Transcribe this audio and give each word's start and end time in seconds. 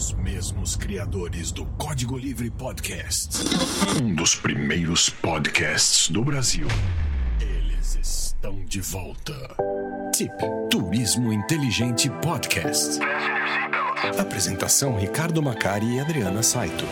Os 0.00 0.14
mesmos 0.14 0.76
criadores 0.76 1.52
do 1.52 1.66
Código 1.76 2.16
Livre 2.16 2.48
Podcast. 2.48 3.36
Um 4.02 4.14
dos 4.14 4.34
primeiros 4.34 5.10
podcasts 5.10 6.08
do 6.08 6.24
Brasil. 6.24 6.66
Eles 7.38 7.98
estão 8.00 8.64
de 8.64 8.80
volta. 8.80 9.34
Tip 10.10 10.32
Turismo 10.70 11.30
Inteligente 11.30 12.08
Podcast. 12.22 12.98
Apresentação 14.18 14.98
Ricardo 14.98 15.42
Macari 15.42 15.96
e 15.96 16.00
Adriana 16.00 16.42
Saito. 16.42 16.86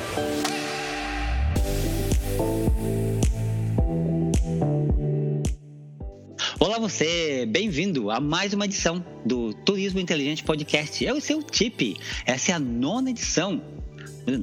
Olá 6.60 6.76
você, 6.80 7.46
bem-vindo 7.46 8.10
a 8.10 8.18
mais 8.18 8.52
uma 8.52 8.64
edição 8.64 9.04
do 9.24 9.54
Turismo 9.54 10.00
Inteligente 10.00 10.42
Podcast. 10.42 11.06
É 11.06 11.14
o 11.14 11.20
seu 11.20 11.40
tip. 11.40 11.96
Essa 12.26 12.50
é 12.50 12.54
a 12.56 12.58
nona 12.58 13.10
edição, 13.10 13.62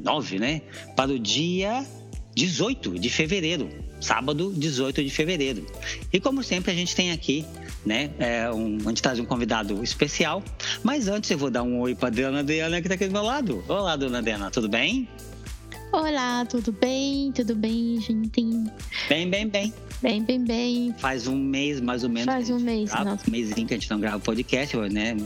nove, 0.02 0.40
né? 0.40 0.62
Para 0.96 1.12
o 1.12 1.20
dia 1.20 1.86
18 2.34 2.98
de 2.98 3.10
fevereiro, 3.10 3.68
sábado 4.00 4.54
18 4.56 5.04
de 5.04 5.10
fevereiro. 5.10 5.68
E 6.14 6.18
como 6.18 6.42
sempre 6.42 6.72
a 6.72 6.76
gente 6.76 6.96
tem 6.96 7.12
aqui, 7.12 7.46
né? 7.86 8.10
É 8.18 8.50
um, 8.50 8.78
a 8.86 8.90
gente 8.90 9.02
traz 9.02 9.20
um 9.20 9.26
convidado 9.26 9.84
especial. 9.84 10.42
Mas 10.84 11.10
antes 11.10 11.30
eu 11.30 11.38
vou 11.38 11.52
dar 11.52 11.64
um 11.64 11.82
oi 11.82 11.96
para 11.96 12.08
a 12.08 12.12
Dona 12.12 12.40
Adriana 12.40 12.80
que 12.80 12.88
está 12.88 12.96
aqui 12.96 13.08
do 13.08 13.12
meu 13.12 13.24
lado. 13.24 13.62
Olá, 13.68 13.98
Dona 13.98 14.20
Adriana, 14.20 14.50
tudo 14.50 14.70
bem? 14.70 15.06
Olá, 15.92 16.46
tudo 16.46 16.72
bem? 16.72 17.34
Tudo 17.34 17.56
bem, 17.56 18.00
gente? 18.00 18.42
Bem, 19.10 19.30
bem, 19.30 19.48
bem. 19.50 19.74
Bem, 20.06 20.22
bem, 20.22 20.46
bem. 20.46 20.96
Faz 21.00 21.26
um 21.26 21.36
mês, 21.36 21.82
mais 21.82 22.04
ou 22.04 22.10
menos. 22.12 22.32
Faz 22.32 22.52
um 22.52 22.60
mês, 22.60 22.92
grava, 22.92 23.10
nossa. 23.10 23.28
Um 23.28 23.32
mêsinho 23.32 23.66
que 23.66 23.74
a 23.74 23.78
gente 23.78 23.90
não 23.90 24.00
grava 24.00 24.20
podcast, 24.20 24.78
né? 24.78 25.18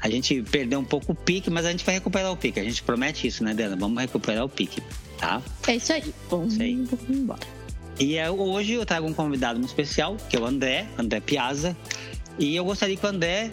A 0.00 0.10
gente 0.10 0.42
perdeu 0.42 0.80
um 0.80 0.84
pouco 0.84 1.12
o 1.12 1.14
pique, 1.14 1.48
mas 1.48 1.64
a 1.64 1.70
gente 1.70 1.84
vai 1.84 1.94
recuperar 1.94 2.32
o 2.32 2.36
pique. 2.36 2.58
A 2.58 2.64
gente 2.64 2.82
promete 2.82 3.28
isso, 3.28 3.44
né, 3.44 3.54
Dana? 3.54 3.76
Vamos 3.76 4.02
recuperar 4.02 4.44
o 4.44 4.48
pique, 4.48 4.82
tá? 5.16 5.40
É 5.68 5.76
isso 5.76 5.92
aí. 5.92 6.12
Vamos, 6.28 6.54
Isso 6.54 6.62
aí. 6.62 6.74
vamos 6.74 7.08
embora. 7.08 7.46
E 8.00 8.16
é, 8.16 8.28
hoje 8.28 8.72
eu 8.72 8.84
trago 8.84 9.06
um 9.06 9.12
convidado 9.14 9.60
muito 9.60 9.70
especial, 9.70 10.16
que 10.28 10.36
é 10.36 10.40
o 10.40 10.44
André, 10.44 10.88
André 10.98 11.20
Piazza. 11.20 11.76
E 12.36 12.56
eu 12.56 12.64
gostaria 12.64 12.96
que 12.96 13.06
o 13.06 13.08
André 13.08 13.52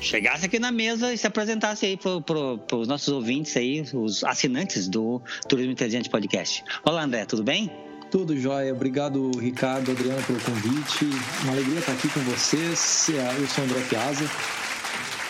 chegasse 0.00 0.46
aqui 0.46 0.58
na 0.58 0.72
mesa 0.72 1.12
e 1.12 1.18
se 1.18 1.26
apresentasse 1.26 1.84
aí 1.84 1.98
para 1.98 2.22
pro, 2.22 2.58
os 2.72 2.88
nossos 2.88 3.08
ouvintes 3.08 3.54
aí, 3.58 3.84
os 3.92 4.24
assinantes 4.24 4.88
do 4.88 5.20
Turismo 5.46 5.72
Inteligente 5.72 6.08
Podcast. 6.08 6.64
Olá, 6.82 7.02
André, 7.02 7.26
tudo 7.26 7.44
bem? 7.44 7.70
Tudo 8.10 8.36
jóia. 8.38 8.72
Obrigado, 8.72 9.30
Ricardo, 9.38 9.90
Adriana, 9.90 10.22
pelo 10.22 10.40
convite. 10.40 11.04
Uma 11.42 11.52
alegria 11.52 11.78
estar 11.80 11.92
aqui 11.92 12.08
com 12.08 12.20
vocês. 12.20 13.08
É, 13.10 13.40
Eu 13.40 13.46
sou 13.48 13.64
André 13.64 13.80
Piazza, 13.88 14.24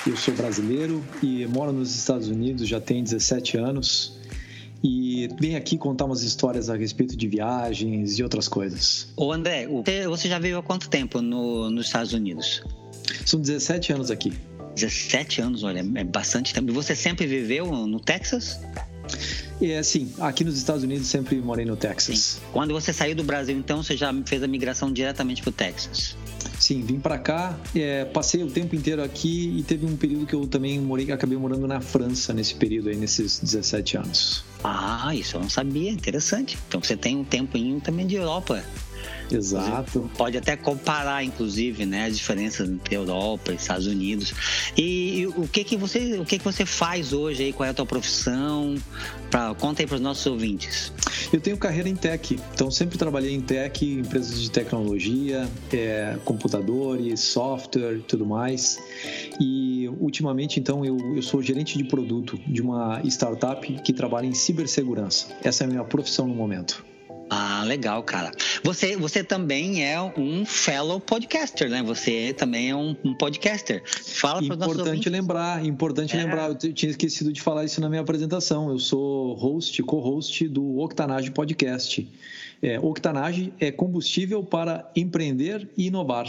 eu 0.06 0.16
sou 0.16 0.34
brasileiro 0.34 1.02
e 1.22 1.46
moro 1.46 1.72
nos 1.72 1.94
Estados 1.96 2.28
Unidos 2.28 2.68
já 2.68 2.80
tem 2.80 3.02
17 3.02 3.56
anos. 3.56 4.14
E 4.84 5.28
venho 5.40 5.56
aqui 5.56 5.76
contar 5.78 6.04
umas 6.04 6.22
histórias 6.22 6.68
a 6.70 6.76
respeito 6.76 7.16
de 7.16 7.26
viagens 7.26 8.18
e 8.18 8.22
outras 8.22 8.46
coisas. 8.46 9.08
Ô, 9.16 9.32
André, 9.32 9.66
você 10.06 10.28
já 10.28 10.38
veio 10.38 10.58
há 10.58 10.62
quanto 10.62 10.88
tempo 10.88 11.20
no- 11.20 11.70
nos 11.70 11.86
Estados 11.86 12.12
Unidos? 12.12 12.62
São 13.24 13.40
17 13.40 13.92
anos 13.92 14.10
aqui. 14.10 14.32
17 14.74 15.40
anos, 15.40 15.64
olha, 15.64 15.84
é 15.94 16.04
bastante 16.04 16.52
tempo. 16.52 16.70
E 16.70 16.74
você 16.74 16.94
sempre 16.94 17.26
viveu 17.26 17.66
no 17.86 17.98
Texas? 17.98 18.60
E 19.60 19.72
assim, 19.74 20.12
aqui 20.20 20.44
nos 20.44 20.56
Estados 20.56 20.82
Unidos 20.82 21.06
sempre 21.06 21.36
morei 21.36 21.64
no 21.64 21.76
Texas. 21.76 22.40
Quando 22.52 22.74
você 22.74 22.92
saiu 22.92 23.16
do 23.16 23.24
Brasil, 23.24 23.56
então, 23.56 23.82
você 23.82 23.96
já 23.96 24.12
fez 24.26 24.42
a 24.42 24.46
migração 24.46 24.92
diretamente 24.92 25.42
para 25.42 25.50
o 25.50 25.52
Texas? 25.52 26.16
Sim, 26.58 26.82
vim 26.82 26.98
para 26.98 27.18
cá, 27.18 27.58
é, 27.74 28.04
passei 28.06 28.42
o 28.42 28.50
tempo 28.50 28.74
inteiro 28.74 29.02
aqui 29.02 29.54
e 29.58 29.62
teve 29.62 29.84
um 29.84 29.96
período 29.96 30.26
que 30.26 30.34
eu 30.34 30.46
também 30.46 30.80
morei, 30.80 31.10
acabei 31.12 31.36
morando 31.36 31.66
na 31.66 31.80
França 31.80 32.32
nesse 32.32 32.54
período 32.54 32.88
aí, 32.88 32.96
nesses 32.96 33.38
17 33.40 33.98
anos. 33.98 34.44
Ah, 34.64 35.14
isso 35.14 35.36
eu 35.36 35.40
não 35.40 35.50
sabia, 35.50 35.90
interessante. 35.90 36.58
Então 36.66 36.82
você 36.82 36.96
tem 36.96 37.16
um 37.16 37.24
tempinho 37.24 37.80
também 37.80 38.06
de 38.06 38.16
Europa. 38.16 38.64
Exato. 39.30 40.10
Pode 40.16 40.36
até 40.38 40.56
comparar, 40.56 41.24
inclusive, 41.24 41.84
né, 41.84 42.06
as 42.06 42.16
diferenças 42.16 42.68
entre 42.68 42.94
Europa 42.94 43.52
e 43.52 43.56
Estados 43.56 43.86
Unidos. 43.86 44.32
E, 44.76 45.20
e 45.20 45.26
o 45.26 45.48
que 45.48 45.64
que 45.64 45.76
você, 45.76 46.18
o 46.18 46.24
que 46.24 46.38
que 46.38 46.44
você 46.44 46.64
faz 46.64 47.12
hoje 47.12 47.44
aí? 47.44 47.52
Qual 47.52 47.66
é 47.66 47.70
a 47.70 47.74
tua 47.74 47.86
profissão? 47.86 48.76
Pra, 49.30 49.54
conta 49.54 49.82
aí 49.82 49.86
para 49.86 49.96
os 49.96 50.00
nossos 50.00 50.24
ouvintes. 50.26 50.92
Eu 51.32 51.40
tenho 51.40 51.56
carreira 51.56 51.88
em 51.88 51.96
tech, 51.96 52.38
então 52.54 52.70
sempre 52.70 52.96
trabalhei 52.96 53.34
em 53.34 53.40
tech, 53.40 53.84
empresas 53.84 54.40
de 54.40 54.50
tecnologia, 54.50 55.48
é, 55.72 56.16
computadores, 56.24 57.20
software, 57.20 58.00
tudo 58.06 58.24
mais. 58.24 58.78
E 59.40 59.88
ultimamente, 60.00 60.60
então, 60.60 60.84
eu, 60.84 60.96
eu 61.16 61.22
sou 61.22 61.42
gerente 61.42 61.76
de 61.76 61.84
produto 61.84 62.38
de 62.46 62.62
uma 62.62 63.00
startup 63.04 63.66
que 63.82 63.92
trabalha 63.92 64.26
em 64.26 64.34
cibersegurança. 64.34 65.28
Essa 65.42 65.64
é 65.64 65.66
a 65.66 65.68
minha 65.68 65.84
profissão 65.84 66.26
no 66.26 66.34
momento. 66.34 66.84
Ah, 67.28 67.64
legal, 67.66 68.02
cara. 68.04 68.30
Você, 68.62 68.96
você 68.96 69.24
também 69.24 69.84
é 69.84 70.00
um 70.00 70.44
fellow 70.44 71.00
podcaster, 71.00 71.68
né? 71.68 71.82
Você 71.82 72.32
também 72.32 72.70
é 72.70 72.76
um, 72.76 72.96
um 73.04 73.14
podcaster. 73.14 73.82
Fala 73.84 74.40
para 74.46 74.54
Importante 74.54 75.08
lembrar, 75.08 75.64
importante 75.64 76.16
É. 76.16 76.22
lembrar, 76.22 76.50
eu 76.50 76.72
tinha 76.72 76.90
esquecido 76.90 77.32
de 77.32 77.40
falar 77.40 77.64
isso 77.64 77.80
na 77.80 77.88
minha 77.88 78.00
apresentação. 78.02 78.70
Eu 78.70 78.78
sou 78.78 79.34
host, 79.34 79.82
co-host 79.82 80.46
do 80.48 80.78
Octanage 80.78 81.30
Podcast. 81.32 82.08
É, 82.62 82.78
Octanage 82.78 83.52
é 83.58 83.72
combustível 83.72 84.44
para 84.44 84.88
empreender 84.94 85.68
e 85.76 85.88
inovar. 85.88 86.26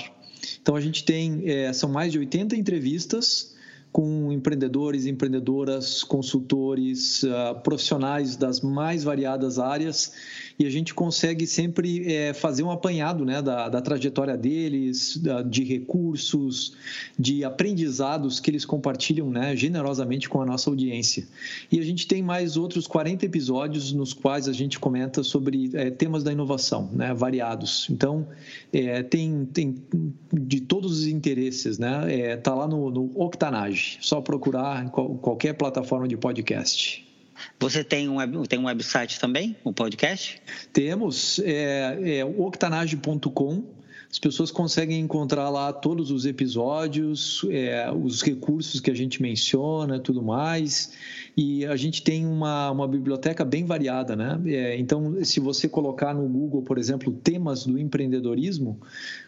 Então 0.61 0.75
a 0.75 0.81
gente 0.81 1.03
tem, 1.03 1.43
é, 1.45 1.71
são 1.73 1.89
mais 1.89 2.11
de 2.11 2.19
80 2.19 2.55
entrevistas 2.55 3.55
com 3.91 4.31
empreendedores, 4.31 5.05
empreendedoras, 5.05 6.03
consultores, 6.03 7.23
ah, 7.23 7.55
profissionais 7.55 8.35
das 8.35 8.61
mais 8.61 9.03
variadas 9.03 9.57
áreas 9.57 10.11
e 10.59 10.65
a 10.65 10.69
gente 10.69 10.93
consegue 10.93 11.45
sempre 11.45 12.11
é, 12.11 12.33
fazer 12.33 12.63
um 12.63 12.71
apanhado 12.71 13.23
né, 13.23 13.41
da, 13.41 13.69
da 13.69 13.79
trajetória 13.81 14.35
deles, 14.35 15.17
da- 15.17 15.41
de 15.43 15.63
recursos, 15.63 16.75
de 17.17 17.43
aprendizados 17.43 18.39
que 18.39 18.49
eles 18.49 18.65
compartilham 18.65 19.29
né, 19.29 19.55
generosamente 19.55 20.27
com 20.27 20.41
a 20.41 20.45
nossa 20.45 20.69
audiência. 20.69 21.27
E 21.71 21.79
a 21.79 21.83
gente 21.83 22.07
tem 22.07 22.23
mais 22.23 22.57
outros 22.57 22.87
40 22.87 23.25
episódios 23.25 23.93
nos 23.93 24.13
quais 24.13 24.47
a 24.47 24.53
gente 24.53 24.79
comenta 24.79 25.23
sobre 25.23 25.69
é, 25.73 25.91
temas 25.91 26.23
da 26.23 26.31
inovação, 26.31 26.89
né, 26.91 27.13
variados. 27.13 27.87
Então, 27.89 28.27
é, 28.73 29.03
tem, 29.03 29.45
tem 29.45 29.75
de 30.33 30.61
todos 30.61 30.99
os 30.99 31.07
interesses, 31.07 31.77
né? 31.77 32.13
É, 32.13 32.35
tá 32.37 32.53
lá 32.53 32.67
no, 32.67 32.89
no 32.91 33.11
Octanage, 33.15 33.97
só 34.01 34.21
procurar 34.21 34.83
em 34.85 34.89
qual- 34.89 35.15
qualquer 35.15 35.53
plataforma 35.53 36.07
de 36.07 36.17
podcast. 36.17 37.06
Você 37.59 37.83
tem 37.83 38.07
um, 38.07 38.43
tem 38.43 38.59
um 38.59 38.65
website 38.65 39.19
também, 39.19 39.55
um 39.65 39.73
podcast? 39.73 40.41
Temos 40.71 41.39
é, 41.39 42.19
é, 42.19 42.25
octanage.com. 42.25 43.76
As 44.09 44.17
pessoas 44.17 44.51
conseguem 44.51 45.01
encontrar 45.01 45.49
lá 45.49 45.73
todos 45.73 46.11
os 46.11 46.25
episódios, 46.25 47.45
é, 47.49 47.91
os 47.91 48.21
recursos 48.21 48.79
que 48.79 48.89
a 48.89 48.95
gente 48.95 49.21
menciona, 49.21 49.99
tudo 49.99 50.23
mais. 50.23 50.93
E 51.35 51.65
a 51.65 51.75
gente 51.75 52.01
tem 52.01 52.25
uma, 52.25 52.71
uma 52.71 52.87
biblioteca 52.87 53.43
bem 53.43 53.65
variada, 53.65 54.15
né? 54.15 54.39
É, 54.45 54.77
então, 54.79 55.23
se 55.23 55.41
você 55.41 55.67
colocar 55.67 56.13
no 56.13 56.27
Google, 56.27 56.61
por 56.61 56.77
exemplo, 56.77 57.11
temas 57.11 57.65
do 57.65 57.77
empreendedorismo, 57.77 58.79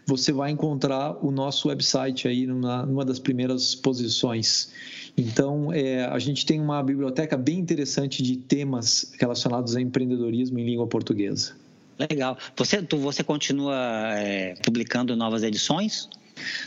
você 0.06 0.32
vai 0.32 0.50
encontrar 0.50 1.24
o 1.24 1.30
nosso 1.30 1.68
website 1.68 2.28
aí 2.28 2.48
numa, 2.48 2.86
numa 2.86 3.04
das 3.04 3.20
primeiras 3.20 3.76
posições. 3.76 4.72
Então, 5.18 5.74
é, 5.74 6.06
a 6.06 6.18
gente 6.20 6.46
tem 6.46 6.60
uma 6.62 6.82
biblioteca 6.82 7.36
bem 7.36 7.60
interessante 7.60 8.24
de 8.24 8.38
temas 8.38 9.12
relacionados 9.20 9.76
a 9.76 9.82
empreendedorismo 9.82 10.58
em 10.58 10.66
língua 10.66 10.88
portuguesa. 10.88 11.59
Legal. 12.00 12.38
Você, 12.56 12.82
tu, 12.82 12.98
você 12.98 13.24
continua 13.24 13.76
é, 14.18 14.56
publicando 14.64 15.16
novas 15.16 15.44
edições? 15.44 16.08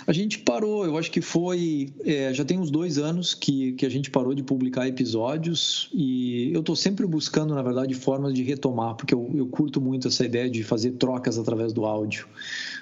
A 0.07 0.13
gente 0.13 0.39
parou, 0.41 0.85
eu 0.85 0.99
acho 0.99 1.11
que 1.11 1.23
foi. 1.23 1.89
é, 2.05 2.35
já 2.35 2.45
tem 2.45 2.59
uns 2.59 2.71
dois 2.71 2.99
anos 2.99 3.33
que, 3.33 3.73
que 3.73 3.87
a 3.87 3.89
gente 3.89 4.11
parou 4.11 4.35
de 4.35 4.43
publicar 4.43 4.87
episódios 4.87 5.89
e 5.95 6.51
eu 6.53 6.61
estou 6.61 6.77
sempre 6.77 7.07
buscando, 7.07 7.55
na 7.55 7.63
verdade, 7.63 7.95
formas 7.95 8.35
de 8.35 8.43
retomar, 8.43 8.95
porque 8.97 9.15
eu, 9.15 9.31
eu 9.35 9.47
curto 9.47 9.81
muito 9.81 10.09
essa 10.09 10.27
ideia 10.27 10.51
de 10.51 10.63
fazer 10.63 10.91
trocas 10.93 11.39
através 11.39 11.73
do 11.73 11.87
áudio. 11.87 12.29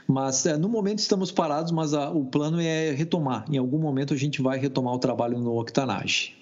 Mas 0.09 0.45
é, 0.47 0.57
no 0.57 0.69
momento 0.69 0.99
estamos 0.99 1.31
parados, 1.31 1.71
mas 1.71 1.95
a- 1.95 2.11
o 2.11 2.25
plano 2.25 2.61
é 2.61 2.91
retomar. 2.91 3.45
Em 3.49 3.59
algum 3.59 3.79
momento 3.79 4.13
a 4.13 4.17
gente 4.17 4.43
vai 4.43 4.59
retomar 4.59 4.93
o 4.93 4.99
trabalho 4.99 5.39
no 5.39 5.57
Octanage. 5.61 6.35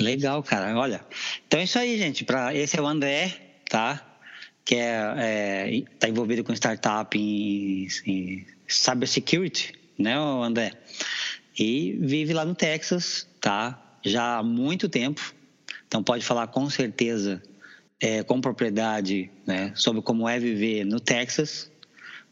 Legal, 0.00 0.42
cara. 0.42 0.76
Olha, 0.76 1.00
então 1.46 1.60
é 1.60 1.64
isso 1.64 1.78
aí, 1.78 1.96
gente. 1.96 2.24
Pra, 2.24 2.52
esse 2.52 2.76
é 2.76 2.82
o 2.82 2.86
André, 2.86 3.32
tá? 3.70 4.04
Que 4.68 4.74
é, 4.74 5.14
é, 5.16 5.82
tá 5.98 6.10
envolvido 6.10 6.44
com 6.44 6.52
startup 6.52 7.18
em, 7.18 7.88
em 8.04 8.46
cybersecurity, 8.68 9.72
né, 9.98 10.14
André? 10.14 10.72
E 11.58 11.96
vive 11.98 12.34
lá 12.34 12.44
no 12.44 12.54
Texas, 12.54 13.26
tá? 13.40 13.82
Já 14.04 14.36
há 14.36 14.42
muito 14.42 14.86
tempo. 14.86 15.34
Então 15.86 16.02
pode 16.02 16.22
falar 16.22 16.48
com 16.48 16.68
certeza, 16.68 17.42
é, 17.98 18.22
com 18.22 18.42
propriedade, 18.42 19.30
né, 19.46 19.72
sobre 19.74 20.02
como 20.02 20.28
é 20.28 20.38
viver 20.38 20.84
no 20.84 21.00
Texas, 21.00 21.72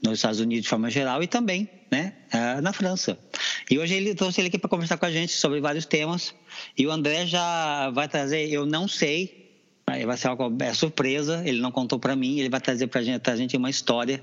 nos 0.02 0.18
Estados 0.18 0.38
Unidos 0.38 0.64
de 0.64 0.68
forma 0.68 0.90
geral 0.90 1.22
e 1.22 1.26
também, 1.26 1.66
né, 1.90 2.12
ah, 2.30 2.60
na 2.60 2.74
França. 2.74 3.18
E 3.70 3.78
hoje 3.78 3.94
ele 3.94 4.14
trouxe 4.14 4.42
ele 4.42 4.48
aqui 4.48 4.58
para 4.58 4.68
conversar 4.68 4.98
com 4.98 5.06
a 5.06 5.10
gente 5.10 5.32
sobre 5.32 5.58
vários 5.58 5.86
temas. 5.86 6.34
E 6.76 6.86
o 6.86 6.90
André 6.90 7.24
já 7.24 7.88
vai 7.92 8.06
trazer, 8.06 8.46
eu 8.52 8.66
não 8.66 8.86
sei, 8.86 9.45
vai 10.04 10.16
ser 10.16 10.26
algo 10.26 10.52
é 10.60 10.74
surpresa, 10.74 11.42
ele 11.44 11.60
não 11.60 11.70
contou 11.70 11.96
para 11.98 12.16
mim, 12.16 12.40
ele 12.40 12.48
vai 12.48 12.60
trazer 12.60 12.88
para 12.88 13.02
gente, 13.02 13.30
a 13.30 13.36
gente 13.36 13.56
uma 13.56 13.70
história 13.70 14.20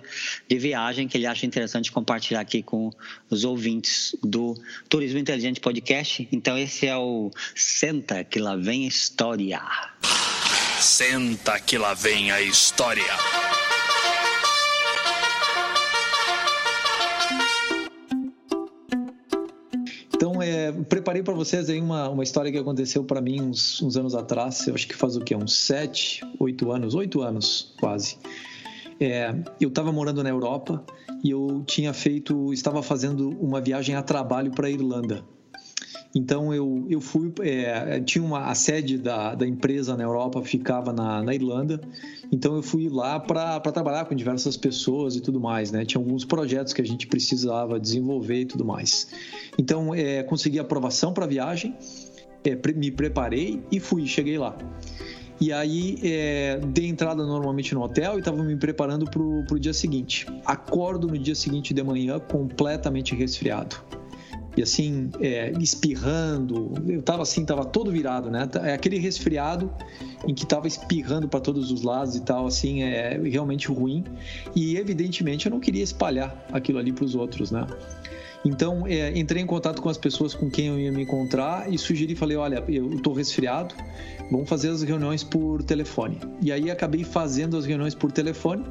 de 0.47 0.57
viagem 0.57 1.07
que 1.07 1.17
ele 1.17 1.25
acha 1.25 1.45
interessante 1.45 1.89
compartilhar 1.89 2.41
aqui 2.41 2.61
com 2.61 2.91
os 3.29 3.45
ouvintes 3.45 4.13
do 4.21 4.55
Turismo 4.89 5.19
Inteligente 5.19 5.61
Podcast. 5.61 6.27
Então 6.33 6.57
esse 6.57 6.85
é 6.85 6.97
o 6.97 7.31
Senta 7.55 8.25
que 8.25 8.39
lá 8.39 8.57
vem 8.57 8.83
a 8.83 8.87
história. 8.89 9.61
Senta 10.79 11.57
que 11.59 11.77
lá 11.77 11.93
vem 11.93 12.29
a 12.29 12.41
história. 12.41 13.62
Preparei 20.83 21.23
para 21.23 21.33
vocês 21.33 21.69
aí 21.69 21.79
uma, 21.79 22.09
uma 22.09 22.23
história 22.23 22.51
que 22.51 22.57
aconteceu 22.57 23.03
para 23.03 23.21
mim 23.21 23.41
uns, 23.41 23.81
uns 23.81 23.97
anos 23.97 24.15
atrás. 24.15 24.67
Eu 24.67 24.75
acho 24.75 24.87
que 24.87 24.95
faz 24.95 25.15
o 25.15 25.21
quê? 25.21 25.35
Uns 25.35 25.53
sete, 25.53 26.21
oito 26.39 26.71
anos, 26.71 26.95
oito 26.95 27.21
anos 27.21 27.73
quase. 27.79 28.17
É, 28.99 29.33
eu 29.59 29.69
estava 29.69 29.91
morando 29.91 30.23
na 30.23 30.29
Europa 30.29 30.83
e 31.23 31.31
eu 31.31 31.63
tinha 31.65 31.93
feito, 31.93 32.53
estava 32.53 32.83
fazendo 32.83 33.29
uma 33.39 33.59
viagem 33.59 33.95
a 33.95 34.01
trabalho 34.01 34.51
para 34.51 34.67
a 34.67 34.69
Irlanda. 34.69 35.23
Então 36.15 36.53
eu, 36.53 36.85
eu 36.87 37.01
fui, 37.01 37.33
é, 37.41 37.99
tinha 37.99 38.23
uma 38.23 38.45
a 38.45 38.55
sede 38.55 38.99
da, 38.99 39.33
da 39.33 39.47
empresa 39.47 39.97
na 39.97 40.03
Europa 40.03 40.43
ficava 40.43 40.93
na, 40.93 41.23
na 41.23 41.33
Irlanda, 41.33 41.81
então 42.31 42.55
eu 42.55 42.61
fui 42.61 42.87
lá 42.87 43.19
para 43.19 43.59
trabalhar 43.59 44.05
com 44.05 44.13
diversas 44.13 44.55
pessoas 44.55 45.15
e 45.15 45.21
tudo 45.21 45.39
mais, 45.39 45.71
né? 45.71 45.83
Tinha 45.85 45.99
alguns 45.99 46.23
projetos 46.23 46.71
que 46.71 46.81
a 46.81 46.85
gente 46.85 47.07
precisava 47.07 47.79
desenvolver 47.79 48.41
e 48.41 48.45
tudo 48.45 48.63
mais. 48.63 49.07
Então 49.57 49.93
é, 49.93 50.21
consegui 50.21 50.59
aprovação 50.59 51.13
para 51.13 51.25
a 51.25 51.27
viagem, 51.27 51.75
é, 52.43 52.73
me 52.73 52.91
preparei 52.91 53.63
e 53.71 53.79
fui, 53.79 54.05
cheguei 54.05 54.37
lá. 54.37 54.55
E 55.41 55.51
aí 55.51 55.97
é, 56.03 56.59
dei 56.67 56.87
entrada 56.87 57.25
normalmente 57.25 57.73
no 57.73 57.81
hotel 57.81 58.15
e 58.15 58.19
estava 58.19 58.43
me 58.43 58.55
preparando 58.55 59.05
para 59.09 59.19
o 59.19 59.59
dia 59.59 59.73
seguinte. 59.73 60.27
Acordo 60.45 61.07
no 61.07 61.17
dia 61.17 61.33
seguinte 61.33 61.73
de 61.73 61.83
manhã 61.83 62.19
completamente 62.19 63.15
resfriado 63.15 64.02
e 64.55 64.61
assim, 64.61 65.09
é, 65.19 65.51
espirrando. 65.59 66.73
Eu 66.87 67.01
tava 67.01 67.23
assim, 67.23 67.45
tava 67.45 67.65
todo 67.65 67.91
virado, 67.91 68.29
né? 68.29 68.47
É 68.63 68.73
aquele 68.73 68.97
resfriado 68.97 69.71
em 70.27 70.33
que 70.33 70.45
tava 70.45 70.67
espirrando 70.67 71.27
para 71.27 71.39
todos 71.39 71.71
os 71.71 71.81
lados 71.81 72.15
e 72.15 72.21
tal, 72.21 72.45
assim, 72.45 72.83
é 72.83 73.19
realmente 73.23 73.67
ruim. 73.67 74.03
E 74.55 74.77
evidentemente 74.77 75.47
eu 75.47 75.51
não 75.51 75.59
queria 75.59 75.83
espalhar 75.83 76.45
aquilo 76.51 76.79
ali 76.79 76.91
para 76.91 77.05
os 77.05 77.15
outros, 77.15 77.51
né? 77.51 77.65
Então, 78.45 78.85
é, 78.85 79.17
entrei 79.17 79.41
em 79.41 79.45
contato 79.45 79.81
com 79.81 79.89
as 79.89 79.97
pessoas 79.97 80.33
com 80.33 80.49
quem 80.49 80.67
eu 80.67 80.79
ia 80.79 80.91
me 80.91 81.03
encontrar 81.03 81.71
e 81.71 81.77
sugeri, 81.77 82.13
falei, 82.15 82.35
olha, 82.35 82.63
eu 82.67 82.93
estou 82.93 83.13
resfriado, 83.13 83.73
vamos 84.29 84.49
fazer 84.49 84.69
as 84.69 84.83
reuniões 84.83 85.23
por 85.23 85.63
telefone. 85.63 86.19
E 86.41 86.51
aí 86.51 86.69
acabei 86.69 87.03
fazendo 87.03 87.55
as 87.55 87.65
reuniões 87.65 87.95
por 87.95 88.11
telefone 88.11 88.65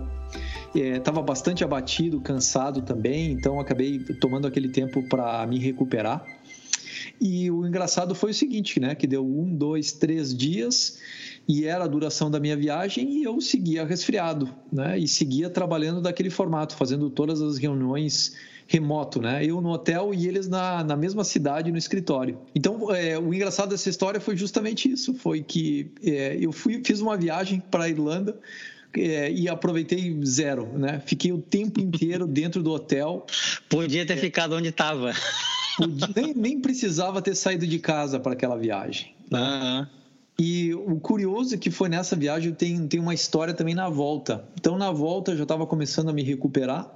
estava 0.74 1.20
é, 1.20 1.22
bastante 1.22 1.62
abatido, 1.62 2.20
cansado 2.20 2.82
também, 2.82 3.32
então 3.32 3.60
acabei 3.60 3.98
tomando 3.98 4.46
aquele 4.46 4.68
tempo 4.68 5.02
para 5.02 5.46
me 5.46 5.58
recuperar. 5.58 6.24
E 7.20 7.50
o 7.50 7.66
engraçado 7.66 8.14
foi 8.14 8.30
o 8.30 8.34
seguinte, 8.34 8.80
né? 8.80 8.94
Que 8.94 9.06
deu 9.06 9.24
um, 9.24 9.54
dois, 9.54 9.92
três 9.92 10.34
dias 10.36 10.98
e 11.48 11.64
era 11.64 11.84
a 11.84 11.88
duração 11.88 12.30
da 12.30 12.38
minha 12.38 12.56
viagem 12.56 13.18
e 13.18 13.24
eu 13.24 13.40
seguia 13.40 13.84
resfriado, 13.84 14.48
né? 14.72 14.98
E 14.98 15.08
seguia 15.08 15.50
trabalhando 15.50 16.00
daquele 16.00 16.30
formato, 16.30 16.76
fazendo 16.76 17.10
todas 17.10 17.40
as 17.40 17.58
reuniões 17.58 18.34
remoto, 18.66 19.20
né? 19.20 19.44
Eu 19.44 19.60
no 19.60 19.70
hotel 19.70 20.14
e 20.14 20.26
eles 20.26 20.48
na, 20.48 20.82
na 20.82 20.96
mesma 20.96 21.24
cidade 21.24 21.70
no 21.70 21.76
escritório. 21.76 22.38
Então, 22.54 22.94
é, 22.94 23.18
o 23.18 23.34
engraçado 23.34 23.70
dessa 23.70 23.90
história 23.90 24.20
foi 24.20 24.36
justamente 24.36 24.90
isso, 24.90 25.14
foi 25.14 25.42
que 25.42 25.90
é, 26.02 26.38
eu 26.40 26.52
fui 26.52 26.80
fiz 26.84 27.00
uma 27.00 27.16
viagem 27.16 27.62
para 27.70 27.84
a 27.84 27.88
Irlanda 27.88 28.38
é, 28.94 29.30
e 29.30 29.48
aproveitei 29.48 30.18
zero, 30.24 30.66
né? 30.78 31.02
Fiquei 31.04 31.32
o 31.32 31.38
tempo 31.38 31.80
inteiro 31.80 32.26
dentro 32.26 32.62
do 32.62 32.70
hotel. 32.70 33.26
Podia 33.68 34.06
ter 34.06 34.16
ficado 34.16 34.54
onde 34.54 34.68
estava. 34.68 35.12
Nem, 36.14 36.34
nem, 36.34 36.60
precisava 36.60 37.22
ter 37.22 37.34
saído 37.34 37.66
de 37.66 37.78
casa 37.78 38.20
para 38.20 38.32
aquela 38.34 38.56
viagem. 38.56 39.14
Né? 39.30 39.40
Uhum. 39.40 40.01
E 40.38 40.74
o 40.74 40.98
curioso 40.98 41.54
é 41.54 41.58
que 41.58 41.70
foi 41.70 41.88
nessa 41.88 42.16
viagem 42.16 42.52
tem, 42.52 42.86
tem 42.88 42.98
uma 42.98 43.14
história 43.14 43.54
também 43.54 43.74
na 43.74 43.88
volta. 43.88 44.48
Então, 44.58 44.78
na 44.78 44.90
volta, 44.90 45.32
eu 45.32 45.36
já 45.36 45.42
estava 45.44 45.66
começando 45.66 46.08
a 46.08 46.12
me 46.12 46.22
recuperar. 46.22 46.90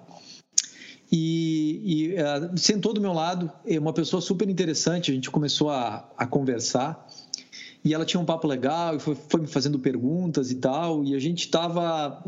E, 1.13 1.83
e 1.85 2.15
uh, 2.15 2.59
sentou 2.59 2.93
do 2.93 3.01
meu 3.01 3.13
lado, 3.13 3.51
é 3.65 3.79
uma 3.79 3.93
pessoa 3.93 4.21
super 4.21 4.49
interessante. 4.49 5.11
A 5.11 5.15
gente 5.15 5.31
começou 5.31 5.71
a, 5.71 6.09
a 6.17 6.27
conversar 6.27 7.07
e 7.87 7.95
ela 7.95 8.05
tinha 8.05 8.21
um 8.21 8.25
papo 8.25 8.49
legal 8.49 8.97
e 8.97 8.99
foi, 8.99 9.15
foi 9.15 9.43
me 9.43 9.47
fazendo 9.47 9.79
perguntas 9.79 10.51
e 10.51 10.57
tal, 10.57 11.05
e 11.05 11.15
a 11.15 11.21
gente 11.21 11.43
estava, 11.43 12.21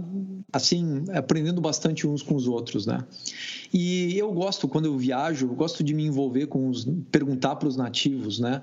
assim, 0.52 1.02
aprendendo 1.12 1.60
bastante 1.60 2.06
uns 2.06 2.22
com 2.22 2.36
os 2.36 2.46
outros, 2.46 2.86
né? 2.86 3.04
E 3.74 4.16
eu 4.16 4.32
gosto, 4.32 4.68
quando 4.68 4.84
eu 4.84 4.96
viajo, 4.96 5.46
eu 5.46 5.54
gosto 5.56 5.82
de 5.82 5.92
me 5.94 6.04
envolver 6.04 6.46
com 6.46 6.68
os, 6.68 6.86
perguntar 7.10 7.56
para 7.56 7.66
os 7.66 7.76
nativos, 7.76 8.38
né? 8.38 8.62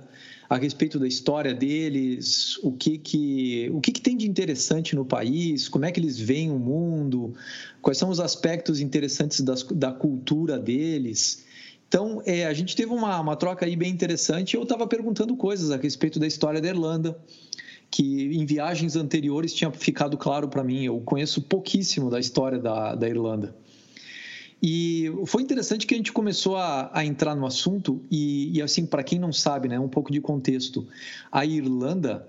A 0.49 0.57
respeito 0.57 0.99
da 0.99 1.07
história 1.07 1.53
deles, 1.53 2.57
o 2.61 2.71
que 2.71 2.97
que, 2.97 3.69
o 3.73 3.81
que 3.81 3.91
que 3.91 4.01
tem 4.01 4.15
de 4.15 4.27
interessante 4.27 4.95
no 4.95 5.03
país, 5.03 5.67
como 5.67 5.85
é 5.85 5.91
que 5.91 5.99
eles 5.99 6.19
veem 6.19 6.51
o 6.51 6.59
mundo, 6.59 7.33
quais 7.81 7.97
são 7.97 8.09
os 8.09 8.19
aspectos 8.19 8.79
interessantes 8.79 9.41
das, 9.41 9.63
da 9.63 9.91
cultura 9.91 10.59
deles. 10.59 11.45
Então, 11.87 12.21
é, 12.25 12.45
a 12.45 12.53
gente 12.53 12.75
teve 12.75 12.91
uma, 12.91 13.19
uma 13.19 13.35
troca 13.35 13.65
aí 13.65 13.75
bem 13.75 13.91
interessante. 13.91 14.55
Eu 14.55 14.63
estava 14.63 14.85
perguntando 14.87 15.35
coisas 15.35 15.71
a 15.71 15.77
respeito 15.77 16.19
da 16.19 16.27
história 16.27 16.61
da 16.61 16.67
Irlanda, 16.67 17.17
que 17.89 18.35
em 18.35 18.45
viagens 18.45 18.95
anteriores 18.95 19.53
tinha 19.53 19.71
ficado 19.71 20.17
claro 20.17 20.47
para 20.47 20.63
mim. 20.63 20.83
Eu 20.83 20.99
conheço 21.01 21.41
pouquíssimo 21.41 22.09
da 22.09 22.19
história 22.19 22.59
da, 22.59 22.95
da 22.95 23.07
Irlanda. 23.07 23.55
E 24.61 25.11
foi 25.25 25.43
interessante 25.43 25.85
que 25.85 25.93
a 25.93 25.97
gente 25.97 26.11
começou 26.11 26.55
a, 26.55 26.89
a 26.93 27.05
entrar 27.05 27.35
no 27.35 27.45
assunto, 27.45 28.01
e, 28.09 28.57
e 28.57 28.61
assim, 28.61 28.85
para 28.85 29.03
quem 29.03 29.19
não 29.19 29.31
sabe, 29.31 29.67
né, 29.67 29.79
um 29.79 29.89
pouco 29.89 30.11
de 30.11 30.21
contexto. 30.21 30.87
A 31.31 31.45
Irlanda, 31.45 32.27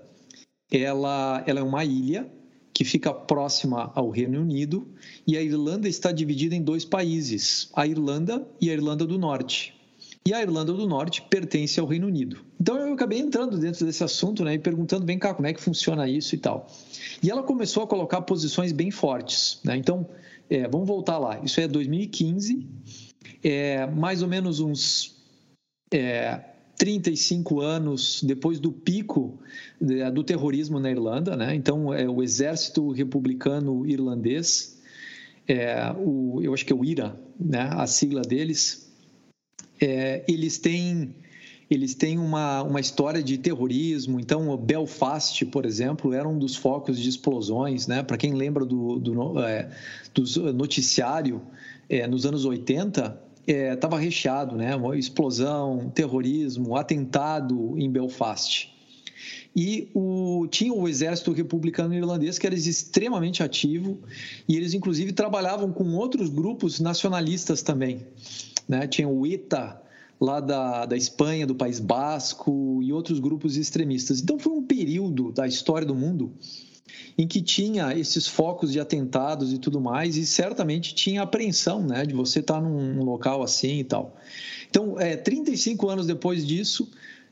ela, 0.71 1.43
ela 1.47 1.59
é 1.59 1.63
uma 1.63 1.83
ilha 1.83 2.29
que 2.73 2.83
fica 2.83 3.11
próxima 3.11 3.91
ao 3.95 4.09
Reino 4.09 4.39
Unido, 4.39 4.87
e 5.25 5.35
a 5.35 5.41
Irlanda 5.41 5.89
está 5.89 6.11
dividida 6.11 6.53
em 6.53 6.61
dois 6.61 6.85
países, 6.85 7.69
a 7.73 7.87
Irlanda 7.87 8.47
e 8.61 8.69
a 8.69 8.73
Irlanda 8.73 9.05
do 9.05 9.17
Norte. 9.17 9.73
E 10.27 10.33
a 10.33 10.41
Irlanda 10.41 10.73
do 10.73 10.85
Norte 10.85 11.21
pertence 11.21 11.79
ao 11.79 11.87
Reino 11.87 12.05
Unido. 12.05 12.39
Então 12.59 12.77
eu 12.77 12.93
acabei 12.93 13.17
entrando 13.17 13.57
dentro 13.57 13.85
desse 13.85 14.03
assunto 14.03 14.43
né, 14.43 14.55
e 14.55 14.59
perguntando, 14.59 15.05
vem 15.05 15.17
cá, 15.17 15.33
como 15.33 15.47
é 15.47 15.53
que 15.53 15.61
funciona 15.61 16.07
isso 16.07 16.35
e 16.35 16.37
tal. 16.37 16.67
E 17.23 17.31
ela 17.31 17.41
começou 17.41 17.81
a 17.81 17.87
colocar 17.87 18.21
posições 18.21 18.73
bem 18.73 18.91
fortes. 18.91 19.59
Né? 19.63 19.77
Então, 19.77 20.05
é, 20.49 20.67
vamos 20.67 20.87
voltar 20.87 21.17
lá. 21.17 21.39
Isso 21.43 21.59
é 21.59 21.67
2015, 21.67 22.67
é, 23.43 23.85
mais 23.87 24.21
ou 24.21 24.27
menos 24.27 24.59
uns 24.59 25.15
é, 25.93 26.41
35 26.77 27.59
anos 27.59 28.23
depois 28.23 28.59
do 28.59 28.71
pico 28.71 29.39
do 30.13 30.23
terrorismo 30.23 30.79
na 30.79 30.91
Irlanda, 30.91 31.35
né? 31.35 31.55
Então, 31.55 31.93
é 31.93 32.07
o 32.07 32.21
exército 32.23 32.91
republicano 32.91 33.85
irlandês, 33.85 34.79
é, 35.47 35.91
o, 35.97 36.39
eu 36.41 36.53
acho 36.53 36.65
que 36.65 36.73
é 36.73 36.75
o 36.75 36.83
IRA, 36.83 37.19
né? 37.39 37.69
A 37.71 37.87
sigla 37.87 38.21
deles, 38.21 38.91
é, 39.79 40.23
eles 40.27 40.57
têm 40.57 41.15
eles 41.69 41.93
têm 41.93 42.17
uma, 42.17 42.63
uma 42.63 42.79
história 42.79 43.21
de 43.21 43.37
terrorismo. 43.37 44.19
Então, 44.19 44.49
o 44.49 44.57
Belfast, 44.57 45.45
por 45.45 45.65
exemplo, 45.65 46.13
era 46.13 46.27
um 46.27 46.39
dos 46.39 46.55
focos 46.55 46.97
de 46.97 47.09
explosões, 47.09 47.87
né? 47.87 48.01
Para 48.03 48.17
quem 48.17 48.33
lembra 48.33 48.65
do, 48.65 48.97
do, 48.97 49.39
é, 49.41 49.69
do 50.13 50.53
noticiário 50.53 51.41
é, 51.89 52.07
nos 52.07 52.25
anos 52.25 52.45
80, 52.45 53.21
estava 53.45 53.97
é, 53.97 54.03
recheado, 54.03 54.55
né? 54.55 54.75
Uma 54.75 54.97
explosão, 54.97 55.89
terrorismo, 55.93 56.77
atentado 56.77 57.77
em 57.77 57.91
Belfast. 57.91 58.73
E 59.53 59.89
o, 59.93 60.47
tinha 60.49 60.71
o 60.71 60.87
exército 60.87 61.31
republicano 61.31 61.93
irlandês 61.93 62.37
que 62.37 62.45
era 62.45 62.55
extremamente 62.55 63.41
ativo 63.41 63.97
e 64.47 64.55
eles 64.55 64.75
inclusive 64.75 65.11
trabalhavam 65.11 65.71
com 65.71 65.95
outros 65.95 66.29
grupos 66.29 66.79
nacionalistas 66.79 67.63
também. 67.63 68.05
Né? 68.69 68.85
Tinha 68.85 69.07
o 69.07 69.25
ETA 69.25 69.81
lá 70.19 70.39
da, 70.39 70.85
da 70.85 70.97
Espanha, 70.97 71.45
do 71.45 71.55
País 71.55 71.79
Basco 71.79 72.79
e 72.81 72.91
outros 72.91 73.19
grupos 73.19 73.55
extremistas. 73.55 74.21
Então 74.21 74.39
foi 74.39 74.53
um 74.53 74.63
período 74.63 75.31
da 75.31 75.47
história 75.47 75.85
do 75.85 75.95
mundo 75.95 76.33
em 77.17 77.27
que 77.27 77.41
tinha 77.41 77.97
esses 77.97 78.27
focos 78.27 78.71
de 78.71 78.79
atentados 78.79 79.51
e 79.51 79.57
tudo 79.57 79.81
mais, 79.81 80.15
e 80.15 80.25
certamente 80.25 80.93
tinha 80.93 81.23
apreensão, 81.23 81.83
né, 81.83 82.05
de 82.05 82.13
você 82.13 82.39
estar 82.39 82.61
num 82.61 83.03
local 83.03 83.41
assim 83.41 83.79
e 83.79 83.83
tal. 83.83 84.15
Então, 84.69 84.99
é, 84.99 85.15
35 85.15 85.89
anos 85.89 86.05
depois 86.05 86.45
disso, 86.45 86.89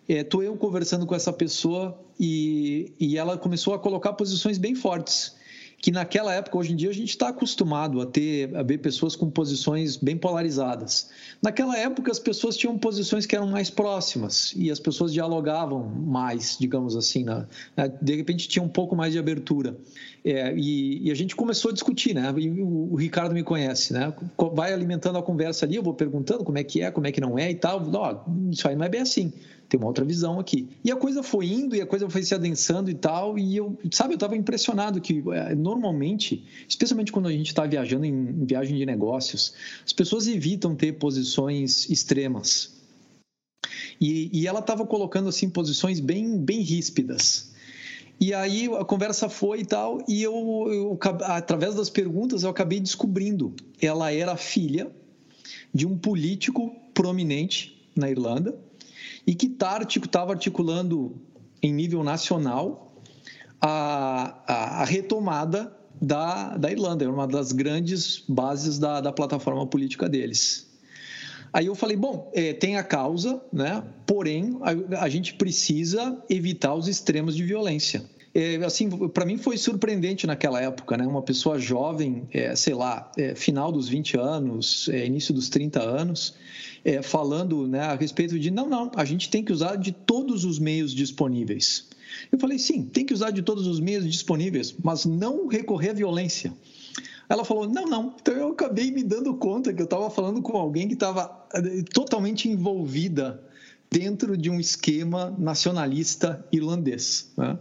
estou 0.08 0.42
é, 0.42 0.48
eu 0.48 0.58
conversando 0.58 1.06
com 1.06 1.14
essa 1.14 1.32
pessoa 1.32 2.00
e, 2.20 2.94
e 3.00 3.18
ela 3.18 3.38
começou 3.38 3.74
a 3.74 3.80
colocar 3.80 4.14
posições 4.14 4.58
bem 4.58 4.74
fortes. 4.74 5.36
Que 5.82 5.92
naquela 5.92 6.34
época, 6.34 6.58
hoje 6.58 6.74
em 6.74 6.76
dia, 6.76 6.90
a 6.90 6.94
gente 6.94 7.10
está 7.10 7.30
acostumado 7.30 8.02
a 8.02 8.06
ter 8.06 8.56
a 8.56 8.64
ver 8.64 8.80
pessoas 8.80 9.16
com 9.16 9.30
posições 9.30 9.98
bem 9.98 10.18
polarizadas. 10.18 11.10
Naquela 11.42 11.78
época, 11.78 12.12
as 12.12 12.18
pessoas 12.18 12.58
tinham 12.58 12.78
posições 12.78 13.26
que 13.26 13.36
eram 13.36 13.48
mais 13.48 13.70
próximas 13.70 14.54
e 14.56 14.72
as 14.72 14.80
pessoas 14.80 15.14
dialogavam 15.14 15.84
mais, 15.84 16.58
digamos 16.60 16.96
assim. 16.96 17.24
Né? 17.24 17.46
De 18.02 18.16
repente, 18.16 18.48
tinha 18.48 18.64
um 18.64 18.70
pouco 18.70 18.96
mais 18.96 19.14
de 19.14 19.20
abertura. 19.20 19.78
É, 20.24 20.56
e, 20.58 21.08
e, 21.08 21.12
a 21.12 21.16
gente 21.16 21.36
começou 21.36 21.70
a 21.70 21.74
discutir, 21.74 22.16
né? 22.16 22.34
E 22.36 22.50
o, 22.50 22.94
o, 22.94 22.96
Ricardo 22.96 23.36
me 23.36 23.44
conhece, 23.44 23.94
né? 23.94 24.12
Vai 24.54 24.74
alimentando 24.74 25.20
a 25.20 25.22
conversa 25.22 25.68
ali, 25.68 25.76
eu 25.76 25.84
vou 25.84 25.94
perguntando 25.94 26.44
como 26.44 26.58
é 26.58 26.64
que 26.64 26.82
é, 26.82 26.90
como 26.90 27.06
é 27.06 27.12
que 27.12 27.22
não 27.22 27.38
é 27.38 27.52
e 27.52 27.56
tal. 27.56 27.88
Ó, 27.94 28.24
isso 28.50 28.68
aí 28.68 28.76
não 28.76 28.86
é 28.86 28.90
bem 28.90 29.02
assim 29.02 29.32
tem 29.68 29.80
uma 29.80 29.88
outra 29.88 30.06
visão 30.06 30.40
aqui. 30.40 30.70
E 30.84 30.92
a 30.92 30.96
coisa 30.96 31.24
foi 31.24 31.48
indo 31.48 31.76
e 31.76 31.82
a 31.82 31.86
coisa 31.86 32.10
foi 32.10 32.24
se 32.24 32.34
adensando 32.34 32.90
e 32.90 32.94
tal, 32.94 33.38
e 33.38 33.58
eu, 33.58 33.78
sabe, 33.92 34.14
eu 34.14 34.16
estava 34.16 34.36
impressionado 34.36 35.02
que 35.02 35.24
é, 35.32 35.56
normalmente, 35.56 36.46
especialmente 36.68 37.12
quando 37.12 37.28
a 37.28 37.32
gente 37.32 37.48
está 37.48 37.66
viajando 37.66 38.06
em, 38.06 38.14
em 38.14 38.46
viagem 38.46 38.78
de 38.78 38.86
negócios, 38.86 39.54
as 39.86 39.94
pessoas 39.94 40.28
evitam 40.28 40.76
ter 40.76 40.94
posições 40.94 41.90
extremas. 41.90 42.74
E, 44.00 44.30
e 44.34 44.48
ela 44.48 44.60
estava 44.60 44.86
colocando 44.86 45.30
assim 45.30 45.50
posições 45.50 46.00
bem, 46.00 46.38
bem 46.38 46.62
ríspidas. 46.62 47.54
E 48.20 48.34
aí 48.34 48.70
a 48.80 48.86
conversa 48.86 49.28
foi 49.28 49.62
e 49.62 49.66
tal, 49.66 50.02
e 50.08 50.24
eu, 50.24 50.34
eu, 50.72 51.00
através 51.24 51.76
das 51.76 51.90
perguntas 51.90 52.44
eu 52.44 52.50
acabei 52.50 52.80
descobrindo. 52.80 53.54
Ela 53.82 54.12
era 54.12 54.38
filha 54.38 54.90
de 55.74 55.86
um 55.86 55.98
político 55.98 56.74
prominente 56.94 57.90
na 57.96 58.10
Irlanda, 58.10 58.58
e 59.26 59.34
que 59.34 59.48
estava 59.48 59.88
tá 60.10 60.22
articulando 60.34 61.22
em 61.62 61.74
nível 61.74 62.04
nacional 62.04 62.94
a, 63.60 64.42
a, 64.48 64.82
a 64.82 64.86
retomada 64.86 65.76
da, 66.02 66.58
da 66.58 66.72
Irlanda, 66.72 67.06
é 67.06 67.08
uma 67.08 67.28
das 67.28 67.52
grandes 67.52 68.24
bases 68.28 68.78
da, 68.78 69.02
da 69.02 69.12
plataforma 69.12 69.66
política 69.66 70.08
deles. 70.08 70.66
Aí 71.52 71.68
eu 71.68 71.76
falei, 71.76 71.96
bom, 71.96 72.30
é, 72.36 72.52
tem 72.54 72.76
a 72.76 72.84
causa, 72.84 73.42
né? 73.52 73.82
porém 74.06 74.60
a, 74.62 75.04
a, 75.04 75.10
gente 75.10 75.36
precisa 75.36 76.22
evitar 76.30 76.76
os 76.76 76.88
extremos 76.88 77.34
de 77.34 77.44
violência. 77.44 78.04
É, 78.38 78.58
assim, 78.66 78.90
para 78.90 79.24
mim 79.24 79.38
foi 79.38 79.58
surpreendente 79.58 80.28
naquela 80.28 80.62
época, 80.62 80.98
né? 80.98 81.08
Uma 81.08 81.22
pessoa 81.22 81.58
jovem, 81.58 82.28
é, 82.34 82.54
sei 82.54 82.74
lá, 82.74 83.10
é, 83.16 83.34
final 83.34 83.72
dos 83.72 83.88
20 83.88 84.18
anos, 84.18 84.90
é, 84.90 85.06
início 85.06 85.34
dos 85.34 85.48
30 85.48 85.82
anos, 85.82 86.36
é, 86.84 87.02
falando 87.02 87.66
né, 87.66 87.80
a 87.80 87.96
respeito 87.96 88.38
de 88.38 88.52
não, 88.52 88.68
não, 88.68 88.92
a 88.94 89.06
gente 89.06 89.30
tem 89.30 89.42
que 89.42 89.54
usar 89.54 89.78
de 89.78 89.94
todos 89.94 90.44
os 90.44 90.60
meios 90.60 90.94
disponíveis. 90.94 91.88
Eu 92.30 92.38
falei, 92.38 92.60
sim, 92.60 92.84
tem 92.84 93.06
que 93.06 93.14
usar 93.14 93.32
de 93.32 93.42
todos 93.42 93.68
os 93.68 93.80
meios 93.80 94.04
disponíveis, 94.04 94.76
mas 94.84 95.06
não 95.06 95.48
recorrer 95.48 95.92
à 95.92 95.94
violência. 95.94 96.54
Ela 97.30 97.46
falou, 97.46 97.70
não, 97.70 97.86
não. 97.86 98.16
Então 98.22 98.34
eu 98.34 98.50
acabei 98.50 98.92
me 98.92 99.02
dando 99.02 99.34
conta 99.36 99.74
que 99.74 99.82
eu 99.82 99.86
estava 99.86 100.10
falando 100.10 100.42
com 100.42 100.58
alguém 100.58 100.90
que 100.90 100.94
estava 100.94 101.48
eh, 101.54 101.84
totalmente 101.94 102.50
envolvida 102.50 103.42
dentro 103.90 104.38
de 104.38 104.50
um 104.50 104.60
esquema 104.60 105.34
nacionalista 105.40 106.46
irlandês. 106.52 107.32
Né? 107.38 107.58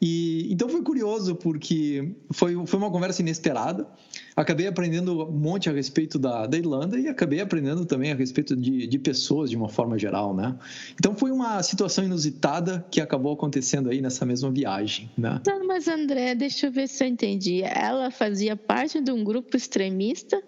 E, 0.00 0.52
então 0.52 0.68
foi 0.68 0.82
curioso, 0.82 1.34
porque 1.34 2.14
foi, 2.30 2.54
foi 2.66 2.78
uma 2.78 2.90
conversa 2.90 3.22
inesperada. 3.22 3.86
Acabei 4.34 4.66
aprendendo 4.66 5.26
um 5.26 5.32
monte 5.32 5.70
a 5.70 5.72
respeito 5.72 6.18
da, 6.18 6.46
da 6.46 6.58
Irlanda 6.58 6.98
e 6.98 7.08
acabei 7.08 7.40
aprendendo 7.40 7.86
também 7.86 8.12
a 8.12 8.14
respeito 8.14 8.54
de, 8.54 8.86
de 8.86 8.98
pessoas 8.98 9.48
de 9.48 9.56
uma 9.56 9.68
forma 9.68 9.98
geral, 9.98 10.34
né? 10.34 10.54
Então 10.98 11.14
foi 11.14 11.30
uma 11.30 11.62
situação 11.62 12.04
inusitada 12.04 12.86
que 12.90 13.00
acabou 13.00 13.32
acontecendo 13.32 13.88
aí 13.88 14.02
nessa 14.02 14.26
mesma 14.26 14.50
viagem, 14.50 15.10
né? 15.16 15.40
Não, 15.46 15.66
mas 15.66 15.88
André, 15.88 16.34
deixa 16.34 16.66
eu 16.66 16.72
ver 16.72 16.88
se 16.88 17.02
eu 17.02 17.08
entendi. 17.08 17.62
Ela 17.62 18.10
fazia 18.10 18.54
parte 18.54 19.00
de 19.00 19.10
um 19.10 19.24
grupo 19.24 19.56
extremista 19.56 20.42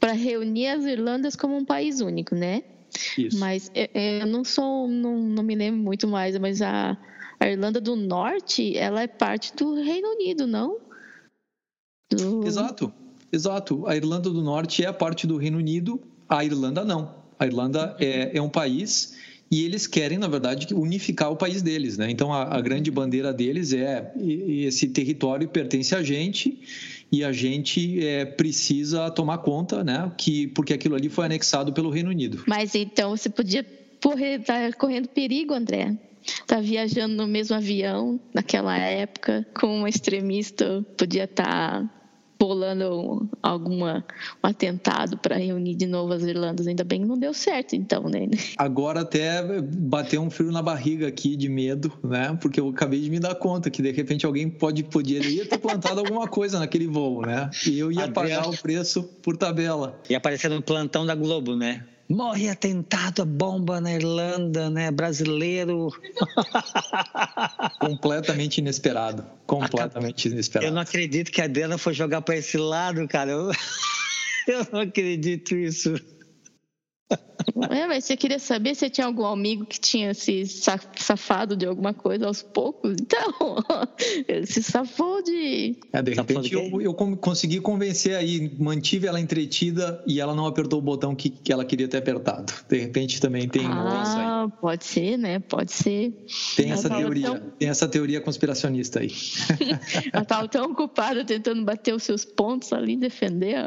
para 0.00 0.12
reunir 0.12 0.66
as 0.66 0.84
Irlandas 0.84 1.36
como 1.36 1.56
um 1.56 1.64
país 1.64 2.00
único, 2.00 2.34
né? 2.34 2.64
Isso. 3.16 3.38
Mas 3.38 3.70
eu, 3.72 3.88
eu 3.94 4.26
não 4.26 4.42
sou, 4.44 4.88
não, 4.88 5.16
não 5.16 5.42
me 5.44 5.54
lembro 5.54 5.80
muito 5.80 6.08
mais, 6.08 6.36
mas 6.38 6.60
a 6.60 6.98
a 7.40 7.48
Irlanda 7.48 7.80
do 7.80 7.96
Norte, 7.96 8.76
ela 8.76 9.02
é 9.02 9.06
parte 9.06 9.56
do 9.56 9.74
Reino 9.74 10.08
Unido, 10.10 10.46
não? 10.46 10.76
Do... 12.12 12.46
Exato, 12.46 12.92
exato. 13.32 13.86
A 13.86 13.96
Irlanda 13.96 14.28
do 14.28 14.42
Norte 14.42 14.84
é 14.84 14.86
a 14.86 14.92
parte 14.92 15.26
do 15.26 15.38
Reino 15.38 15.56
Unido, 15.56 15.98
a 16.28 16.44
Irlanda 16.44 16.84
não. 16.84 17.14
A 17.38 17.46
Irlanda 17.46 17.96
é, 17.98 18.36
é 18.36 18.42
um 18.42 18.50
país 18.50 19.16
e 19.50 19.64
eles 19.64 19.86
querem, 19.86 20.18
na 20.18 20.28
verdade, 20.28 20.74
unificar 20.74 21.32
o 21.32 21.36
país 21.36 21.62
deles, 21.62 21.96
né? 21.96 22.10
Então 22.10 22.30
a, 22.30 22.56
a 22.56 22.60
grande 22.60 22.90
bandeira 22.90 23.32
deles 23.32 23.72
é 23.72 24.12
esse 24.18 24.88
território 24.88 25.48
pertence 25.48 25.94
a 25.94 26.02
gente 26.02 26.60
e 27.10 27.24
a 27.24 27.32
gente 27.32 28.04
é, 28.04 28.26
precisa 28.26 29.10
tomar 29.10 29.38
conta, 29.38 29.82
né? 29.82 30.12
Que 30.18 30.46
porque 30.48 30.74
aquilo 30.74 30.94
ali 30.94 31.08
foi 31.08 31.24
anexado 31.24 31.72
pelo 31.72 31.88
Reino 31.88 32.10
Unido. 32.10 32.44
Mas 32.46 32.74
então 32.74 33.16
você 33.16 33.30
podia 33.30 33.60
estar 33.60 34.44
tá 34.44 34.72
correndo 34.74 35.08
perigo, 35.08 35.54
André 35.54 35.96
tá 36.46 36.60
viajando 36.60 37.14
no 37.14 37.26
mesmo 37.26 37.56
avião 37.56 38.20
naquela 38.34 38.76
época 38.76 39.46
com 39.58 39.82
um 39.82 39.86
extremista, 39.86 40.84
podia 40.96 41.24
estar 41.24 41.82
tá 41.82 41.90
bolando 42.40 43.28
alguma 43.42 44.02
um 44.42 44.46
atentado 44.46 45.18
para 45.18 45.36
reunir 45.36 45.74
de 45.74 45.86
novo 45.86 46.14
as 46.14 46.22
Irlandas. 46.22 46.66
Ainda 46.66 46.82
bem 46.82 47.02
que 47.02 47.06
não 47.06 47.18
deu 47.18 47.34
certo, 47.34 47.76
então, 47.76 48.04
né? 48.04 48.28
Agora 48.56 49.02
até 49.02 49.60
bateu 49.60 50.22
um 50.22 50.30
frio 50.30 50.50
na 50.50 50.62
barriga 50.62 51.06
aqui 51.06 51.36
de 51.36 51.50
medo, 51.50 51.92
né? 52.02 52.36
Porque 52.40 52.58
eu 52.58 52.70
acabei 52.70 53.02
de 53.02 53.10
me 53.10 53.20
dar 53.20 53.34
conta 53.34 53.68
que 53.68 53.82
de 53.82 53.92
repente 53.92 54.24
alguém 54.24 54.48
pode 54.48 54.82
poderia 54.84 55.44
ter 55.44 55.58
plantado 55.58 56.00
alguma 56.00 56.26
coisa 56.26 56.58
naquele 56.58 56.86
voo, 56.86 57.20
né? 57.20 57.50
E 57.66 57.78
eu 57.78 57.92
ia 57.92 58.08
pagar 58.08 58.48
o 58.48 58.56
preço 58.56 59.02
por 59.22 59.36
tabela. 59.36 60.00
Ia 60.08 60.16
aparecer 60.16 60.48
no 60.48 60.62
plantão 60.62 61.04
da 61.04 61.14
Globo, 61.14 61.54
né? 61.54 61.84
Morre 62.10 62.48
atentado 62.48 63.22
a 63.22 63.24
bomba 63.24 63.80
na 63.80 63.94
Irlanda, 63.94 64.68
né? 64.68 64.90
Brasileiro. 64.90 65.90
completamente 67.78 68.58
inesperado. 68.58 69.24
Completamente 69.46 70.26
inesperado. 70.26 70.68
Eu 70.68 70.74
não 70.74 70.82
acredito 70.82 71.30
que 71.30 71.40
a 71.40 71.44
Adriana 71.44 71.78
foi 71.78 71.94
jogar 71.94 72.22
para 72.22 72.36
esse 72.36 72.58
lado, 72.58 73.06
cara. 73.06 73.30
Eu... 73.30 73.52
eu 74.48 74.66
não 74.72 74.80
acredito 74.80 75.54
isso. 75.54 75.94
É, 77.70 77.86
mas 77.86 78.04
você 78.04 78.16
queria 78.16 78.38
saber 78.38 78.74
se 78.74 78.88
tinha 78.90 79.06
algum 79.06 79.24
amigo 79.24 79.64
que 79.64 79.78
tinha 79.80 80.14
se 80.14 80.44
safado 80.46 81.56
de 81.56 81.66
alguma 81.66 81.94
coisa 81.94 82.26
aos 82.26 82.42
poucos? 82.42 82.96
Então, 83.00 83.56
ele 84.28 84.46
se 84.46 84.62
safou 84.62 85.22
de. 85.22 85.76
É, 85.92 86.02
de 86.02 86.14
repente 86.14 86.52
eu, 86.52 86.80
eu, 86.80 86.94
consegui 86.94 87.60
convencer 87.60 88.16
aí, 88.16 88.52
mantive 88.58 89.06
ela 89.06 89.20
entretida 89.20 90.02
e 90.06 90.20
ela 90.20 90.34
não 90.34 90.46
apertou 90.46 90.78
o 90.78 90.82
botão 90.82 91.14
que, 91.14 91.30
que 91.30 91.52
ela 91.52 91.64
queria 91.64 91.88
ter 91.88 91.98
apertado. 91.98 92.52
De 92.68 92.78
repente 92.78 93.20
também 93.20 93.48
tem 93.48 93.66
ah, 93.66 94.48
pode 94.60 94.84
ser, 94.84 95.16
né? 95.16 95.38
Pode 95.38 95.72
ser. 95.72 96.12
Tem 96.56 96.72
essa 96.72 96.88
teoria, 96.88 97.26
tão... 97.26 97.40
tem 97.58 97.68
essa 97.68 97.88
teoria 97.88 98.20
conspiracionista 98.20 99.00
aí. 99.00 99.12
ela 100.12 100.22
estava 100.22 100.48
tão 100.48 100.70
ocupada 100.70 101.24
tentando 101.24 101.64
bater 101.64 101.94
os 101.94 102.02
seus 102.02 102.24
pontos 102.24 102.72
ali, 102.72 102.96
defender. 102.96 103.66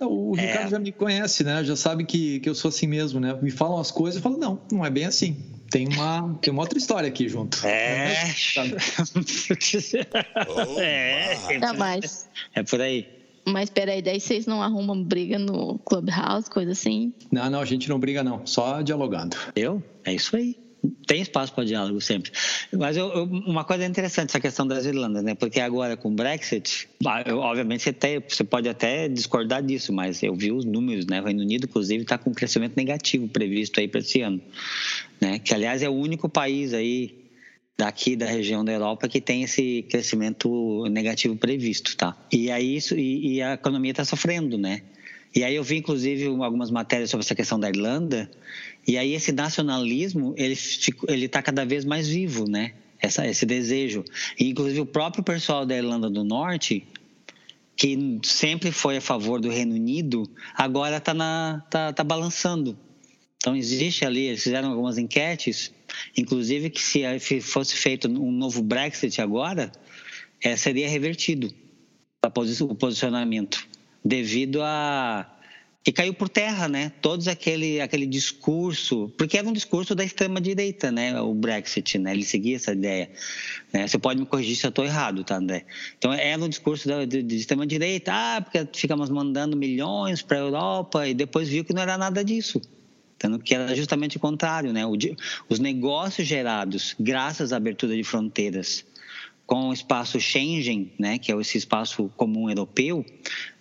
O 0.00 0.34
Ricardo 0.34 0.66
é. 0.66 0.70
já 0.70 0.78
me 0.78 0.92
conhece, 0.92 1.44
né? 1.44 1.64
Já 1.64 1.76
sabe 1.76 2.04
que, 2.04 2.40
que 2.40 2.48
eu 2.48 2.54
sou 2.54 2.68
assim 2.68 2.86
mesmo, 2.86 3.03
né? 3.12 3.36
Me 3.40 3.50
falam 3.50 3.78
as 3.78 3.90
coisas 3.90 4.20
e 4.20 4.22
falo, 4.22 4.38
não, 4.38 4.60
não 4.70 4.84
é 4.84 4.90
bem 4.90 5.04
assim. 5.04 5.36
Tem 5.70 5.88
uma, 5.88 6.38
tem 6.40 6.52
uma 6.52 6.62
outra 6.62 6.78
história 6.78 7.08
aqui 7.08 7.28
junto. 7.28 7.66
É. 7.66 8.32
é. 10.78 11.58
Tá 11.58 11.72
mais. 11.74 12.28
É 12.54 12.62
por 12.62 12.80
aí. 12.80 13.08
Mas 13.46 13.68
peraí, 13.68 14.00
daí 14.00 14.20
vocês 14.20 14.46
não 14.46 14.62
arrumam 14.62 15.02
briga 15.02 15.38
no 15.38 15.78
Clubhouse, 15.80 16.48
coisa 16.48 16.72
assim? 16.72 17.12
Não, 17.30 17.50
não, 17.50 17.60
a 17.60 17.64
gente 17.64 17.88
não 17.88 17.98
briga 17.98 18.24
não, 18.24 18.46
só 18.46 18.80
dialogando. 18.80 19.36
Eu? 19.54 19.82
É 20.04 20.14
isso 20.14 20.36
aí 20.36 20.63
tem 21.06 21.20
espaço 21.20 21.52
para 21.52 21.64
diálogo 21.64 22.00
sempre. 22.00 22.30
Mas 22.72 22.96
eu, 22.96 23.08
eu, 23.12 23.24
uma 23.24 23.64
coisa 23.64 23.84
interessante 23.84 24.30
essa 24.30 24.40
questão 24.40 24.66
das 24.66 24.84
Irlandas, 24.84 25.22
né? 25.22 25.34
Porque 25.34 25.60
agora 25.60 25.96
com 25.96 26.10
o 26.10 26.14
Brexit, 26.14 26.88
obviamente 27.04 27.82
você, 27.82 27.92
tem, 27.92 28.22
você 28.26 28.44
pode 28.44 28.68
até 28.68 29.08
discordar 29.08 29.62
disso, 29.62 29.92
mas 29.92 30.22
eu 30.22 30.34
vi 30.34 30.52
os 30.52 30.64
números, 30.64 31.06
né? 31.06 31.20
O 31.20 31.24
Reino 31.24 31.42
Unido, 31.42 31.64
inclusive, 31.64 32.02
está 32.02 32.18
com 32.18 32.30
um 32.30 32.34
crescimento 32.34 32.76
negativo 32.76 33.28
previsto 33.28 33.80
aí 33.80 33.88
para 33.88 34.00
esse 34.00 34.20
ano, 34.20 34.40
né? 35.20 35.38
Que 35.38 35.54
aliás 35.54 35.82
é 35.82 35.88
o 35.88 35.94
único 35.94 36.28
país 36.28 36.72
aí 36.74 37.24
daqui 37.76 38.14
da 38.14 38.26
região 38.26 38.64
da 38.64 38.72
Europa 38.72 39.08
que 39.08 39.20
tem 39.20 39.42
esse 39.42 39.84
crescimento 39.90 40.86
negativo 40.88 41.36
previsto, 41.36 41.96
tá? 41.96 42.16
E 42.32 42.50
aí 42.50 42.76
isso 42.76 42.94
e, 42.96 43.34
e 43.34 43.42
a 43.42 43.54
economia 43.54 43.90
está 43.90 44.04
sofrendo, 44.04 44.56
né? 44.56 44.82
E 45.34 45.42
aí 45.42 45.56
eu 45.56 45.64
vi 45.64 45.78
inclusive 45.78 46.26
algumas 46.26 46.70
matérias 46.70 47.10
sobre 47.10 47.24
essa 47.24 47.34
questão 47.34 47.58
da 47.58 47.68
Irlanda 47.68 48.30
e 48.86 48.98
aí 48.98 49.14
esse 49.14 49.32
nacionalismo, 49.32 50.34
ele 50.36 50.56
ele 51.08 51.26
está 51.26 51.42
cada 51.42 51.64
vez 51.64 51.84
mais 51.84 52.08
vivo, 52.08 52.48
né? 52.48 52.74
Essa, 53.00 53.26
esse 53.26 53.44
desejo. 53.44 54.04
E, 54.38 54.48
inclusive 54.48 54.80
o 54.80 54.86
próprio 54.86 55.22
pessoal 55.22 55.66
da 55.66 55.76
Irlanda 55.76 56.08
do 56.08 56.24
Norte, 56.24 56.86
que 57.76 58.20
sempre 58.22 58.70
foi 58.70 58.96
a 58.96 59.00
favor 59.00 59.40
do 59.40 59.48
Reino 59.48 59.74
Unido, 59.74 60.28
agora 60.54 60.98
está 60.98 61.14
tá, 61.70 61.92
tá 61.92 62.04
balançando. 62.04 62.78
Então 63.36 63.54
existe 63.54 64.06
ali, 64.06 64.22
eles 64.22 64.42
fizeram 64.42 64.70
algumas 64.70 64.96
enquetes, 64.96 65.70
inclusive 66.16 66.70
que 66.70 66.80
se 66.80 67.40
fosse 67.42 67.76
feito 67.76 68.08
um 68.08 68.32
novo 68.32 68.62
Brexit 68.62 69.20
agora, 69.20 69.70
é, 70.42 70.56
seria 70.56 70.88
revertido. 70.88 71.52
o 72.22 72.74
posicionamento 72.74 73.66
devido 74.02 74.62
a 74.62 75.33
que 75.84 75.92
caiu 75.92 76.14
por 76.14 76.30
terra, 76.30 76.66
né? 76.66 76.90
Todos 77.02 77.28
aquele 77.28 77.78
aquele 77.78 78.06
discurso, 78.06 79.12
porque 79.18 79.36
era 79.36 79.46
um 79.46 79.52
discurso 79.52 79.94
da 79.94 80.02
extrema 80.02 80.40
direita, 80.40 80.90
né? 80.90 81.20
O 81.20 81.34
Brexit, 81.34 81.98
né? 81.98 82.12
Ele 82.12 82.24
seguia 82.24 82.56
essa 82.56 82.72
ideia. 82.72 83.10
Né? 83.70 83.86
Você 83.86 83.98
pode 83.98 84.18
me 84.18 84.24
corrigir 84.24 84.56
se 84.56 84.64
eu 84.64 84.70
estou 84.70 84.82
errado, 84.82 85.22
tá, 85.22 85.36
André? 85.36 85.66
Então 85.98 86.10
era 86.10 86.42
um 86.42 86.48
discurso 86.48 86.88
da, 86.88 87.04
de, 87.04 87.22
de 87.22 87.36
extrema 87.36 87.66
direita, 87.66 88.12
ah, 88.14 88.40
porque 88.40 88.66
ficamos 88.72 89.10
mandando 89.10 89.58
milhões 89.58 90.22
para 90.22 90.38
a 90.38 90.40
Europa 90.40 91.06
e 91.06 91.12
depois 91.12 91.50
viu 91.50 91.62
que 91.62 91.74
não 91.74 91.82
era 91.82 91.98
nada 91.98 92.24
disso. 92.24 92.62
Então, 93.18 93.38
que 93.38 93.54
era 93.54 93.76
justamente 93.76 94.16
o 94.16 94.20
contrário, 94.20 94.72
né? 94.72 94.84
Os 95.50 95.58
negócios 95.58 96.26
gerados 96.26 96.96
graças 96.98 97.52
à 97.52 97.58
abertura 97.58 97.94
de 97.94 98.02
fronteiras 98.02 98.86
com 99.46 99.68
o 99.68 99.72
espaço 99.72 100.18
Schengen, 100.18 100.90
né, 100.98 101.18
que 101.18 101.30
é 101.30 101.38
esse 101.38 101.58
espaço 101.58 102.10
comum 102.16 102.48
europeu, 102.48 103.04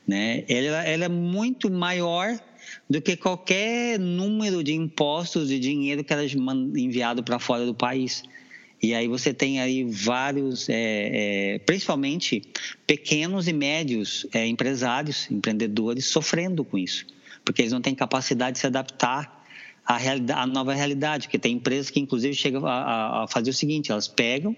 né? 0.08 0.44
Ela, 0.48 0.84
ela 0.84 1.06
é 1.06 1.10
muito 1.10 1.72
maior 1.72 2.38
do 2.90 3.02
que 3.02 3.16
qualquer 3.16 4.00
número 4.00 4.64
de 4.64 4.74
impostos 4.74 5.52
e 5.52 5.60
dinheiro 5.60 6.04
que 6.04 6.14
era 6.14 6.24
enviado 6.26 7.24
para 7.24 7.40
fora 7.40 7.66
do 7.66 7.74
país. 7.74 8.24
E 8.82 8.94
aí 8.94 9.08
você 9.08 9.34
tem 9.34 9.62
aí 9.62 9.86
vários, 9.86 10.68
é, 10.68 11.54
é, 11.56 11.60
principalmente 11.60 12.42
pequenos 12.86 13.48
e 13.48 13.54
médios 13.54 14.28
é, 14.34 14.46
empresários, 14.46 15.32
empreendedores, 15.32 16.06
sofrendo 16.06 16.66
com 16.66 16.78
isso, 16.78 17.06
porque 17.46 17.62
eles 17.62 17.72
não 17.72 17.80
têm 17.80 17.96
capacidade 17.96 18.56
de 18.56 18.60
se 18.60 18.68
adaptar 18.68 19.46
à, 19.86 19.98
à 20.42 20.46
nova 20.46 20.74
realidade, 20.74 21.28
porque 21.28 21.40
tem 21.40 21.56
empresas 21.56 21.90
que 21.90 22.00
inclusive 22.02 22.36
chegam 22.36 22.66
a, 22.66 23.24
a 23.24 23.28
fazer 23.30 23.52
o 23.52 23.54
seguinte, 23.54 23.90
elas 23.90 24.10
pegam, 24.10 24.56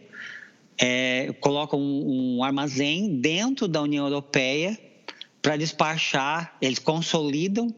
é, 0.76 1.32
colocam 1.40 1.80
um, 1.80 2.38
um 2.38 2.44
armazém 2.44 3.18
dentro 3.18 3.68
da 3.68 3.80
União 3.80 4.08
Europeia 4.08 4.76
para 5.46 5.58
despachar, 5.58 6.58
eles 6.60 6.80
consolidam 6.80 7.72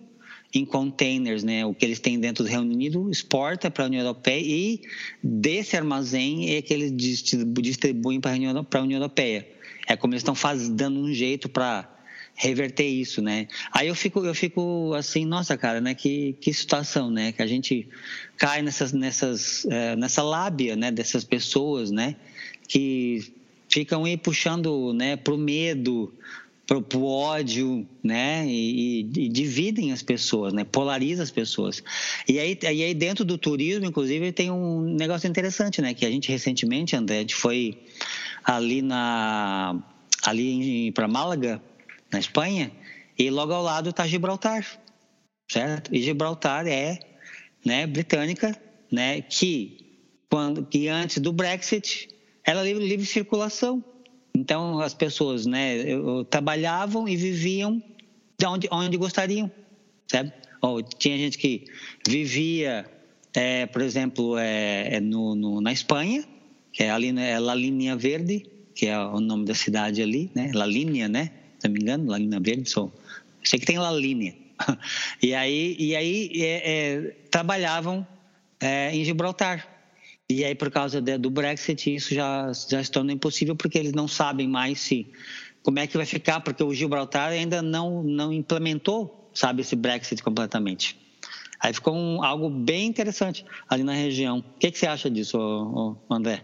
em 0.54 0.64
containers, 0.64 1.44
né, 1.44 1.66
o 1.66 1.74
que 1.74 1.84
eles 1.84 2.00
têm 2.00 2.18
dentro 2.18 2.46
do 2.46 2.50
Reino 2.50 2.64
Unido, 2.64 3.12
exporta 3.12 3.70
para 3.70 3.84
a 3.84 3.88
União 3.88 4.04
Europeia 4.04 4.42
e 4.42 4.82
desse 5.22 5.76
armazém 5.76 6.56
é 6.56 6.62
que 6.62 6.74
eles 6.74 6.94
distribuem 6.96 8.22
para 8.22 8.32
a 8.32 8.36
União, 8.36 8.66
Europeia. 8.90 9.46
É 9.86 9.98
como 9.98 10.14
eles 10.14 10.22
estão 10.22 10.34
dando 10.70 11.02
um 11.02 11.12
jeito 11.12 11.50
para 11.50 11.94
reverter 12.36 12.88
isso, 12.88 13.22
né? 13.22 13.50
Aí 13.74 13.90
eu 13.90 13.96
fico, 13.96 14.26
eu 14.26 14.34
fico 14.34 14.94
assim, 14.94 15.26
nossa, 15.26 15.58
cara, 15.58 15.82
né? 15.82 15.94
Que, 15.94 16.38
que 16.40 16.54
situação, 16.54 17.12
né? 17.12 17.34
Que 17.34 17.42
a 17.42 17.48
gente 17.48 17.86
cai 18.38 18.62
nessas, 18.62 18.94
nessas, 18.94 19.66
é, 19.66 19.94
nessa 19.98 20.24
lábia, 20.24 20.78
né? 20.78 20.90
Dessas 20.90 21.26
pessoas, 21.26 21.92
né? 21.92 22.16
Que 22.66 23.34
ficam 23.68 24.06
aí 24.06 24.16
puxando, 24.16 24.94
né? 24.94 25.18
Pro 25.18 25.38
medo, 25.38 26.14
pro, 26.68 26.82
pro 26.82 27.06
ódio, 27.06 27.88
né? 28.04 28.46
E, 28.46 29.00
e, 29.00 29.30
dividem 29.30 29.94
as 29.94 30.04
pessoas, 30.04 30.54
né? 30.54 30.66
Polariza 30.66 31.24
as 31.24 31.32
pessoas. 31.32 31.82
E 32.28 32.38
aí, 32.38 32.60
e 32.62 32.84
aí 32.84 32.94
dentro 32.94 33.24
do 33.24 33.38
turismo, 33.38 33.86
inclusive, 33.86 34.34
tem 34.34 34.52
um 34.52 34.82
negócio 34.82 35.28
interessante, 35.28 35.82
né? 35.82 35.94
Que 35.94 36.06
a 36.06 36.12
gente 36.12 36.30
recentemente, 36.30 36.96
André, 36.96 37.26
foi 37.32 37.80
ali 38.44 38.82
na 38.82 39.82
ali 40.24 40.92
para 40.92 41.08
Málaga, 41.08 41.62
na 42.12 42.20
Espanha, 42.20 42.70
e 43.18 43.30
logo 43.30 43.54
ao 43.54 43.64
lado 43.64 43.92
está 43.92 44.06
Gibraltar, 44.06 44.66
certo? 45.50 45.96
E 45.96 46.02
Gibraltar 46.02 46.68
é, 46.68 47.00
né, 47.66 47.88
britânica, 47.88 48.60
né? 48.92 49.22
Que 49.22 49.86
quando 50.30 50.66
que 50.66 50.90
antes 50.90 51.20
do 51.20 51.32
Brexit 51.32 52.10
era 52.44 52.62
livre, 52.62 52.86
livre 52.86 53.06
circulação 53.06 53.82
então, 54.38 54.80
as 54.80 54.94
pessoas 54.94 55.46
né, 55.46 55.78
trabalhavam 56.30 57.08
e 57.08 57.16
viviam 57.16 57.82
de 58.38 58.46
onde, 58.46 58.68
onde 58.72 58.98
gostariam, 58.98 59.52
sabe? 60.08 60.32
Ou 60.62 60.82
tinha 60.84 61.18
gente 61.18 61.38
que 61.38 61.66
vivia, 62.08 62.86
é, 63.34 63.66
por 63.66 63.82
exemplo, 63.82 64.38
é, 64.38 64.96
é 64.96 65.00
no, 65.00 65.34
no, 65.34 65.60
na 65.60 65.72
Espanha, 65.72 66.24
que 66.72 66.84
é 66.84 66.92
ali 66.92 67.10
é 67.20 67.40
La 67.40 67.56
Linha 67.56 67.96
Verde, 67.96 68.46
que 68.76 68.86
é 68.86 69.00
o 69.00 69.20
nome 69.20 69.46
da 69.46 69.56
cidade 69.56 70.02
ali, 70.02 70.30
né? 70.36 70.52
La 70.54 70.68
Linha, 70.68 71.08
né? 71.08 71.32
Se 71.58 71.68
não 71.68 71.74
me 71.74 71.82
engano, 71.82 72.12
La 72.12 72.20
Linha 72.20 72.40
Verde, 72.40 72.70
sou... 72.70 72.94
sei 73.44 73.60
que 73.60 73.66
tem 73.66 73.80
La 73.80 73.92
Linha. 73.92 74.36
E 75.22 75.34
aí, 75.34 75.76
e 75.80 75.96
aí 75.96 76.32
é, 76.36 76.72
é, 76.72 77.02
trabalhavam 77.32 78.06
é, 78.60 78.96
em 78.96 79.04
Gibraltar. 79.04 79.77
E 80.30 80.44
aí, 80.44 80.54
por 80.54 80.70
causa 80.70 81.02
do 81.02 81.30
Brexit, 81.30 81.96
isso 81.96 82.14
já, 82.14 82.52
já 82.70 82.84
se 82.84 82.92
torna 82.92 83.14
impossível, 83.14 83.56
porque 83.56 83.78
eles 83.78 83.94
não 83.94 84.08
sabem 84.10 84.48
mais 84.48 84.80
se 84.80 85.08
como 85.64 85.80
é 85.80 85.88
que 85.88 85.96
vai 85.96 86.06
ficar, 86.06 86.42
porque 86.42 86.64
o 86.64 86.74
Gibraltar 86.74 87.30
ainda 87.30 87.62
não, 87.62 88.04
não 88.04 88.34
implementou, 88.34 89.30
sabe, 89.34 89.62
esse 89.62 89.76
Brexit 89.76 90.22
completamente. 90.22 90.98
Aí 91.60 91.74
ficou 91.74 91.96
um, 91.96 92.24
algo 92.24 92.50
bem 92.50 92.88
interessante 92.88 93.46
ali 93.70 93.84
na 93.84 93.94
região. 93.94 94.40
O 94.40 94.60
que, 94.60 94.70
que 94.70 94.78
você 94.78 94.86
acha 94.86 95.10
disso, 95.10 95.98
André? 96.10 96.42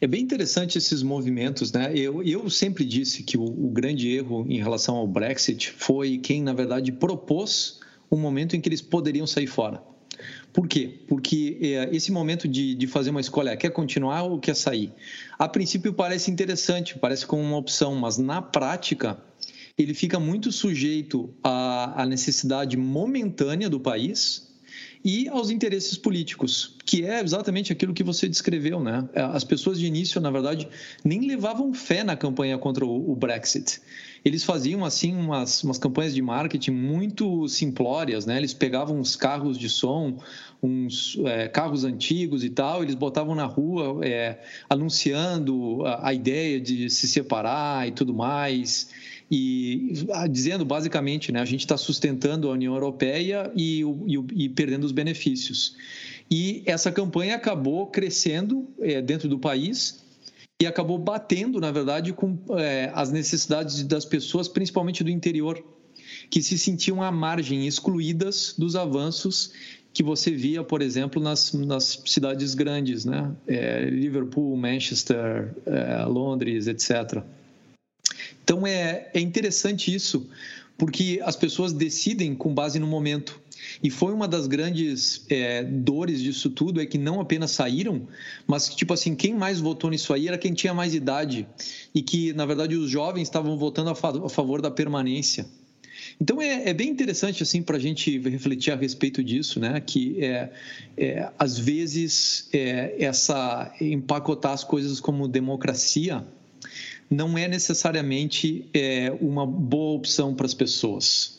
É 0.00 0.06
bem 0.06 0.22
interessante 0.22 0.76
esses 0.76 1.02
movimentos, 1.02 1.72
né? 1.72 1.92
Eu, 1.96 2.22
eu 2.22 2.50
sempre 2.50 2.84
disse 2.84 3.22
que 3.22 3.38
o, 3.38 3.44
o 3.44 3.70
grande 3.70 4.08
erro 4.08 4.46
em 4.48 4.58
relação 4.58 4.96
ao 4.96 5.06
Brexit 5.06 5.70
foi 5.70 6.18
quem, 6.18 6.42
na 6.42 6.52
verdade, 6.52 6.92
propôs 6.92 7.80
o 8.10 8.16
momento 8.16 8.54
em 8.54 8.60
que 8.60 8.68
eles 8.68 8.82
poderiam 8.82 9.26
sair 9.26 9.46
fora. 9.46 9.82
Por 10.54 10.68
quê? 10.68 11.00
Porque 11.08 11.58
é, 11.60 11.94
esse 11.94 12.12
momento 12.12 12.46
de, 12.46 12.76
de 12.76 12.86
fazer 12.86 13.10
uma 13.10 13.20
escolha, 13.20 13.56
quer 13.56 13.70
continuar 13.70 14.22
ou 14.22 14.38
quer 14.38 14.54
sair? 14.54 14.92
A 15.36 15.48
princípio 15.48 15.92
parece 15.92 16.30
interessante, 16.30 16.96
parece 16.96 17.26
como 17.26 17.42
uma 17.42 17.56
opção, 17.56 17.96
mas 17.96 18.18
na 18.18 18.40
prática 18.40 19.18
ele 19.76 19.92
fica 19.92 20.20
muito 20.20 20.52
sujeito 20.52 21.34
à, 21.42 22.02
à 22.02 22.06
necessidade 22.06 22.76
momentânea 22.76 23.68
do 23.68 23.80
país 23.80 24.53
e 25.04 25.28
aos 25.28 25.50
interesses 25.50 25.98
políticos, 25.98 26.74
que 26.82 27.04
é 27.04 27.20
exatamente 27.20 27.70
aquilo 27.70 27.92
que 27.92 28.02
você 28.02 28.26
descreveu, 28.26 28.80
né? 28.80 29.06
As 29.14 29.44
pessoas 29.44 29.78
de 29.78 29.84
início, 29.84 30.18
na 30.18 30.30
verdade, 30.30 30.66
nem 31.04 31.20
levavam 31.26 31.74
fé 31.74 32.02
na 32.02 32.16
campanha 32.16 32.56
contra 32.56 32.86
o 32.86 33.14
Brexit. 33.14 33.82
Eles 34.24 34.42
faziam 34.42 34.82
assim 34.82 35.14
umas, 35.14 35.62
umas 35.62 35.76
campanhas 35.76 36.14
de 36.14 36.22
marketing 36.22 36.70
muito 36.70 37.46
simplórias, 37.48 38.24
né? 38.24 38.38
Eles 38.38 38.54
pegavam 38.54 38.98
uns 38.98 39.14
carros 39.14 39.58
de 39.58 39.68
som, 39.68 40.16
uns 40.62 41.18
é, 41.26 41.48
carros 41.48 41.84
antigos 41.84 42.42
e 42.42 42.48
tal, 42.48 42.82
eles 42.82 42.94
botavam 42.94 43.34
na 43.34 43.44
rua 43.44 44.00
é, 44.02 44.40
anunciando 44.70 45.84
a, 45.84 46.08
a 46.08 46.14
ideia 46.14 46.58
de 46.58 46.88
se 46.88 47.06
separar 47.06 47.86
e 47.86 47.92
tudo 47.92 48.14
mais 48.14 48.88
e 49.36 50.06
ah, 50.12 50.28
dizendo 50.28 50.64
basicamente, 50.64 51.32
né, 51.32 51.40
a 51.40 51.44
gente 51.44 51.62
está 51.62 51.76
sustentando 51.76 52.48
a 52.48 52.52
União 52.52 52.72
Europeia 52.72 53.50
e, 53.56 53.80
e, 53.82 54.44
e, 54.44 54.48
perdendo 54.48 54.84
os 54.84 54.92
benefícios. 54.92 55.76
E 56.30 56.62
essa 56.64 56.92
campanha 56.92 57.34
acabou 57.34 57.88
crescendo 57.88 58.68
é, 58.78 59.02
dentro 59.02 59.28
do 59.28 59.36
país 59.36 60.04
e 60.62 60.66
acabou 60.66 60.98
batendo, 60.98 61.58
na 61.58 61.72
verdade, 61.72 62.12
com 62.12 62.38
é, 62.56 62.92
as 62.94 63.10
necessidades 63.10 63.82
das 63.82 64.04
pessoas, 64.04 64.46
principalmente 64.46 65.02
do 65.02 65.10
interior, 65.10 65.60
que 66.30 66.40
se 66.40 66.56
sentiam 66.56 67.02
à 67.02 67.10
margem, 67.10 67.66
excluídas 67.66 68.54
dos 68.56 68.76
avanços 68.76 69.50
que 69.92 70.04
você 70.04 70.30
via, 70.30 70.62
por 70.62 70.80
exemplo, 70.80 71.20
nas, 71.20 71.52
nas 71.52 72.02
cidades 72.06 72.54
grandes, 72.54 73.04
né? 73.04 73.34
É, 73.48 73.84
Liverpool, 73.90 74.56
Manchester, 74.56 75.54
Londres, 76.06 76.68
etc. 76.68 77.24
Então 78.42 78.66
é, 78.66 79.10
é 79.14 79.20
interessante 79.20 79.94
isso, 79.94 80.28
porque 80.76 81.20
as 81.24 81.36
pessoas 81.36 81.72
decidem 81.72 82.34
com 82.34 82.54
base 82.54 82.78
no 82.78 82.86
momento. 82.86 83.40
E 83.82 83.90
foi 83.90 84.12
uma 84.12 84.28
das 84.28 84.46
grandes 84.46 85.24
é, 85.30 85.62
dores 85.62 86.20
disso 86.20 86.50
tudo 86.50 86.80
é 86.80 86.86
que 86.86 86.98
não 86.98 87.20
apenas 87.20 87.50
saíram, 87.50 88.06
mas 88.46 88.74
tipo 88.74 88.92
assim 88.92 89.14
quem 89.14 89.34
mais 89.34 89.60
votou 89.60 89.90
nisso 89.90 90.12
aí 90.12 90.28
era 90.28 90.38
quem 90.38 90.52
tinha 90.52 90.74
mais 90.74 90.94
idade 90.94 91.46
e 91.94 92.02
que 92.02 92.32
na 92.34 92.44
verdade 92.44 92.76
os 92.76 92.90
jovens 92.90 93.22
estavam 93.22 93.56
votando 93.56 93.90
a, 93.90 93.94
fa 93.94 94.10
a 94.10 94.28
favor 94.28 94.60
da 94.60 94.70
permanência. 94.70 95.46
Então 96.20 96.40
é, 96.40 96.68
é 96.68 96.74
bem 96.74 96.90
interessante 96.90 97.42
assim 97.42 97.62
para 97.62 97.76
a 97.76 97.80
gente 97.80 98.18
refletir 98.18 98.72
a 98.72 98.76
respeito 98.76 99.22
disso, 99.22 99.58
né? 99.58 99.80
Que 99.80 100.22
é, 100.22 100.52
é 100.96 101.30
às 101.38 101.58
vezes 101.58 102.48
é, 102.52 102.94
essa 102.98 103.74
empacotar 103.80 104.52
as 104.52 104.64
coisas 104.64 105.00
como 105.00 105.26
democracia 105.26 106.24
não 107.10 107.36
é 107.36 107.46
necessariamente 107.48 108.68
é, 108.74 109.12
uma 109.20 109.46
boa 109.46 109.96
opção 109.96 110.34
para 110.34 110.46
as 110.46 110.54
pessoas. 110.54 111.34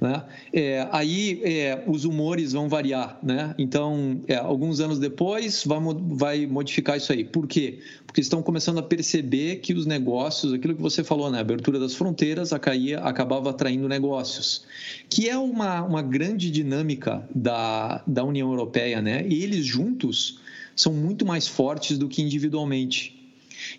Né? 0.00 0.22
É, 0.52 0.88
aí 0.92 1.40
é, 1.42 1.82
os 1.86 2.04
humores 2.04 2.52
vão 2.52 2.68
variar, 2.68 3.18
né? 3.22 3.54
Então, 3.58 4.20
é, 4.28 4.36
alguns 4.36 4.80
anos 4.80 4.98
depois 4.98 5.64
vai, 5.64 5.80
vai 6.00 6.46
modificar 6.46 6.96
isso 6.96 7.12
aí. 7.12 7.24
Por 7.24 7.46
quê? 7.46 7.80
Porque 8.06 8.20
estão 8.20 8.42
começando 8.42 8.78
a 8.78 8.82
perceber 8.82 9.56
que 9.56 9.72
os 9.72 9.86
negócios, 9.86 10.52
aquilo 10.52 10.74
que 10.74 10.82
você 10.82 11.02
falou, 11.02 11.30
né? 11.30 11.38
A 11.38 11.40
abertura 11.40 11.78
das 11.78 11.94
fronteiras 11.94 12.52
acaía, 12.52 13.00
acabava 13.00 13.50
atraindo 13.50 13.88
negócios, 13.88 14.64
que 15.08 15.28
é 15.28 15.36
uma, 15.36 15.82
uma 15.82 16.02
grande 16.02 16.50
dinâmica 16.50 17.28
da, 17.34 18.02
da 18.06 18.22
União 18.24 18.50
Europeia, 18.50 19.02
né? 19.02 19.26
E 19.26 19.42
eles 19.42 19.64
juntos 19.64 20.40
são 20.76 20.92
muito 20.92 21.26
mais 21.26 21.48
fortes 21.48 21.98
do 21.98 22.08
que 22.08 22.22
individualmente. 22.22 23.21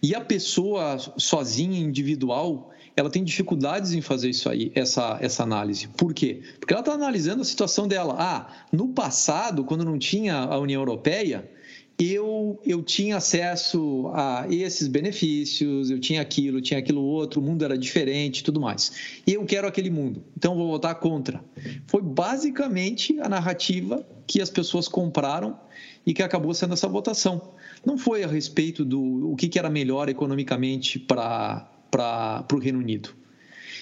E 0.03 0.13
a 0.13 0.19
pessoa 0.19 0.97
sozinha, 1.17 1.79
individual, 1.79 2.71
ela 2.93 3.09
tem 3.09 3.23
dificuldades 3.23 3.93
em 3.93 4.01
fazer 4.01 4.29
isso 4.29 4.49
aí, 4.49 4.69
essa, 4.75 5.17
essa 5.21 5.43
análise. 5.43 5.87
Por 5.87 6.13
quê? 6.13 6.41
Porque 6.59 6.73
ela 6.73 6.81
está 6.81 6.91
analisando 6.91 7.41
a 7.41 7.45
situação 7.45 7.87
dela. 7.87 8.15
Ah, 8.19 8.47
no 8.69 8.89
passado, 8.89 9.63
quando 9.63 9.85
não 9.85 9.97
tinha 9.97 10.35
a 10.35 10.59
União 10.59 10.81
Europeia, 10.81 11.49
eu, 11.97 12.59
eu 12.65 12.83
tinha 12.83 13.17
acesso 13.17 14.09
a 14.13 14.45
esses 14.49 14.87
benefícios, 14.87 15.89
eu 15.89 15.99
tinha 15.99 16.21
aquilo, 16.21 16.59
tinha 16.59 16.79
aquilo 16.79 17.01
outro, 17.01 17.39
o 17.39 17.43
mundo 17.43 17.63
era 17.63 17.77
diferente 17.77 18.43
tudo 18.43 18.59
mais. 18.59 19.21
E 19.25 19.33
eu 19.33 19.45
quero 19.45 19.67
aquele 19.67 19.89
mundo, 19.89 20.23
então 20.35 20.55
vou 20.55 20.67
votar 20.67 20.95
contra. 20.95 21.43
Foi 21.87 22.01
basicamente 22.01 23.17
a 23.21 23.29
narrativa 23.29 24.05
que 24.27 24.41
as 24.41 24.49
pessoas 24.49 24.87
compraram 24.87 25.57
e 26.05 26.13
que 26.13 26.21
acabou 26.21 26.53
sendo 26.53 26.73
essa 26.73 26.87
votação. 26.87 27.53
Não 27.85 27.97
foi 27.97 28.23
a 28.23 28.27
respeito 28.27 28.85
do 28.85 29.31
o 29.31 29.35
que, 29.35 29.47
que 29.47 29.59
era 29.59 29.69
melhor 29.69 30.09
economicamente 30.09 30.99
para 30.99 32.45
o 32.51 32.57
Reino 32.57 32.79
Unido. 32.79 33.09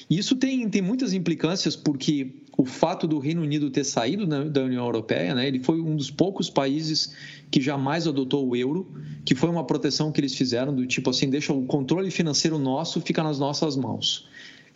Isso 0.10 0.36
tem, 0.36 0.68
tem 0.70 0.82
muitas 0.82 1.14
implicâncias, 1.14 1.76
porque 1.76 2.36
o 2.58 2.66
fato 2.66 3.08
do 3.08 3.18
Reino 3.18 3.42
Unido 3.42 3.70
ter 3.70 3.84
saído 3.84 4.26
da 4.26 4.64
União 4.64 4.84
Europeia, 4.84 5.34
né, 5.34 5.48
ele 5.48 5.60
foi 5.60 5.80
um 5.80 5.96
dos 5.96 6.12
poucos 6.12 6.50
países 6.50 7.16
que 7.50 7.62
jamais 7.62 8.08
adotou 8.08 8.48
o 8.48 8.56
euro, 8.56 8.92
que 9.24 9.36
foi 9.36 9.50
uma 9.50 9.66
proteção 9.66 10.12
que 10.12 10.20
eles 10.20 10.36
fizeram 10.36 10.76
do 10.76 10.86
tipo 10.86 11.10
assim, 11.10 11.30
deixa 11.30 11.54
o 11.54 11.64
controle 11.66 12.12
financeiro 12.12 12.60
nosso 12.60 13.00
fica 13.00 13.24
nas 13.24 13.40
nossas 13.40 13.78
mãos 13.78 14.30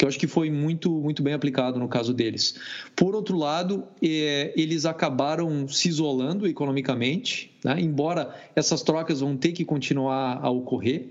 eu 0.05 0.09
acho 0.09 0.19
que 0.19 0.27
foi 0.27 0.49
muito, 0.49 0.91
muito 0.91 1.23
bem 1.23 1.33
aplicado 1.33 1.79
no 1.79 1.87
caso 1.87 2.13
deles. 2.13 2.55
Por 2.95 3.15
outro 3.15 3.37
lado, 3.37 3.83
é, 4.01 4.53
eles 4.55 4.85
acabaram 4.85 5.67
se 5.67 5.89
isolando 5.89 6.47
economicamente, 6.47 7.51
né? 7.63 7.79
embora 7.79 8.33
essas 8.55 8.83
trocas 8.83 9.19
vão 9.19 9.35
ter 9.35 9.51
que 9.51 9.65
continuar 9.65 10.39
a 10.41 10.49
ocorrer. 10.49 11.09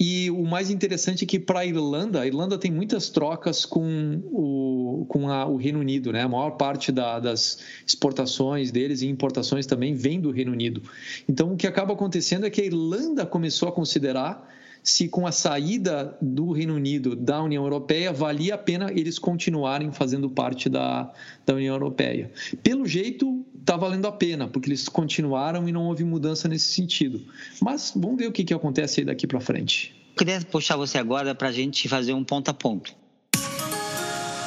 E 0.00 0.30
o 0.30 0.44
mais 0.44 0.70
interessante 0.70 1.22
é 1.22 1.26
que 1.26 1.38
para 1.38 1.60
a 1.60 1.66
Irlanda, 1.66 2.22
a 2.22 2.26
Irlanda 2.26 2.58
tem 2.58 2.72
muitas 2.72 3.08
trocas 3.08 3.64
com 3.64 4.20
o, 4.32 5.06
com 5.06 5.28
a, 5.28 5.46
o 5.46 5.56
Reino 5.56 5.78
Unido, 5.78 6.10
né? 6.10 6.22
A 6.22 6.28
maior 6.28 6.52
parte 6.52 6.90
da, 6.90 7.20
das 7.20 7.58
exportações 7.86 8.72
deles 8.72 9.02
e 9.02 9.06
importações 9.06 9.64
também 9.64 9.94
vem 9.94 10.20
do 10.20 10.32
Reino 10.32 10.50
Unido. 10.50 10.82
Então, 11.28 11.52
o 11.52 11.56
que 11.56 11.68
acaba 11.68 11.92
acontecendo 11.92 12.44
é 12.44 12.50
que 12.50 12.60
a 12.60 12.64
Irlanda 12.64 13.24
começou 13.24 13.68
a 13.68 13.72
considerar 13.72 14.48
se 14.82 15.08
com 15.08 15.26
a 15.26 15.32
saída 15.32 16.16
do 16.20 16.50
Reino 16.52 16.74
Unido 16.74 17.14
da 17.14 17.42
União 17.42 17.62
Europeia 17.62 18.12
valia 18.12 18.54
a 18.54 18.58
pena 18.58 18.90
eles 18.90 19.18
continuarem 19.18 19.92
fazendo 19.92 20.28
parte 20.28 20.68
da, 20.68 21.12
da 21.46 21.54
União 21.54 21.74
Europeia. 21.74 22.32
Pelo 22.62 22.86
jeito, 22.86 23.44
está 23.58 23.76
valendo 23.76 24.06
a 24.06 24.12
pena, 24.12 24.48
porque 24.48 24.68
eles 24.68 24.88
continuaram 24.88 25.68
e 25.68 25.72
não 25.72 25.86
houve 25.86 26.04
mudança 26.04 26.48
nesse 26.48 26.72
sentido. 26.72 27.22
Mas 27.60 27.92
vamos 27.94 28.18
ver 28.18 28.26
o 28.26 28.32
que, 28.32 28.44
que 28.44 28.52
acontece 28.52 29.00
aí 29.00 29.06
daqui 29.06 29.26
para 29.26 29.40
frente. 29.40 29.94
Eu 30.10 30.16
queria 30.16 30.40
puxar 30.40 30.76
você 30.76 30.98
agora 30.98 31.34
para 31.34 31.48
a 31.48 31.52
gente 31.52 31.88
fazer 31.88 32.12
um 32.12 32.24
ponto 32.24 32.50
a 32.50 32.54
ponto. 32.54 32.94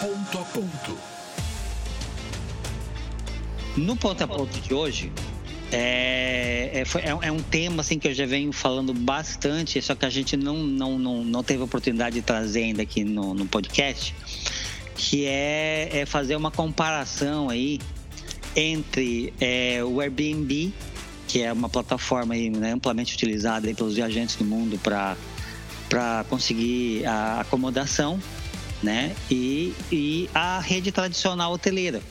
Ponto 0.02 0.38
a 0.38 0.43
ponto. 0.43 0.98
No 3.78 3.95
ponto 3.95 4.24
a 4.24 4.28
ponto 4.28 4.60
de 4.62 4.74
hoje, 4.74 5.12
é, 5.71 6.71
é, 6.73 6.82
é, 6.82 7.28
é, 7.28 7.32
um 7.32 7.41
tema 7.41 7.82
assim 7.82 7.97
que 7.97 8.08
eu 8.08 8.13
já 8.13 8.25
venho 8.25 8.51
falando 8.51 8.93
bastante, 8.93 9.82
só 9.82 9.95
que 9.95 10.06
a 10.06 10.10
gente 10.10 10.38
não, 10.38 10.58
não, 10.58 10.99
não, 10.99 11.23
não 11.23 11.43
teve 11.43 11.63
oportunidade 11.63 12.15
de 12.15 12.21
trazer 12.21 12.63
ainda 12.63 12.84
aqui 12.84 13.04
no, 13.04 13.34
no 13.34 13.45
podcast, 13.45 14.15
que 14.95 15.25
é, 15.25 15.89
é, 15.91 16.06
fazer 16.06 16.36
uma 16.36 16.51
comparação 16.51 17.49
aí 17.49 17.80
entre 18.56 19.34
é, 19.41 19.84
o 19.84 19.99
Airbnb, 19.99 20.73
que 21.28 21.41
é 21.41 21.51
uma 21.51 21.67
plataforma 21.67 22.34
aí, 22.34 22.49
né, 22.49 22.71
amplamente 22.71 23.13
utilizada 23.15 23.67
aí 23.67 23.73
pelos 23.73 23.95
viajantes 23.95 24.36
do 24.36 24.45
mundo 24.45 24.80
para 24.80 26.23
conseguir 26.30 27.06
a 27.06 27.41
acomodação, 27.41 28.19
né, 28.84 29.15
e, 29.32 29.73
e 29.91 30.30
a 30.34 30.60
rede 30.60 30.91
tradicional 30.91 31.51
hoteleira 31.51 32.01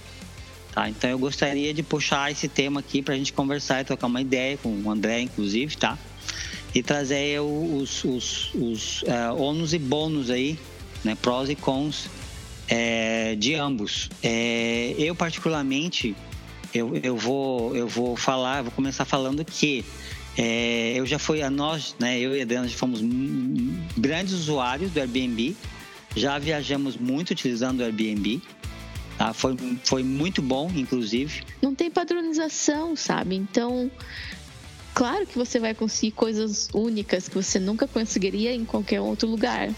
Tá? 0.75 0.89
Então 0.89 1.09
eu 1.09 1.19
gostaria 1.21 1.73
de 1.73 1.85
puxar 1.85 2.33
esse 2.33 2.49
tema 2.49 2.81
aqui 2.81 3.01
para 3.01 3.15
a 3.15 3.17
gente 3.17 3.33
conversar 3.33 3.83
e 3.83 3.85
trocar 3.85 4.09
uma 4.09 4.21
ideia 4.21 4.57
com 4.57 4.71
o 4.71 4.91
André, 4.91 5.21
inclusive, 5.21 5.77
tá? 5.77 5.97
E 6.75 6.83
trazer 6.83 7.41
os, 7.41 8.03
os, 8.03 8.53
os 8.55 9.03
uh, 9.03 9.41
ônus 9.41 9.73
e 9.73 9.79
bônus 9.79 10.31
aí, 10.31 10.59
né? 11.05 11.17
Prós 11.23 11.49
e 11.49 11.55
cons 11.55 12.11
é, 12.69 13.37
de 13.37 13.55
ambos. 13.55 14.11
É, 14.21 14.97
eu 14.99 15.15
particularmente, 15.15 16.17
eu, 16.75 16.97
eu, 16.97 17.17
vou, 17.17 17.77
eu 17.77 17.87
vou 17.87 18.17
falar, 18.17 18.63
vou 18.63 18.73
começar 18.73 19.05
falando 19.05 19.45
que 19.45 19.85
é, 20.37 20.95
eu 20.97 21.07
já 21.07 21.21
fui, 21.21 21.41
a 21.41 21.51
nós, 21.51 21.95
né? 22.01 22.19
Eu 22.19 22.37
e 22.37 22.43
Adriana 22.43 22.67
já 22.67 22.77
fomos 22.77 23.01
grandes 23.97 24.33
usuários 24.33 24.91
do 24.91 24.99
Airbnb. 24.99 25.55
Já 26.17 26.37
viajamos 26.37 26.97
muito 26.97 27.31
utilizando 27.31 27.79
o 27.79 27.85
Airbnb. 27.85 28.43
Tá? 29.19 29.33
Foi, 29.33 29.57
foi 29.85 30.03
muito 30.03 30.43
bom, 30.43 30.71
inclusive. 30.75 31.43
Não 31.63 31.75
tem 31.75 31.91
padronização, 31.91 32.97
sabe? 32.97 33.37
Então, 33.37 33.91
claro 34.95 35.27
que 35.27 35.37
você 35.37 35.59
vai 35.59 35.75
conseguir 35.75 36.13
coisas 36.13 36.69
únicas 36.75 37.29
que 37.29 37.35
você 37.35 37.59
nunca 37.59 37.87
conseguiria 37.87 38.53
em 38.53 38.65
qualquer 38.65 39.01
outro 39.01 39.29
lugar. 39.29 39.71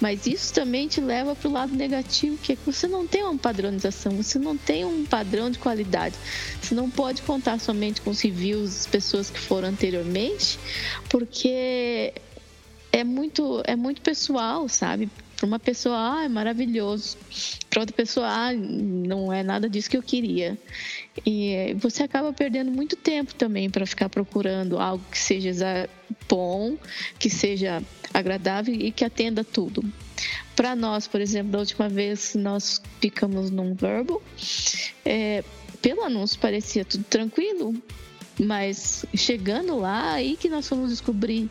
Mas 0.00 0.26
isso 0.26 0.52
também 0.52 0.86
te 0.86 1.00
leva 1.00 1.34
para 1.34 1.48
o 1.48 1.52
lado 1.52 1.74
negativo, 1.74 2.36
que 2.36 2.52
é 2.52 2.56
que 2.56 2.66
você 2.66 2.86
não 2.86 3.06
tem 3.06 3.22
uma 3.22 3.38
padronização, 3.38 4.12
você 4.12 4.38
não 4.38 4.56
tem 4.56 4.84
um 4.84 5.04
padrão 5.04 5.50
de 5.50 5.58
qualidade. 5.58 6.14
Você 6.60 6.74
não 6.74 6.90
pode 6.90 7.22
contar 7.22 7.58
somente 7.58 8.00
com 8.00 8.10
os 8.10 8.20
reviews 8.20 8.74
das 8.74 8.86
pessoas 8.86 9.30
que 9.30 9.38
foram 9.38 9.68
anteriormente, 9.68 10.58
porque 11.08 12.12
é 12.92 13.02
muito, 13.02 13.62
é 13.64 13.74
muito 13.74 14.02
pessoal, 14.02 14.68
sabe? 14.68 15.08
Para 15.42 15.48
uma 15.48 15.58
pessoa, 15.58 15.96
ah, 15.96 16.24
é 16.24 16.28
maravilhoso. 16.28 17.16
Para 17.68 17.80
outra 17.80 17.96
pessoa, 17.96 18.28
ah, 18.28 18.52
não 18.52 19.32
é 19.32 19.42
nada 19.42 19.68
disso 19.68 19.90
que 19.90 19.96
eu 19.96 20.02
queria. 20.02 20.56
E 21.26 21.74
você 21.80 22.04
acaba 22.04 22.32
perdendo 22.32 22.70
muito 22.70 22.94
tempo 22.94 23.34
também 23.34 23.68
para 23.68 23.84
ficar 23.84 24.08
procurando 24.08 24.78
algo 24.78 25.04
que 25.10 25.18
seja 25.18 25.90
bom, 26.28 26.78
que 27.18 27.28
seja 27.28 27.82
agradável 28.14 28.72
e 28.72 28.92
que 28.92 29.04
atenda 29.04 29.42
tudo. 29.42 29.82
Para 30.54 30.76
nós, 30.76 31.08
por 31.08 31.20
exemplo, 31.20 31.50
da 31.50 31.58
última 31.58 31.88
vez 31.88 32.36
nós 32.36 32.80
ficamos 33.00 33.50
num 33.50 33.74
verbo, 33.74 34.22
é, 35.04 35.42
pelo 35.80 36.04
anúncio 36.04 36.38
parecia 36.38 36.84
tudo 36.84 37.02
tranquilo, 37.02 37.74
mas 38.38 39.04
chegando 39.12 39.76
lá, 39.76 40.12
aí 40.12 40.36
que 40.36 40.48
nós 40.48 40.68
fomos 40.68 40.90
descobrir 40.90 41.50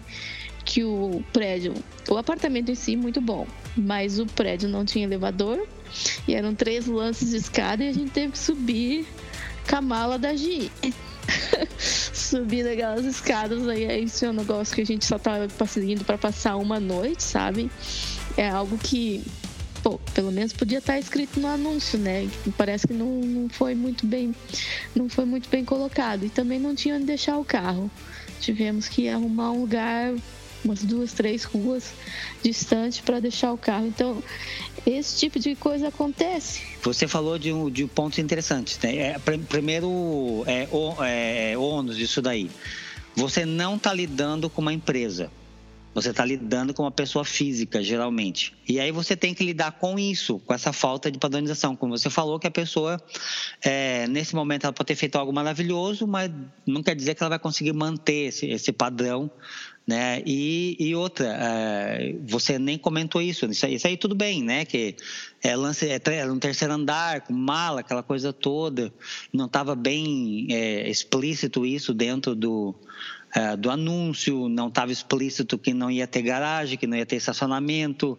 que 0.71 0.85
o 0.85 1.21
prédio, 1.33 1.73
o 2.07 2.15
apartamento 2.15 2.71
em 2.71 2.75
si, 2.75 2.95
muito 2.95 3.19
bom, 3.19 3.45
mas 3.75 4.19
o 4.19 4.25
prédio 4.25 4.69
não 4.69 4.85
tinha 4.85 5.03
elevador 5.03 5.67
e 6.25 6.33
eram 6.33 6.55
três 6.55 6.85
lances 6.85 7.31
de 7.31 7.35
escada 7.35 7.83
e 7.83 7.89
a 7.89 7.93
gente 7.93 8.09
teve 8.11 8.31
que 8.31 8.39
subir 8.39 9.05
com 9.69 9.75
a 9.75 9.81
mala 9.81 10.17
da 10.17 10.33
GI. 10.33 10.71
subir 11.77 12.65
aquelas 12.65 13.03
escadas 13.03 13.67
aí, 13.67 14.05
isso 14.05 14.23
é 14.23 14.29
um 14.29 14.33
negócio 14.33 14.73
que 14.73 14.79
a 14.79 14.85
gente 14.85 15.03
só 15.03 15.19
tá 15.19 15.39
indo 15.75 16.05
para 16.05 16.17
passar 16.17 16.55
uma 16.55 16.79
noite, 16.79 17.21
sabe? 17.21 17.69
É 18.37 18.47
algo 18.47 18.77
que, 18.77 19.21
pô, 19.83 19.99
pelo 20.13 20.31
menos 20.31 20.53
podia 20.53 20.77
estar 20.77 20.93
tá 20.93 20.99
escrito 20.99 21.37
no 21.37 21.49
anúncio, 21.49 21.99
né? 21.99 22.29
Parece 22.57 22.87
que 22.87 22.93
não, 22.93 23.19
não 23.19 23.49
foi 23.49 23.75
muito 23.75 24.07
bem, 24.07 24.33
não 24.95 25.09
foi 25.09 25.25
muito 25.25 25.49
bem 25.49 25.65
colocado 25.65 26.25
e 26.25 26.29
também 26.29 26.61
não 26.61 26.73
tinha 26.73 26.95
onde 26.95 27.03
deixar 27.03 27.37
o 27.37 27.43
carro. 27.43 27.91
Tivemos 28.39 28.87
que 28.87 29.09
arrumar 29.09 29.51
um 29.51 29.59
lugar 29.59 30.15
umas 30.63 30.83
duas, 30.83 31.13
três 31.13 31.43
ruas 31.43 31.91
distante 32.43 33.01
para 33.01 33.19
deixar 33.19 33.51
o 33.51 33.57
carro. 33.57 33.87
Então, 33.87 34.23
esse 34.85 35.19
tipo 35.19 35.39
de 35.39 35.55
coisa 35.55 35.87
acontece. 35.89 36.61
Você 36.83 37.07
falou 37.07 37.37
de, 37.37 37.51
um, 37.51 37.69
de 37.69 37.85
pontos 37.85 38.19
interessantes. 38.19 38.79
Né? 38.79 38.97
É, 38.97 39.19
primeiro, 39.49 40.43
é, 40.45 40.67
o, 40.71 40.95
é, 41.03 41.57
ônus 41.57 41.97
disso 41.97 42.21
daí. 42.21 42.49
Você 43.15 43.45
não 43.45 43.75
está 43.75 43.93
lidando 43.93 44.49
com 44.49 44.61
uma 44.61 44.73
empresa. 44.73 45.29
Você 45.93 46.11
está 46.11 46.23
lidando 46.23 46.73
com 46.73 46.83
uma 46.83 46.91
pessoa 46.91 47.25
física, 47.25 47.83
geralmente. 47.83 48.53
E 48.67 48.79
aí 48.79 48.91
você 48.93 49.13
tem 49.13 49.33
que 49.33 49.43
lidar 49.43 49.73
com 49.73 49.99
isso, 49.99 50.39
com 50.39 50.53
essa 50.53 50.71
falta 50.71 51.11
de 51.11 51.19
padronização. 51.19 51.75
Como 51.75 51.97
você 51.97 52.09
falou, 52.09 52.39
que 52.39 52.47
a 52.47 52.51
pessoa, 52.51 53.01
é, 53.61 54.07
nesse 54.07 54.33
momento, 54.33 54.63
ela 54.63 54.71
pode 54.71 54.87
ter 54.87 54.95
feito 54.95 55.17
algo 55.17 55.33
maravilhoso, 55.33 56.07
mas 56.07 56.31
não 56.65 56.81
quer 56.81 56.95
dizer 56.95 57.13
que 57.13 57.21
ela 57.21 57.31
vai 57.31 57.39
conseguir 57.39 57.73
manter 57.73 58.27
esse, 58.27 58.45
esse 58.47 58.71
padrão 58.71 59.29
né? 59.91 60.23
E, 60.25 60.77
e 60.79 60.95
outra, 60.95 61.27
é, 61.27 62.15
você 62.23 62.57
nem 62.57 62.77
comentou 62.77 63.21
isso, 63.21 63.45
isso 63.47 63.65
aí, 63.65 63.75
isso 63.75 63.85
aí, 63.85 63.97
tudo 63.97 64.15
bem, 64.15 64.41
né? 64.41 64.63
Que 64.63 64.95
é, 65.43 65.53
lance, 65.53 65.85
é, 65.85 65.99
é 66.05 66.25
no 66.25 66.39
terceiro 66.39 66.73
andar, 66.73 67.21
com 67.21 67.33
mala, 67.33 67.81
aquela 67.81 68.01
coisa 68.01 68.31
toda, 68.31 68.93
não 69.33 69.47
estava 69.47 69.75
bem 69.75 70.47
é, 70.49 70.89
explícito 70.89 71.65
isso 71.65 71.93
dentro 71.93 72.33
do, 72.33 72.73
é, 73.35 73.57
do 73.57 73.69
anúncio, 73.69 74.47
não 74.47 74.69
estava 74.69 74.93
explícito 74.93 75.57
que 75.57 75.73
não 75.73 75.91
ia 75.91 76.07
ter 76.07 76.21
garagem, 76.21 76.77
que 76.77 76.87
não 76.87 76.95
ia 76.95 77.05
ter 77.05 77.17
estacionamento. 77.17 78.17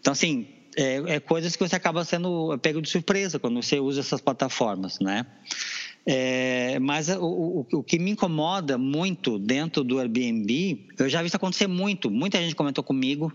Então, 0.00 0.14
assim, 0.14 0.48
é, 0.78 1.16
é, 1.16 1.20
coisas 1.20 1.54
que 1.56 1.68
você 1.68 1.76
acaba 1.76 2.04
sendo 2.06 2.56
pego 2.58 2.80
de 2.80 2.88
surpresa 2.88 3.38
quando 3.38 3.62
você 3.62 3.78
usa 3.78 4.00
essas 4.00 4.22
plataformas, 4.22 4.98
né? 4.98 5.26
É, 6.08 6.78
mas 6.78 7.08
o, 7.08 7.24
o, 7.24 7.66
o, 7.78 7.82
que 7.82 7.98
me 7.98 8.12
incomoda 8.12 8.78
muito 8.78 9.40
dentro 9.40 9.82
do 9.82 9.98
Airbnb, 9.98 10.86
eu 10.98 11.08
já 11.08 11.20
vi 11.20 11.26
isso 11.26 11.36
acontecer 11.36 11.66
muito. 11.66 12.10
Muita 12.10 12.38
gente 12.38 12.54
comentou 12.54 12.84
comigo 12.84 13.32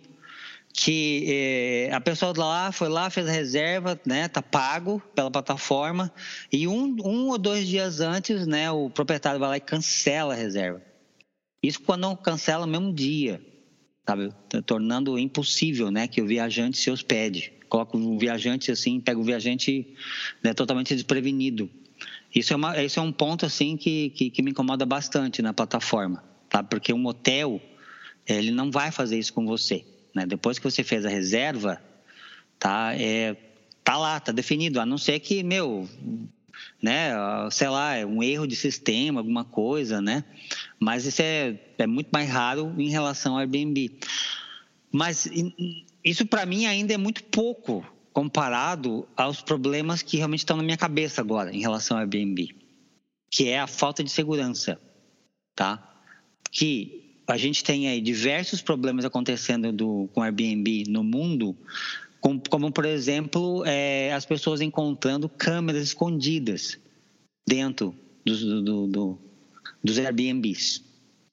que 0.74 1.26
é, 1.28 1.94
a 1.94 2.00
pessoa 2.00 2.34
lá 2.36 2.72
foi 2.72 2.88
lá, 2.88 3.10
fez 3.10 3.28
a 3.28 3.32
reserva, 3.32 4.00
né, 4.06 4.28
tá 4.28 4.42
pago 4.42 5.02
pela 5.14 5.30
plataforma 5.30 6.12
e 6.52 6.68
um, 6.68 6.96
um 7.04 7.28
ou 7.28 7.38
dois 7.38 7.68
dias 7.68 8.00
antes, 8.00 8.48
né, 8.48 8.72
o 8.72 8.90
proprietário 8.90 9.40
vai 9.40 9.50
lá 9.50 9.58
e 9.58 9.62
cancela 9.62 10.34
a 10.34 10.38
reserva. 10.38 10.82
Isso 11.62 11.82
quando 11.82 12.02
não 12.02 12.16
cancela 12.16 12.66
no 12.66 12.72
mesmo 12.72 12.94
dia, 12.94 13.42
sabe, 14.08 14.34
tornando 14.66 15.20
impossível, 15.20 15.92
né, 15.92 16.08
que 16.08 16.22
o 16.22 16.26
viajante 16.26 16.78
se 16.78 16.90
hospede. 16.90 17.54
Coloca 17.70 17.96
o 17.98 18.18
viajante 18.18 18.72
assim, 18.72 19.00
pega 19.00 19.20
o 19.20 19.24
viajante 19.24 19.94
né, 20.44 20.54
totalmente 20.54 20.94
desprevenido. 20.96 21.70
Isso 22.34 22.54
é, 22.54 22.56
uma, 22.56 22.82
isso 22.82 23.00
é 23.00 23.04
um 23.04 23.12
ponto 23.12 23.46
assim 23.46 23.76
que, 23.76 24.10
que, 24.12 24.30
que 24.30 24.42
me 24.42 24.52
incomoda 24.52 24.86
bastante 24.86 25.42
na 25.42 25.54
plataforma, 25.54 26.24
tá? 26.50 26.64
Porque 26.64 26.94
um 26.94 27.06
hotel 27.06 27.62
ele 28.26 28.52
não 28.52 28.72
vai 28.72 28.92
fazer 28.92 29.20
isso 29.20 29.34
com 29.34 29.46
você, 29.46 29.86
né? 30.16 30.26
Depois 30.26 30.58
que 30.58 30.64
você 30.64 30.84
fez 30.84 31.06
a 31.06 31.10
reserva, 31.10 31.82
tá? 32.58 32.94
É, 32.96 33.36
tá 33.84 33.98
lá, 33.98 34.20
tá 34.20 34.32
definido. 34.32 34.80
A 34.80 34.86
não 34.86 34.98
ser 34.98 35.20
que 35.20 35.44
meu, 35.44 35.90
né? 36.82 37.12
Sei 37.52 37.68
lá, 37.68 37.96
é 37.96 38.06
um 38.06 38.24
erro 38.24 38.48
de 38.48 38.56
sistema, 38.56 39.20
alguma 39.20 39.44
coisa, 39.44 40.02
né? 40.02 40.24
Mas 40.80 41.06
isso 41.06 41.22
é, 41.22 41.60
é 41.78 41.88
muito 41.88 42.10
mais 42.12 42.30
raro 42.30 42.74
em 42.78 42.90
relação 42.90 43.34
ao 43.34 43.40
Airbnb. 43.40 43.92
Mas 44.92 45.30
isso 46.04 46.26
para 46.26 46.46
mim 46.46 46.66
ainda 46.66 46.94
é 46.94 46.98
muito 46.98 47.24
pouco 47.26 47.86
comparado 48.14 49.08
aos 49.16 49.42
problemas 49.42 50.02
que 50.02 50.18
realmente 50.18 50.40
estão 50.40 50.58
na 50.58 50.64
minha 50.64 50.78
cabeça 50.78 51.22
agora 51.22 51.54
em 51.56 51.62
relação 51.62 51.98
ao 51.98 52.02
Airbnb, 52.02 52.56
que 53.30 53.48
é 53.48 53.60
a 53.60 53.68
falta 53.68 54.04
de 54.04 54.10
segurança, 54.10 54.80
tá? 55.56 55.82
Que 56.52 57.22
a 57.28 57.38
gente 57.38 57.64
tem 57.64 57.88
aí 57.88 58.02
diversos 58.02 58.62
problemas 58.62 59.06
acontecendo 59.06 59.72
do, 59.72 60.10
com 60.14 60.22
Airbnb 60.22 60.84
no 60.90 61.04
mundo, 61.04 61.56
como, 62.20 62.42
como 62.50 62.72
por 62.72 62.86
exemplo, 62.86 63.64
é, 63.66 64.12
as 64.14 64.26
pessoas 64.26 64.60
encontrando 64.62 65.30
câmeras 65.30 65.84
escondidas 65.84 66.78
dentro 67.48 67.96
do, 68.26 68.64
do, 68.64 68.88
do, 68.88 69.20
dos 69.84 69.98
Airbnbs. 69.98 70.84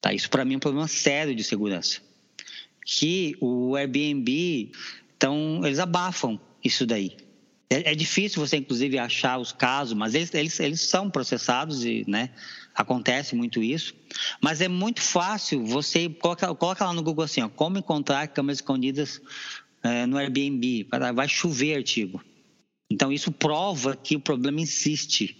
Tá? 0.00 0.14
Isso 0.14 0.30
para 0.30 0.44
mim 0.44 0.54
é 0.54 0.56
um 0.56 0.60
problema 0.60 0.86
sério 0.86 1.34
de 1.34 1.42
segurança. 1.42 2.00
Que 2.86 3.36
o 3.40 3.76
Airbnb, 3.76 4.70
então, 5.16 5.60
eles 5.64 5.78
abafam 5.78 6.40
isso 6.64 6.86
daí. 6.86 7.16
É, 7.70 7.92
é, 7.92 7.94
difícil 7.94 8.44
você, 8.44 8.56
inclusive, 8.56 8.98
achar 8.98 9.38
os 9.38 9.52
casos, 9.52 9.92
mas 9.92 10.14
eles, 10.14 10.32
eles, 10.32 10.58
eles 10.58 10.80
são 10.80 11.10
processados 11.10 11.84
e 11.84 12.04
né, 12.08 12.30
acontece 12.74 13.34
muito 13.34 13.62
isso. 13.62 13.94
Mas 14.40 14.60
é 14.60 14.68
muito 14.68 15.02
fácil 15.02 15.64
você 15.64 16.08
coloca, 16.08 16.54
coloca 16.54 16.84
lá 16.84 16.92
no 16.92 17.02
Google 17.02 17.24
assim, 17.24 17.42
ó, 17.42 17.48
como 17.48 17.78
encontrar 17.78 18.28
câmeras 18.28 18.58
escondidas 18.58 19.20
é, 19.82 20.06
no 20.06 20.16
Airbnb. 20.16 20.88
Vai 21.14 21.28
chover 21.28 21.76
artigo. 21.76 22.22
Então 22.90 23.12
isso 23.12 23.30
prova 23.30 23.94
que 23.94 24.16
o 24.16 24.20
problema 24.20 24.62
insiste, 24.62 25.36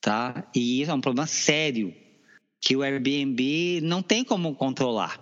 tá? 0.00 0.48
E 0.54 0.80
isso 0.80 0.90
é 0.92 0.94
um 0.94 1.00
problema 1.00 1.26
sério 1.26 1.92
que 2.60 2.76
o 2.76 2.82
Airbnb 2.82 3.80
não 3.82 4.02
tem 4.02 4.22
como 4.22 4.54
controlar. 4.54 5.18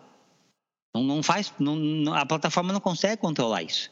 Não, 0.94 1.02
não 1.02 1.22
faz, 1.22 1.52
não, 1.58 2.12
a 2.12 2.26
plataforma 2.26 2.72
não 2.72 2.80
consegue 2.80 3.16
controlar 3.16 3.62
isso. 3.62 3.90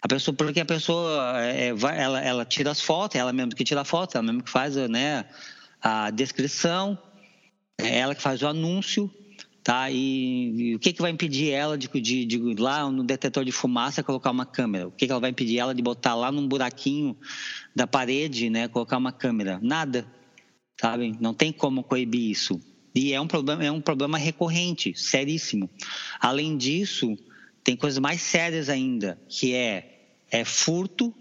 A 0.00 0.06
pessoa, 0.06 0.34
porque 0.34 0.60
a 0.60 0.64
pessoa 0.64 1.38
é, 1.40 1.72
vai, 1.74 2.00
ela, 2.00 2.20
ela 2.20 2.44
tira 2.44 2.70
as 2.70 2.80
fotos, 2.80 3.16
ela 3.16 3.32
mesmo 3.32 3.54
que 3.54 3.64
tira 3.64 3.80
a 3.80 3.84
foto, 3.84 4.16
ela 4.16 4.24
mesmo 4.24 4.42
que 4.42 4.50
faz 4.50 4.76
né, 4.76 5.24
a 5.82 6.10
descrição, 6.10 6.96
é 7.80 7.98
ela 7.98 8.14
que 8.14 8.22
faz 8.22 8.42
o 8.42 8.46
anúncio, 8.46 9.10
tá? 9.62 9.90
E, 9.90 10.70
e 10.70 10.74
o 10.76 10.78
que, 10.78 10.92
que 10.92 11.02
vai 11.02 11.10
impedir 11.10 11.50
ela 11.50 11.76
de, 11.76 11.88
de, 11.88 12.24
de, 12.24 12.54
lá 12.54 12.88
no 12.90 13.02
detetor 13.02 13.44
de 13.44 13.50
fumaça 13.50 14.02
colocar 14.02 14.30
uma 14.30 14.46
câmera? 14.46 14.86
O 14.86 14.92
que, 14.92 15.04
que 15.04 15.12
ela 15.12 15.20
vai 15.20 15.30
impedir 15.30 15.58
ela 15.58 15.74
de 15.74 15.82
botar 15.82 16.14
lá 16.14 16.30
num 16.30 16.46
buraquinho 16.46 17.16
da 17.74 17.86
parede, 17.86 18.48
né, 18.48 18.68
colocar 18.68 18.96
uma 18.98 19.12
câmera? 19.12 19.58
Nada, 19.60 20.06
sabe? 20.80 21.16
Não 21.20 21.34
tem 21.34 21.52
como 21.52 21.82
coibir 21.82 22.30
isso. 22.30 22.60
E 22.94 23.12
é 23.12 23.20
um 23.20 23.26
problema, 23.26 23.64
é 23.64 23.70
um 23.70 23.80
problema 23.80 24.16
recorrente, 24.16 24.92
seríssimo. 24.96 25.68
Além 26.20 26.56
disso, 26.56 27.16
tem 27.62 27.76
coisas 27.76 27.98
mais 27.98 28.20
sérias 28.20 28.68
ainda, 28.68 29.20
que 29.28 29.54
é, 29.54 30.16
é 30.30 30.44
furto, 30.44 31.14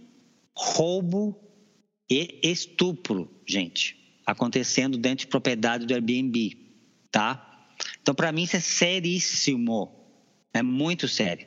roubo 0.56 1.40
e 2.10 2.40
estupro, 2.42 3.30
gente, 3.46 3.98
acontecendo 4.26 4.98
dentro 4.98 5.26
de 5.26 5.28
propriedade 5.28 5.86
do 5.86 5.94
Airbnb, 5.94 6.58
tá? 7.12 7.68
Então, 8.02 8.16
para 8.16 8.32
mim, 8.32 8.44
isso 8.44 8.56
é 8.56 8.60
seríssimo, 8.60 9.92
é 10.54 10.64
muito 10.64 11.08
sério. 11.08 11.46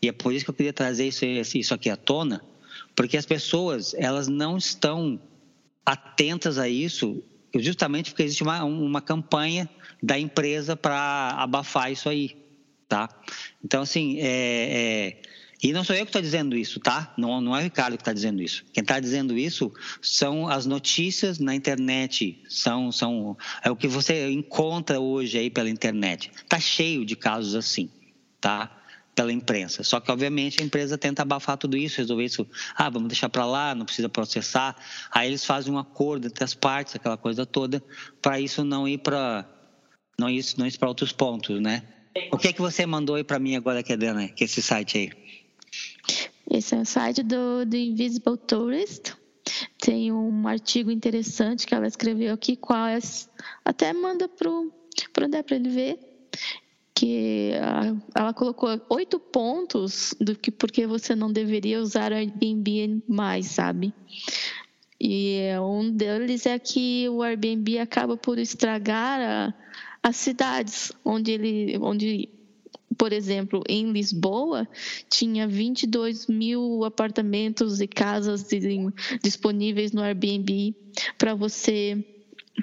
E 0.00 0.08
é 0.08 0.12
por 0.12 0.32
isso 0.32 0.44
que 0.44 0.50
eu 0.50 0.54
queria 0.54 0.72
trazer 0.72 1.08
isso, 1.08 1.24
isso 1.24 1.74
aqui 1.74 1.90
à 1.90 1.96
tona, 1.96 2.44
porque 2.94 3.16
as 3.16 3.26
pessoas, 3.26 3.94
elas 3.94 4.28
não 4.28 4.56
estão 4.56 5.20
atentas 5.84 6.58
a 6.58 6.68
isso, 6.68 7.22
justamente 7.54 8.10
porque 8.10 8.22
existe 8.22 8.42
uma, 8.42 8.64
uma 8.64 9.02
campanha 9.02 9.68
da 10.02 10.18
empresa 10.18 10.76
para 10.76 11.30
abafar 11.30 11.90
isso 11.90 12.08
aí 12.08 12.45
tá? 12.88 13.08
Então, 13.64 13.82
assim, 13.82 14.18
é, 14.20 15.18
é... 15.18 15.22
e 15.62 15.72
não 15.72 15.84
sou 15.84 15.94
eu 15.94 16.04
que 16.04 16.10
estou 16.10 16.22
dizendo 16.22 16.56
isso, 16.56 16.80
tá? 16.80 17.12
Não, 17.16 17.40
não 17.40 17.56
é 17.56 17.60
o 17.60 17.62
Ricardo 17.62 17.96
que 17.96 18.02
está 18.02 18.12
dizendo 18.12 18.42
isso. 18.42 18.64
Quem 18.72 18.82
está 18.82 19.00
dizendo 19.00 19.36
isso 19.36 19.72
são 20.00 20.48
as 20.48 20.66
notícias 20.66 21.38
na 21.38 21.54
internet, 21.54 22.42
são, 22.48 22.92
são 22.92 23.36
é 23.62 23.70
o 23.70 23.76
que 23.76 23.88
você 23.88 24.30
encontra 24.30 25.00
hoje 25.00 25.38
aí 25.38 25.50
pela 25.50 25.68
internet. 25.68 26.30
Tá 26.48 26.60
cheio 26.60 27.04
de 27.04 27.16
casos 27.16 27.54
assim, 27.54 27.90
tá? 28.40 28.72
Pela 29.14 29.32
imprensa. 29.32 29.82
Só 29.82 29.98
que, 29.98 30.12
obviamente, 30.12 30.60
a 30.60 30.64
empresa 30.64 30.98
tenta 30.98 31.22
abafar 31.22 31.56
tudo 31.56 31.74
isso, 31.74 31.96
resolver 31.96 32.24
isso. 32.26 32.46
Ah, 32.74 32.90
vamos 32.90 33.08
deixar 33.08 33.30
para 33.30 33.46
lá, 33.46 33.74
não 33.74 33.86
precisa 33.86 34.10
processar. 34.10 34.76
Aí 35.10 35.28
eles 35.28 35.42
fazem 35.42 35.72
um 35.72 35.78
acordo 35.78 36.26
entre 36.26 36.44
as 36.44 36.52
partes, 36.52 36.94
aquela 36.94 37.16
coisa 37.16 37.46
toda, 37.46 37.82
para 38.20 38.38
isso 38.38 38.62
não 38.62 38.86
ir 38.86 38.98
para 38.98 39.50
não 40.18 40.30
isso 40.30 40.58
não 40.58 40.66
ir 40.66 40.78
para 40.78 40.88
outros 40.88 41.12
pontos, 41.12 41.60
né? 41.60 41.82
O 42.32 42.38
que 42.38 42.48
é 42.48 42.52
que 42.52 42.60
você 42.60 42.86
mandou 42.86 43.16
aí 43.16 43.24
para 43.24 43.38
mim 43.38 43.56
agora, 43.56 43.82
Kedana, 43.82 44.28
que 44.28 44.44
é 44.44 44.46
esse 44.46 44.62
site 44.62 44.98
aí? 44.98 45.10
Esse 46.50 46.74
é 46.74 46.78
o 46.78 46.84
site 46.84 47.22
do, 47.22 47.64
do 47.66 47.76
Invisible 47.76 48.36
Tourist. 48.36 49.14
Tem 49.78 50.12
um 50.12 50.48
artigo 50.48 50.90
interessante 50.90 51.66
que 51.66 51.74
ela 51.74 51.86
escreveu 51.86 52.34
aqui, 52.34 52.56
quais 52.56 53.28
até 53.64 53.92
manda 53.92 54.28
para 54.28 54.50
o 54.50 54.72
André 55.20 55.42
para 55.42 55.56
ele 55.56 55.68
ver 55.68 55.98
que 56.96 57.50
ela 58.14 58.32
colocou 58.32 58.80
oito 58.88 59.20
pontos 59.20 60.14
do 60.18 60.34
que 60.34 60.50
porque 60.50 60.86
você 60.86 61.14
não 61.14 61.30
deveria 61.30 61.78
usar 61.78 62.10
Airbnb 62.10 63.02
mais, 63.06 63.46
sabe? 63.46 63.92
E 64.98 65.40
um 65.60 65.90
deles 65.90 66.46
é 66.46 66.58
que 66.58 67.06
o 67.10 67.22
Airbnb 67.22 67.78
acaba 67.78 68.16
por 68.16 68.38
estragar 68.38 69.20
a, 69.20 69.54
as 70.06 70.14
cidades 70.14 70.92
onde 71.04 71.32
ele, 71.32 71.78
onde 71.78 72.28
por 72.96 73.12
exemplo, 73.12 73.60
em 73.68 73.90
Lisboa, 73.90 74.68
tinha 75.10 75.48
22 75.48 76.28
mil 76.28 76.84
apartamentos 76.84 77.80
e 77.80 77.88
casas 77.88 78.46
disponíveis 79.20 79.90
no 79.90 80.00
Airbnb 80.00 80.76
para 81.18 81.34
você 81.34 82.06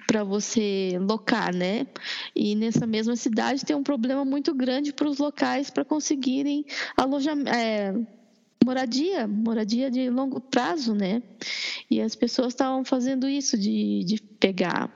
para 0.08 0.24
você 0.24 0.98
locar, 1.02 1.54
né? 1.54 1.86
E 2.34 2.56
nessa 2.56 2.88
mesma 2.88 3.16
cidade 3.18 3.66
tem 3.66 3.76
um 3.76 3.84
problema 3.84 4.24
muito 4.24 4.54
grande 4.56 4.94
para 4.94 5.08
os 5.08 5.18
locais 5.18 5.70
para 5.70 5.84
conseguirem 5.84 6.66
alojamento. 6.96 7.50
É, 7.50 7.94
moradia, 8.66 9.28
moradia 9.28 9.92
de 9.92 10.10
longo 10.10 10.40
prazo, 10.40 10.96
né? 10.96 11.22
E 11.92 12.02
as 12.02 12.16
pessoas 12.16 12.54
estavam 12.54 12.86
fazendo 12.86 13.28
isso 13.28 13.58
de, 13.58 14.06
de 14.06 14.22
pegar 14.40 14.90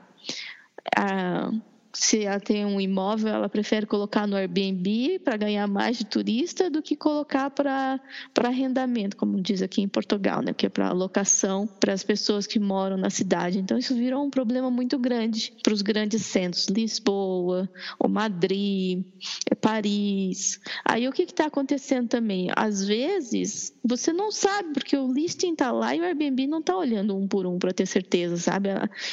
a, 0.96 1.52
se 2.00 2.24
ela 2.24 2.38
tem 2.38 2.64
um 2.64 2.80
imóvel, 2.80 3.34
ela 3.34 3.48
prefere 3.48 3.84
colocar 3.84 4.24
no 4.24 4.36
Airbnb 4.36 5.18
para 5.18 5.36
ganhar 5.36 5.66
mais 5.66 5.98
de 5.98 6.06
turista 6.06 6.70
do 6.70 6.80
que 6.80 6.94
colocar 6.94 7.50
para 7.50 8.00
arrendamento, 8.40 9.16
como 9.16 9.40
diz 9.40 9.62
aqui 9.62 9.82
em 9.82 9.88
Portugal, 9.88 10.40
né? 10.40 10.54
que 10.54 10.66
é 10.66 10.68
para 10.68 10.92
locação 10.92 11.66
para 11.66 11.92
as 11.92 12.04
pessoas 12.04 12.46
que 12.46 12.60
moram 12.60 12.96
na 12.96 13.10
cidade. 13.10 13.58
Então, 13.58 13.76
isso 13.76 13.96
virou 13.96 14.24
um 14.24 14.30
problema 14.30 14.70
muito 14.70 14.96
grande 14.96 15.52
para 15.60 15.72
os 15.72 15.82
grandes 15.82 16.24
centros, 16.24 16.68
Lisboa, 16.68 17.68
ou 17.98 18.08
Madrid, 18.08 19.04
é 19.50 19.56
Paris. 19.56 20.60
Aí, 20.84 21.08
o 21.08 21.12
que 21.12 21.22
está 21.22 21.46
acontecendo 21.46 22.06
também? 22.06 22.48
Às 22.54 22.86
vezes, 22.86 23.74
você 23.84 24.12
não 24.12 24.30
sabe, 24.30 24.72
porque 24.72 24.96
o 24.96 25.12
listing 25.12 25.50
está 25.50 25.72
lá 25.72 25.96
e 25.96 26.00
o 26.00 26.04
Airbnb 26.04 26.46
não 26.46 26.60
está 26.60 26.76
olhando 26.76 27.16
um 27.16 27.26
por 27.26 27.44
um 27.44 27.58
para 27.58 27.72
ter 27.72 27.86
certeza, 27.86 28.36
sabe? 28.36 28.68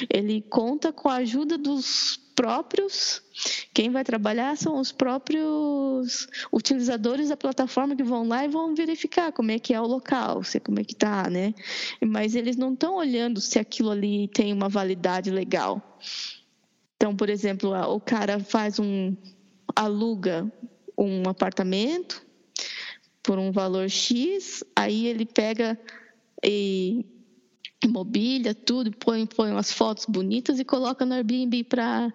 Ele 0.07 0.39
conta 0.49 0.93
com 0.93 1.09
a 1.09 1.15
ajuda 1.15 1.57
dos 1.57 2.23
próprios, 2.35 3.21
quem 3.73 3.89
vai 3.89 4.03
trabalhar 4.03 4.57
são 4.57 4.79
os 4.79 4.91
próprios 4.91 6.27
utilizadores 6.51 7.29
da 7.29 7.37
plataforma 7.37 7.95
que 7.95 8.03
vão 8.03 8.27
lá 8.27 8.43
e 8.43 8.47
vão 8.47 8.75
verificar 8.75 9.31
como 9.31 9.51
é 9.51 9.59
que 9.59 9.73
é 9.73 9.79
o 9.79 9.87
local, 9.87 10.43
se 10.43 10.59
como 10.59 10.79
é 10.79 10.83
que 10.83 10.95
tá, 10.95 11.29
né? 11.29 11.53
Mas 12.05 12.35
eles 12.35 12.57
não 12.57 12.73
estão 12.73 12.95
olhando 12.95 13.39
se 13.39 13.57
aquilo 13.57 13.91
ali 13.91 14.27
tem 14.27 14.51
uma 14.51 14.69
validade 14.69 15.31
legal. 15.31 15.97
Então, 16.97 17.15
por 17.15 17.29
exemplo, 17.29 17.71
o 17.71 17.99
cara 17.99 18.39
faz 18.39 18.79
um 18.79 19.15
aluga 19.75 20.51
um 20.97 21.27
apartamento 21.27 22.25
por 23.21 23.39
um 23.39 23.51
valor 23.51 23.89
X, 23.89 24.63
aí 24.75 25.07
ele 25.07 25.25
pega 25.25 25.79
e 26.43 27.05
mobília, 27.87 28.53
tudo, 28.53 28.91
põe, 28.91 29.25
põe 29.25 29.51
umas 29.51 29.71
fotos 29.71 30.05
bonitas 30.05 30.59
e 30.59 30.65
coloca 30.65 31.05
no 31.05 31.13
Airbnb 31.13 31.63
para 31.63 32.11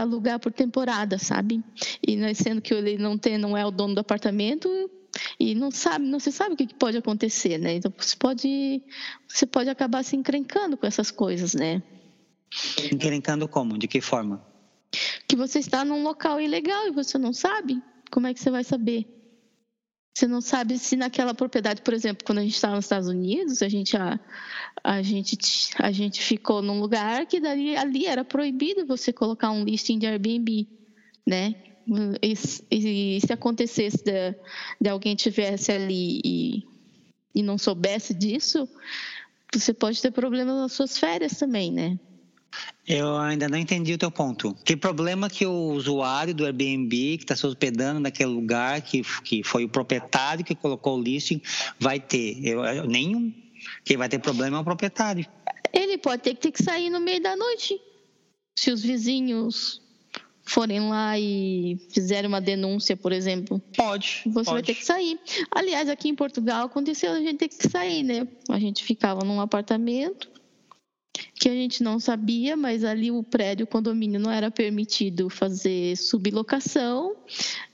alugar 0.00 0.38
por 0.38 0.52
temporada, 0.52 1.18
sabe? 1.18 1.62
E 2.06 2.16
né, 2.16 2.34
sendo 2.34 2.60
que 2.60 2.72
ele 2.74 2.98
não 2.98 3.18
tem, 3.18 3.38
não 3.38 3.56
é 3.56 3.64
o 3.64 3.70
dono 3.70 3.94
do 3.94 4.00
apartamento 4.00 4.68
e 5.38 5.54
não 5.54 5.70
sabe, 5.70 6.06
não 6.06 6.18
se 6.18 6.32
sabe 6.32 6.54
o 6.54 6.56
que 6.56 6.74
pode 6.74 6.96
acontecer, 6.96 7.58
né? 7.58 7.74
Então 7.74 7.92
você 7.96 8.16
pode, 8.16 8.82
você 9.28 9.46
pode 9.46 9.68
acabar 9.68 10.02
se 10.02 10.16
encrencando 10.16 10.76
com 10.76 10.86
essas 10.86 11.10
coisas, 11.10 11.54
né? 11.54 11.82
Encrencando 12.92 13.48
como? 13.48 13.78
De 13.78 13.88
que 13.88 14.00
forma? 14.00 14.44
Que 15.26 15.36
você 15.36 15.58
está 15.58 15.84
num 15.84 16.02
local 16.02 16.40
ilegal 16.40 16.86
e 16.86 16.90
você 16.90 17.16
não 17.18 17.32
sabe. 17.32 17.82
Como 18.10 18.26
é 18.26 18.34
que 18.34 18.40
você 18.40 18.50
vai 18.50 18.64
saber? 18.64 19.21
Você 20.14 20.26
não 20.26 20.42
sabe 20.42 20.78
se 20.78 20.94
naquela 20.94 21.34
propriedade, 21.34 21.80
por 21.80 21.94
exemplo, 21.94 22.24
quando 22.24 22.38
a 22.38 22.42
gente 22.42 22.54
estava 22.54 22.76
nos 22.76 22.84
Estados 22.84 23.08
Unidos, 23.08 23.62
a 23.62 23.68
gente, 23.68 23.96
a, 23.96 24.20
a, 24.84 25.00
gente, 25.00 25.38
a 25.78 25.90
gente 25.90 26.22
ficou 26.22 26.60
num 26.60 26.80
lugar 26.80 27.24
que 27.26 27.40
dali, 27.40 27.74
ali 27.76 28.06
era 28.06 28.22
proibido 28.22 28.86
você 28.86 29.10
colocar 29.12 29.50
um 29.50 29.64
listing 29.64 29.98
de 29.98 30.06
Airbnb, 30.06 30.68
né? 31.26 31.54
E, 32.22 32.34
e, 32.70 33.16
e 33.16 33.20
se 33.20 33.32
acontecesse 33.32 34.04
de, 34.04 34.34
de 34.80 34.88
alguém 34.90 35.16
tivesse 35.16 35.72
ali 35.72 36.20
e, 36.22 36.62
e 37.34 37.42
não 37.42 37.56
soubesse 37.56 38.12
disso, 38.12 38.68
você 39.52 39.72
pode 39.72 40.00
ter 40.00 40.10
problemas 40.10 40.54
nas 40.54 40.72
suas 40.72 40.98
férias 40.98 41.38
também, 41.38 41.72
né? 41.72 41.98
Eu 42.86 43.16
ainda 43.16 43.48
não 43.48 43.56
entendi 43.56 43.92
o 43.94 43.98
teu 43.98 44.10
ponto. 44.10 44.54
Que 44.64 44.76
problema 44.76 45.30
que 45.30 45.46
o 45.46 45.72
usuário 45.72 46.34
do 46.34 46.44
Airbnb 46.44 47.16
que 47.16 47.24
está 47.24 47.36
se 47.36 47.46
hospedando 47.46 48.00
naquele 48.00 48.30
lugar, 48.30 48.80
que, 48.82 49.02
que 49.22 49.42
foi 49.44 49.64
o 49.64 49.68
proprietário 49.68 50.44
que 50.44 50.54
colocou 50.54 50.98
o 50.98 51.02
listing, 51.02 51.40
vai 51.78 52.00
ter? 52.00 52.44
Eu, 52.44 52.64
eu, 52.64 52.86
nenhum. 52.86 53.32
Quem 53.84 53.96
vai 53.96 54.08
ter 54.08 54.18
problema 54.18 54.58
é 54.58 54.60
o 54.60 54.64
proprietário. 54.64 55.24
Ele 55.72 55.96
pode 55.96 56.22
ter 56.22 56.34
que, 56.34 56.40
ter 56.40 56.50
que 56.50 56.62
sair 56.62 56.90
no 56.90 57.00
meio 57.00 57.22
da 57.22 57.36
noite. 57.36 57.80
Se 58.58 58.70
os 58.70 58.82
vizinhos 58.82 59.80
forem 60.44 60.80
lá 60.80 61.18
e 61.18 61.78
fizerem 61.90 62.28
uma 62.28 62.40
denúncia, 62.40 62.96
por 62.96 63.12
exemplo. 63.12 63.62
Pode. 63.76 64.22
Você 64.26 64.32
pode. 64.32 64.50
vai 64.50 64.62
ter 64.62 64.74
que 64.74 64.84
sair. 64.84 65.18
Aliás, 65.50 65.88
aqui 65.88 66.08
em 66.08 66.14
Portugal 66.14 66.66
aconteceu 66.66 67.12
a 67.12 67.20
gente 67.20 67.36
ter 67.36 67.48
que 67.48 67.68
sair, 67.68 68.02
né? 68.02 68.26
A 68.50 68.58
gente 68.58 68.84
ficava 68.84 69.24
num 69.24 69.40
apartamento 69.40 70.28
que 71.34 71.48
a 71.48 71.52
gente 71.52 71.82
não 71.82 71.98
sabia, 71.98 72.56
mas 72.56 72.84
ali 72.84 73.10
o 73.10 73.22
prédio, 73.22 73.64
o 73.64 73.66
condomínio 73.66 74.18
não 74.18 74.30
era 74.30 74.50
permitido 74.50 75.28
fazer 75.28 75.96
sublocação 75.96 77.16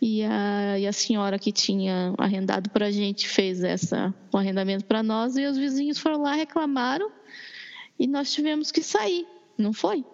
e 0.01 0.23
a, 0.25 0.79
e 0.79 0.87
a 0.87 0.93
senhora 0.93 1.39
que 1.39 1.53
tinha 1.53 2.15
arrendado 2.19 2.71
para 2.71 2.87
a 2.87 2.91
gente 2.91 3.29
fez 3.29 3.63
essa, 3.63 4.13
o 4.33 4.39
arrendamento 4.39 4.85
para 4.85 5.03
nós 5.03 5.37
e 5.37 5.47
os 5.47 5.57
vizinhos 5.57 5.99
foram 5.99 6.23
lá, 6.23 6.35
reclamaram 6.35 7.11
e 7.99 8.07
nós 8.07 8.33
tivemos 8.33 8.73
que 8.73 8.83
sair, 8.83 9.27
não 9.57 9.73
foi? 9.73 10.05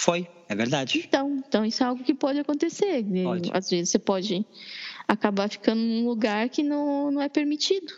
Foi, 0.00 0.28
é 0.48 0.54
verdade. 0.54 1.02
Então, 1.06 1.42
então 1.46 1.64
isso 1.64 1.82
é 1.82 1.86
algo 1.86 2.04
que 2.04 2.14
pode 2.14 2.38
acontecer. 2.38 3.04
Pode. 3.24 3.50
Às 3.52 3.68
vezes 3.68 3.90
você 3.90 3.98
pode 3.98 4.46
acabar 5.08 5.48
ficando 5.48 5.80
num 5.80 6.06
lugar 6.06 6.48
que 6.48 6.62
não, 6.62 7.10
não 7.10 7.20
é 7.20 7.28
permitido. 7.28 7.92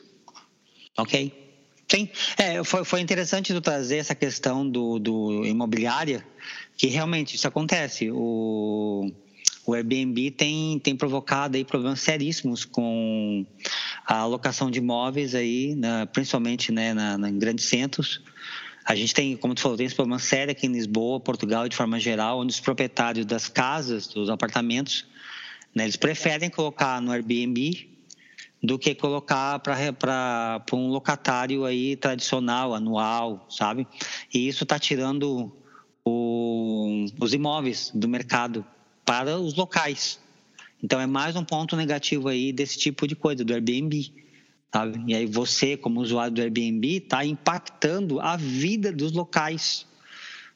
Ok. 0.96 1.49
Sim, 1.90 2.08
é, 2.38 2.62
foi, 2.62 2.84
foi 2.84 3.00
interessante 3.00 3.52
tu 3.52 3.60
trazer 3.60 3.96
essa 3.96 4.14
questão 4.14 4.68
do, 4.68 5.00
do 5.00 5.44
imobiliária, 5.44 6.24
que 6.76 6.86
realmente 6.86 7.34
isso 7.34 7.48
acontece. 7.48 8.08
O, 8.12 9.10
o 9.66 9.74
Airbnb 9.74 10.30
tem, 10.30 10.78
tem 10.78 10.94
provocado 10.94 11.56
aí 11.56 11.64
problemas 11.64 11.98
seríssimos 11.98 12.64
com 12.64 13.44
a 14.06 14.18
alocação 14.18 14.70
de 14.70 14.78
imóveis 14.78 15.34
aí, 15.34 15.74
na, 15.74 16.06
principalmente 16.06 16.70
né, 16.70 16.94
na, 16.94 17.18
na, 17.18 17.28
em 17.28 17.36
grandes 17.36 17.64
centros. 17.64 18.22
A 18.84 18.94
gente 18.94 19.12
tem, 19.12 19.36
como 19.36 19.52
tu 19.52 19.60
falou, 19.60 19.76
tem 19.76 19.86
esse 19.86 19.96
problema 19.96 20.20
sério 20.20 20.52
aqui 20.52 20.68
em 20.68 20.72
Lisboa, 20.72 21.18
Portugal 21.18 21.68
de 21.68 21.74
forma 21.74 21.98
geral, 21.98 22.38
onde 22.38 22.52
os 22.52 22.60
proprietários 22.60 23.26
das 23.26 23.48
casas, 23.48 24.06
dos 24.06 24.30
apartamentos, 24.30 25.06
né, 25.74 25.82
eles 25.82 25.96
preferem 25.96 26.50
colocar 26.50 27.02
no 27.02 27.10
Airbnb 27.10 27.90
do 28.62 28.78
que 28.78 28.94
colocar 28.94 29.58
para 29.58 30.62
um 30.72 30.88
locatário 30.88 31.64
aí 31.64 31.96
tradicional, 31.96 32.74
anual, 32.74 33.46
sabe? 33.48 33.86
E 34.32 34.46
isso 34.46 34.64
está 34.64 34.78
tirando 34.78 35.50
o, 36.04 37.06
os 37.18 37.32
imóveis 37.32 37.90
do 37.94 38.06
mercado 38.06 38.64
para 39.04 39.38
os 39.38 39.54
locais. 39.54 40.20
Então 40.82 41.00
é 41.00 41.06
mais 41.06 41.36
um 41.36 41.44
ponto 41.44 41.74
negativo 41.74 42.28
aí 42.28 42.52
desse 42.52 42.78
tipo 42.78 43.06
de 43.06 43.16
coisa, 43.16 43.44
do 43.44 43.52
Airbnb. 43.52 44.12
Sabe? 44.72 45.02
E 45.06 45.14
aí 45.14 45.26
você, 45.26 45.76
como 45.76 46.00
usuário 46.00 46.32
do 46.32 46.40
Airbnb, 46.40 46.96
está 46.96 47.24
impactando 47.24 48.20
a 48.20 48.36
vida 48.36 48.92
dos 48.92 49.12
locais. 49.12 49.86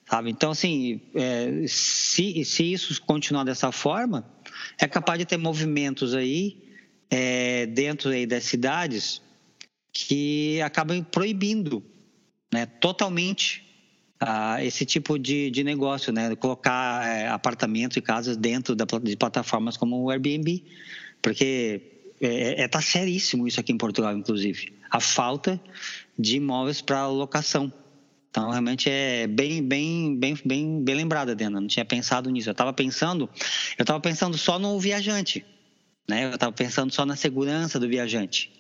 Sabe? 0.09 0.31
Então, 0.31 0.51
assim, 0.51 1.01
é, 1.15 1.65
se, 1.67 2.45
se 2.45 2.73
isso 2.73 3.01
continuar 3.03 3.45
dessa 3.45 3.73
forma, 3.73 4.25
é 4.79 4.87
capaz 4.87 5.19
de 5.19 5.25
ter 5.25 5.39
movimentos 5.39 6.15
aí 6.15 6.64
é, 7.15 7.67
dentro 7.67 8.11
das 8.27 8.43
cidades 8.43 9.23
que 9.93 10.61
acabam 10.63 11.01
proibindo 11.05 11.81
né, 12.53 12.67
totalmente 12.67 13.63
ah, 14.19 14.63
esse 14.65 14.85
tipo 14.85 15.17
de, 15.17 15.49
de 15.49 15.63
negócio, 15.63 16.13
né, 16.13 16.35
colocar 16.35 17.07
é, 17.07 17.29
apartamentos 17.29 17.97
e 17.97 18.01
casas 18.01 18.37
dentro 18.37 18.75
da, 18.75 18.85
de 19.01 19.17
plataformas 19.17 19.77
como 19.77 20.03
o 20.03 20.11
Airbnb, 20.11 20.65
porque 21.23 22.11
é, 22.21 22.63
é, 22.63 22.69
tá 22.69 22.81
seríssimo 22.81 23.47
isso 23.47 23.61
aqui 23.61 23.71
em 23.71 23.79
Portugal, 23.79 24.17
inclusive, 24.17 24.73
a 24.91 24.99
falta 24.99 25.61
de 26.19 26.39
imóveis 26.39 26.81
para 26.81 27.07
locação. 27.07 27.73
Então, 28.29 28.51
realmente 28.51 28.91
é 28.91 29.29
bem, 29.29 29.63
bem, 29.63 30.17
bem, 30.17 30.37
bem, 30.45 30.83
bem 30.83 30.95
lembrada, 30.97 31.37
Dena. 31.37 31.61
Não 31.61 31.69
tinha 31.69 31.85
pensado 31.85 32.29
nisso. 32.31 32.49
Eu 32.49 32.53
estava 32.53 32.73
pensando, 32.73 33.31
eu 33.79 33.85
estava 33.85 34.01
pensando 34.01 34.37
só 34.37 34.59
no 34.59 34.81
viajante. 34.81 35.47
Né? 36.09 36.27
Eu 36.27 36.31
estava 36.31 36.53
pensando 36.53 36.93
só 36.93 37.05
na 37.05 37.17
segurança 37.17 37.79
do 37.81 37.89
viajante. 37.89 38.53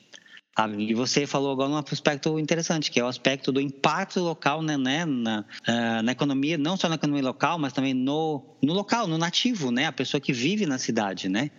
E 0.78 0.94
você 0.94 1.26
falou 1.26 1.50
agora 1.50 1.68
um 1.68 1.76
aspecto 1.76 2.38
interessante, 2.38 2.88
que 2.88 3.00
é 3.00 3.04
o 3.04 3.09
aspecto 3.09 3.50
do 3.50 3.61
impacto 3.61 4.20
local 4.20 4.62
né, 4.62 4.76
né, 4.76 5.04
na, 5.04 5.40
uh, 5.40 6.02
na 6.04 6.12
economia, 6.12 6.57
não 6.57 6.76
só 6.76 6.88
na 6.88 6.94
economia 6.94 7.24
local, 7.24 7.59
mas 7.59 7.72
também 7.72 7.92
no, 7.92 8.40
no 8.62 8.72
local, 8.72 9.09
no 9.09 9.18
nativo, 9.18 9.72
né, 9.72 9.87
a 9.87 9.92
pessoa 9.92 10.20
que 10.20 10.33
vive 10.33 10.64
na 10.64 10.78
cidade. 10.78 11.28
Né? 11.28 11.50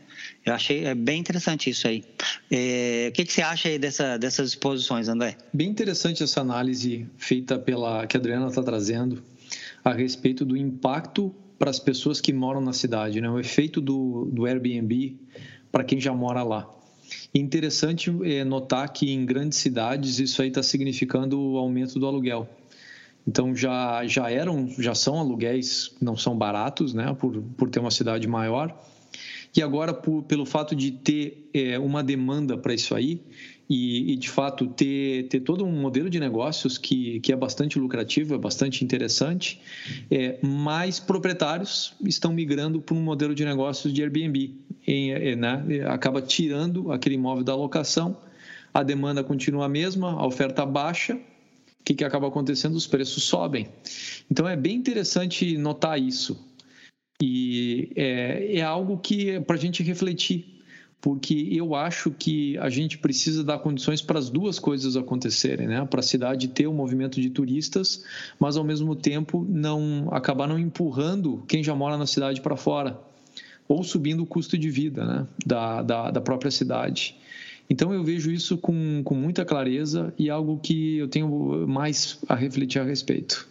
Eu 0.46 0.54
achei 0.54 0.86
é 0.86 0.96
bem 0.96 1.20
interessante 1.20 1.70
isso 1.70 1.86
aí. 1.90 2.06
É, 2.50 3.08
o 3.10 3.12
que, 3.12 3.26
que, 3.26 3.34
você 3.34 3.42
acha 3.42 3.68
aí 3.68 3.78
dessa, 3.78 4.18
dessas 4.18 4.52
exposições, 4.52 5.10
André? 5.10 5.36
Bem 5.54 5.70
interessante 5.70 6.24
essa 6.24 6.40
análise 6.40 7.06
feita 7.18 7.60
pela 7.60 8.08
que 8.08 8.16
a 8.16 8.20
Adriana 8.20 8.48
está 8.48 8.64
trazendo 8.64 9.22
a 9.84 9.92
respeito 9.92 10.46
do 10.46 10.56
impacto 10.56 11.36
para 11.60 11.70
as 11.70 11.80
pessoas 11.80 12.22
que 12.22 12.32
moram 12.32 12.62
na 12.62 12.72
cidade, 12.72 13.20
né? 13.20 13.30
o 13.30 13.40
efeito 13.40 13.82
do, 13.82 14.30
do 14.32 14.46
Airbnb 14.46 15.18
para 15.76 15.84
quem 15.84 16.00
já 16.00 16.14
mora 16.14 16.42
lá. 16.42 16.70
interessante 17.34 18.10
é 18.24 18.46
notar 18.46 18.88
que 18.94 19.12
em 19.12 19.26
grandes 19.26 19.60
cidades 19.60 20.20
isso 20.20 20.42
aí 20.42 20.48
está 20.48 20.64
significando 20.64 21.38
o 21.38 21.58
aumento 21.58 22.00
do 22.00 22.08
aluguel. 22.08 22.48
Então 23.28 23.54
já 23.54 24.08
já 24.08 24.32
eram 24.32 24.70
já 24.80 24.96
são 24.96 25.20
aluguéis 25.20 25.94
não 26.02 26.16
são 26.16 26.38
baratos, 26.38 26.94
né? 26.94 27.14
Por 27.20 27.42
por 27.58 27.70
ter 27.70 27.82
uma 27.82 27.92
cidade 27.92 28.26
maior 28.26 28.74
e 29.54 29.62
agora 29.62 29.94
por, 29.94 30.24
pelo 30.24 30.46
fato 30.46 30.74
de 30.74 30.92
ter 30.92 31.50
é, 31.54 31.78
uma 31.78 32.02
demanda 32.02 32.58
para 32.58 32.74
isso 32.74 32.96
aí 32.96 33.22
e, 33.70 34.14
e, 34.14 34.16
de 34.16 34.30
fato 34.30 34.68
ter, 34.68 35.28
ter 35.28 35.40
todo 35.40 35.66
um 35.66 35.72
modelo 35.72 36.10
de 36.10 36.20
negócios 36.20 36.78
que, 36.78 37.20
que 37.22 37.34
é 37.34 37.36
bastante 37.36 37.80
lucrativo, 37.80 38.36
é 38.36 38.38
bastante 38.38 38.84
interessante, 38.84 39.60
é, 40.12 40.38
mais 40.46 41.00
proprietários 41.00 41.94
estão 42.06 42.32
migrando 42.32 42.80
para 42.80 42.96
um 42.96 43.02
modelo 43.02 43.34
de 43.34 43.44
negócios 43.44 43.92
de 43.92 44.04
Airbnb, 44.04 44.54
em, 44.88 45.36
né, 45.36 45.64
acaba 45.88 46.22
tirando 46.22 46.92
aquele 46.92 47.16
imóvel 47.16 47.44
da 47.44 47.56
locação, 47.56 48.18
a 48.74 48.84
demanda 48.84 49.24
continua 49.24 49.66
a 49.66 49.70
mesma, 49.70 50.12
a 50.12 50.26
oferta 50.26 50.66
baixa, 50.66 51.16
o 51.16 51.84
que, 51.84 51.94
que 51.94 52.04
acaba 52.04 52.28
acontecendo? 52.28 52.76
Os 52.76 52.88
preços 52.88 53.24
sobem. 53.24 53.68
Então 54.30 54.48
é 54.48 54.56
bem 54.56 54.76
interessante 54.76 55.58
notar 55.58 56.00
isso. 56.00 56.44
E 57.22 57.92
é, 57.96 58.58
é 58.58 58.62
algo 58.62 58.98
que 58.98 59.30
é 59.30 59.40
para 59.40 59.56
a 59.56 59.60
gente 59.60 59.82
refletir 59.84 60.56
porque 61.06 61.50
eu 61.52 61.76
acho 61.76 62.10
que 62.10 62.58
a 62.58 62.68
gente 62.68 62.98
precisa 62.98 63.44
dar 63.44 63.60
condições 63.60 64.02
para 64.02 64.18
as 64.18 64.28
duas 64.28 64.58
coisas 64.58 64.98
acontecerem, 64.98 65.68
né? 65.68 65.86
Para 65.86 66.00
a 66.00 66.04
cidade 66.04 66.48
ter 66.48 66.66
um 66.66 66.74
movimento 66.74 67.22
de 67.22 67.30
turistas, 67.30 68.04
mas 68.40 68.58
ao 68.58 68.64
mesmo 68.64 68.96
tempo 68.96 69.46
não 69.48 70.08
acabar 70.12 70.48
não 70.48 70.58
empurrando 70.58 71.44
quem 71.48 71.64
já 71.64 71.76
mora 71.76 71.96
na 71.96 72.08
cidade 72.08 72.42
para 72.42 72.58
fora 72.58 73.00
ou 73.68 73.84
subindo 73.84 74.24
o 74.24 74.26
custo 74.26 74.58
de 74.58 74.70
vida, 74.70 75.06
né? 75.06 75.28
Da, 75.46 75.82
da, 75.82 76.12
da 76.12 76.22
própria 76.22 76.52
cidade. 76.52 77.16
Então 77.70 77.94
eu 77.94 78.04
vejo 78.04 78.32
isso 78.32 78.58
com, 78.58 79.02
com 79.04 79.16
muita 79.16 79.44
clareza 79.44 80.14
e 80.18 80.30
algo 80.30 80.60
que 80.60 80.98
eu 80.98 81.08
tenho 81.08 81.66
mais 81.68 82.20
a 82.28 82.36
refletir 82.36 82.80
a 82.80 82.84
respeito. 82.84 83.48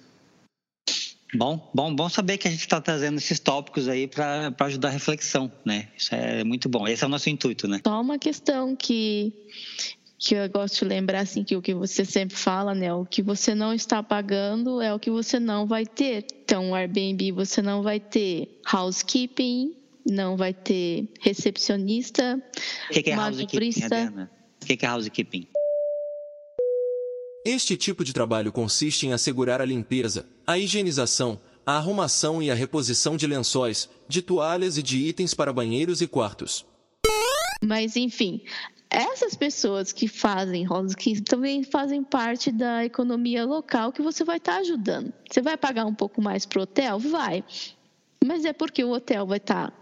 Bom, 1.34 1.68
bom, 1.74 1.92
bom 1.92 2.08
saber 2.08 2.38
que 2.38 2.46
a 2.46 2.50
gente 2.50 2.60
está 2.60 2.80
trazendo 2.80 3.18
esses 3.18 3.40
tópicos 3.40 3.88
aí 3.88 4.06
para 4.06 4.54
ajudar 4.60 4.88
a 4.88 4.92
reflexão, 4.92 5.50
né? 5.64 5.88
Isso 5.96 6.14
é 6.14 6.44
muito 6.44 6.68
bom. 6.68 6.86
Esse 6.86 7.02
é 7.02 7.06
o 7.08 7.10
nosso 7.10 7.28
intuito, 7.28 7.66
né? 7.66 7.80
Só 7.84 8.00
uma 8.00 8.18
questão 8.18 8.76
que 8.76 9.32
que 10.16 10.34
eu 10.34 10.48
gosto 10.48 10.78
de 10.78 10.84
lembrar 10.86 11.20
assim 11.20 11.44
que 11.44 11.56
o 11.56 11.60
que 11.60 11.74
você 11.74 12.04
sempre 12.04 12.36
fala, 12.36 12.74
né? 12.74 12.94
O 12.94 13.04
que 13.04 13.20
você 13.20 13.54
não 13.54 13.74
está 13.74 14.02
pagando 14.02 14.80
é 14.80 14.94
o 14.94 14.98
que 14.98 15.10
você 15.10 15.38
não 15.40 15.66
vai 15.66 15.84
ter. 15.84 16.24
Então, 16.44 16.70
o 16.70 16.74
Airbnb 16.74 17.32
você 17.32 17.60
não 17.60 17.82
vai 17.82 17.98
ter 18.00 18.60
housekeeping, 18.72 19.74
não 20.06 20.36
vai 20.36 20.52
ter 20.52 21.08
recepcionista, 21.20 22.42
o 22.90 22.92
que, 22.92 23.02
que 23.02 23.10
é 23.10 23.18
housekeeping? 23.18 23.70
O 24.62 24.66
que, 24.66 24.76
que 24.76 24.86
é 24.86 24.88
housekeeping? 24.88 25.48
Este 27.46 27.76
tipo 27.76 28.04
de 28.04 28.12
trabalho 28.12 28.50
consiste 28.50 29.06
em 29.06 29.12
assegurar 29.12 29.60
a 29.60 29.64
limpeza, 29.64 30.26
a 30.46 30.58
higienização, 30.58 31.38
a 31.66 31.76
arrumação 31.76 32.42
e 32.42 32.50
a 32.50 32.54
reposição 32.54 33.16
de 33.16 33.26
lençóis, 33.26 33.88
de 34.08 34.22
toalhas 34.22 34.78
e 34.78 34.82
de 34.82 34.98
itens 34.98 35.34
para 35.34 35.52
banheiros 35.52 36.00
e 36.00 36.06
quartos. 36.06 36.64
Mas, 37.62 37.96
enfim, 37.96 38.42
essas 38.90 39.34
pessoas 39.34 39.92
que 39.92 40.06
fazem 40.06 40.66
housekeeping 40.66 41.22
também 41.22 41.64
fazem 41.64 42.02
parte 42.04 42.52
da 42.52 42.84
economia 42.84 43.44
local 43.44 43.92
que 43.92 44.00
você 44.00 44.24
vai 44.24 44.36
estar 44.36 44.58
ajudando. 44.58 45.12
Você 45.30 45.42
vai 45.42 45.56
pagar 45.56 45.84
um 45.84 45.94
pouco 45.94 46.22
mais 46.22 46.46
para 46.46 46.60
o 46.60 46.62
hotel? 46.62 46.98
Vai. 46.98 47.44
Mas 48.24 48.44
é 48.44 48.52
porque 48.52 48.82
o 48.82 48.90
hotel 48.90 49.26
vai 49.26 49.36
estar. 49.36 49.72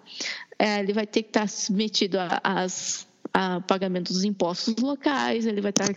É, 0.59 0.81
ele 0.81 0.93
vai 0.93 1.07
ter 1.07 1.23
que 1.23 1.29
estar 1.31 1.49
submetido 1.49 2.19
às 2.43 3.07
a 3.35 3.61
pagamento 3.61 4.13
dos 4.13 4.25
impostos 4.25 4.77
locais, 4.77 5.47
ele 5.47 5.63
vai 5.63 5.71
estar 5.71 5.89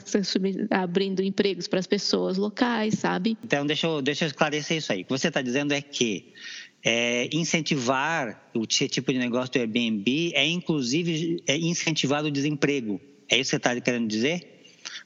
abrindo 0.71 1.21
empregos 1.21 1.67
para 1.67 1.79
as 1.79 1.87
pessoas 1.87 2.37
locais, 2.37 2.93
sabe? 2.95 3.37
Então, 3.43 3.65
deixa 3.65 3.87
eu, 3.87 4.01
deixa 4.01 4.23
eu 4.23 4.27
esclarecer 4.27 4.77
isso 4.77 4.93
aí. 4.93 5.01
O 5.01 5.05
que 5.05 5.11
você 5.11 5.27
está 5.27 5.41
dizendo 5.41 5.73
é 5.73 5.81
que 5.81 6.33
é, 6.81 7.27
incentivar 7.33 8.49
o 8.55 8.65
tipo 8.65 9.11
de 9.11 9.19
negócio 9.19 9.51
do 9.51 9.59
Airbnb 9.59 10.31
é, 10.33 10.47
inclusive, 10.47 11.43
é 11.45 11.57
incentivar 11.57 12.23
o 12.23 12.31
desemprego. 12.31 13.01
É 13.29 13.37
isso 13.37 13.49
que 13.49 13.49
você 13.49 13.55
está 13.57 13.81
querendo 13.81 14.07
dizer? 14.07 14.54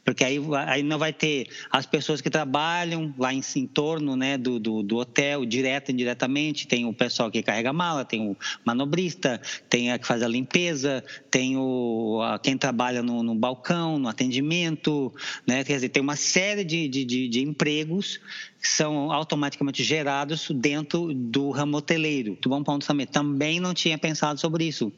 Porque 0.03 0.23
aí, 0.23 0.39
aí 0.67 0.83
não 0.83 0.97
vai 0.97 1.13
ter 1.13 1.47
as 1.71 1.85
pessoas 1.85 2.21
que 2.21 2.29
trabalham 2.29 3.13
lá 3.17 3.33
em, 3.33 3.41
em 3.55 3.67
torno 3.67 4.15
né, 4.15 4.37
do, 4.37 4.59
do, 4.59 4.83
do, 4.83 4.97
hotel, 4.97 5.45
direto 5.45 5.89
e 5.89 5.93
indiretamente, 5.93 6.67
tem 6.67 6.85
o 6.85 6.93
pessoal 6.93 7.29
que 7.31 7.43
carrega 7.43 7.71
mala, 7.73 8.05
tem 8.05 8.21
o 8.21 8.37
manobrista, 8.65 9.41
tem 9.69 9.91
a 9.91 9.99
que 9.99 10.07
faz 10.07 10.23
a 10.23 10.27
limpeza, 10.27 11.03
tem 11.29 11.57
o, 11.57 12.21
a, 12.23 12.39
quem 12.39 12.57
trabalha 12.57 13.01
no, 13.01 13.23
no, 13.23 13.35
balcão, 13.35 13.99
no 13.99 14.07
atendimento, 14.07 15.13
né, 15.45 15.63
quer 15.63 15.75
dizer, 15.75 15.89
tem 15.89 16.01
uma 16.01 16.15
série 16.15 16.63
de, 16.63 16.87
de, 16.87 17.05
de, 17.05 17.27
de 17.27 17.41
empregos 17.41 18.19
que 18.61 18.67
são 18.67 19.11
automaticamente 19.11 19.83
gerados 19.83 20.49
dentro 20.51 21.13
do 21.13 21.49
ramo 21.49 21.77
hoteleiro. 21.77 22.37
Do 22.41 22.49
bom 22.49 22.61
ponto 22.61 22.85
também. 22.85 23.07
Também 23.07 23.59
não 23.59 23.73
tinha 23.73 23.97
pensado 23.97 24.39
sobre 24.39 24.65
isso. 24.65 24.91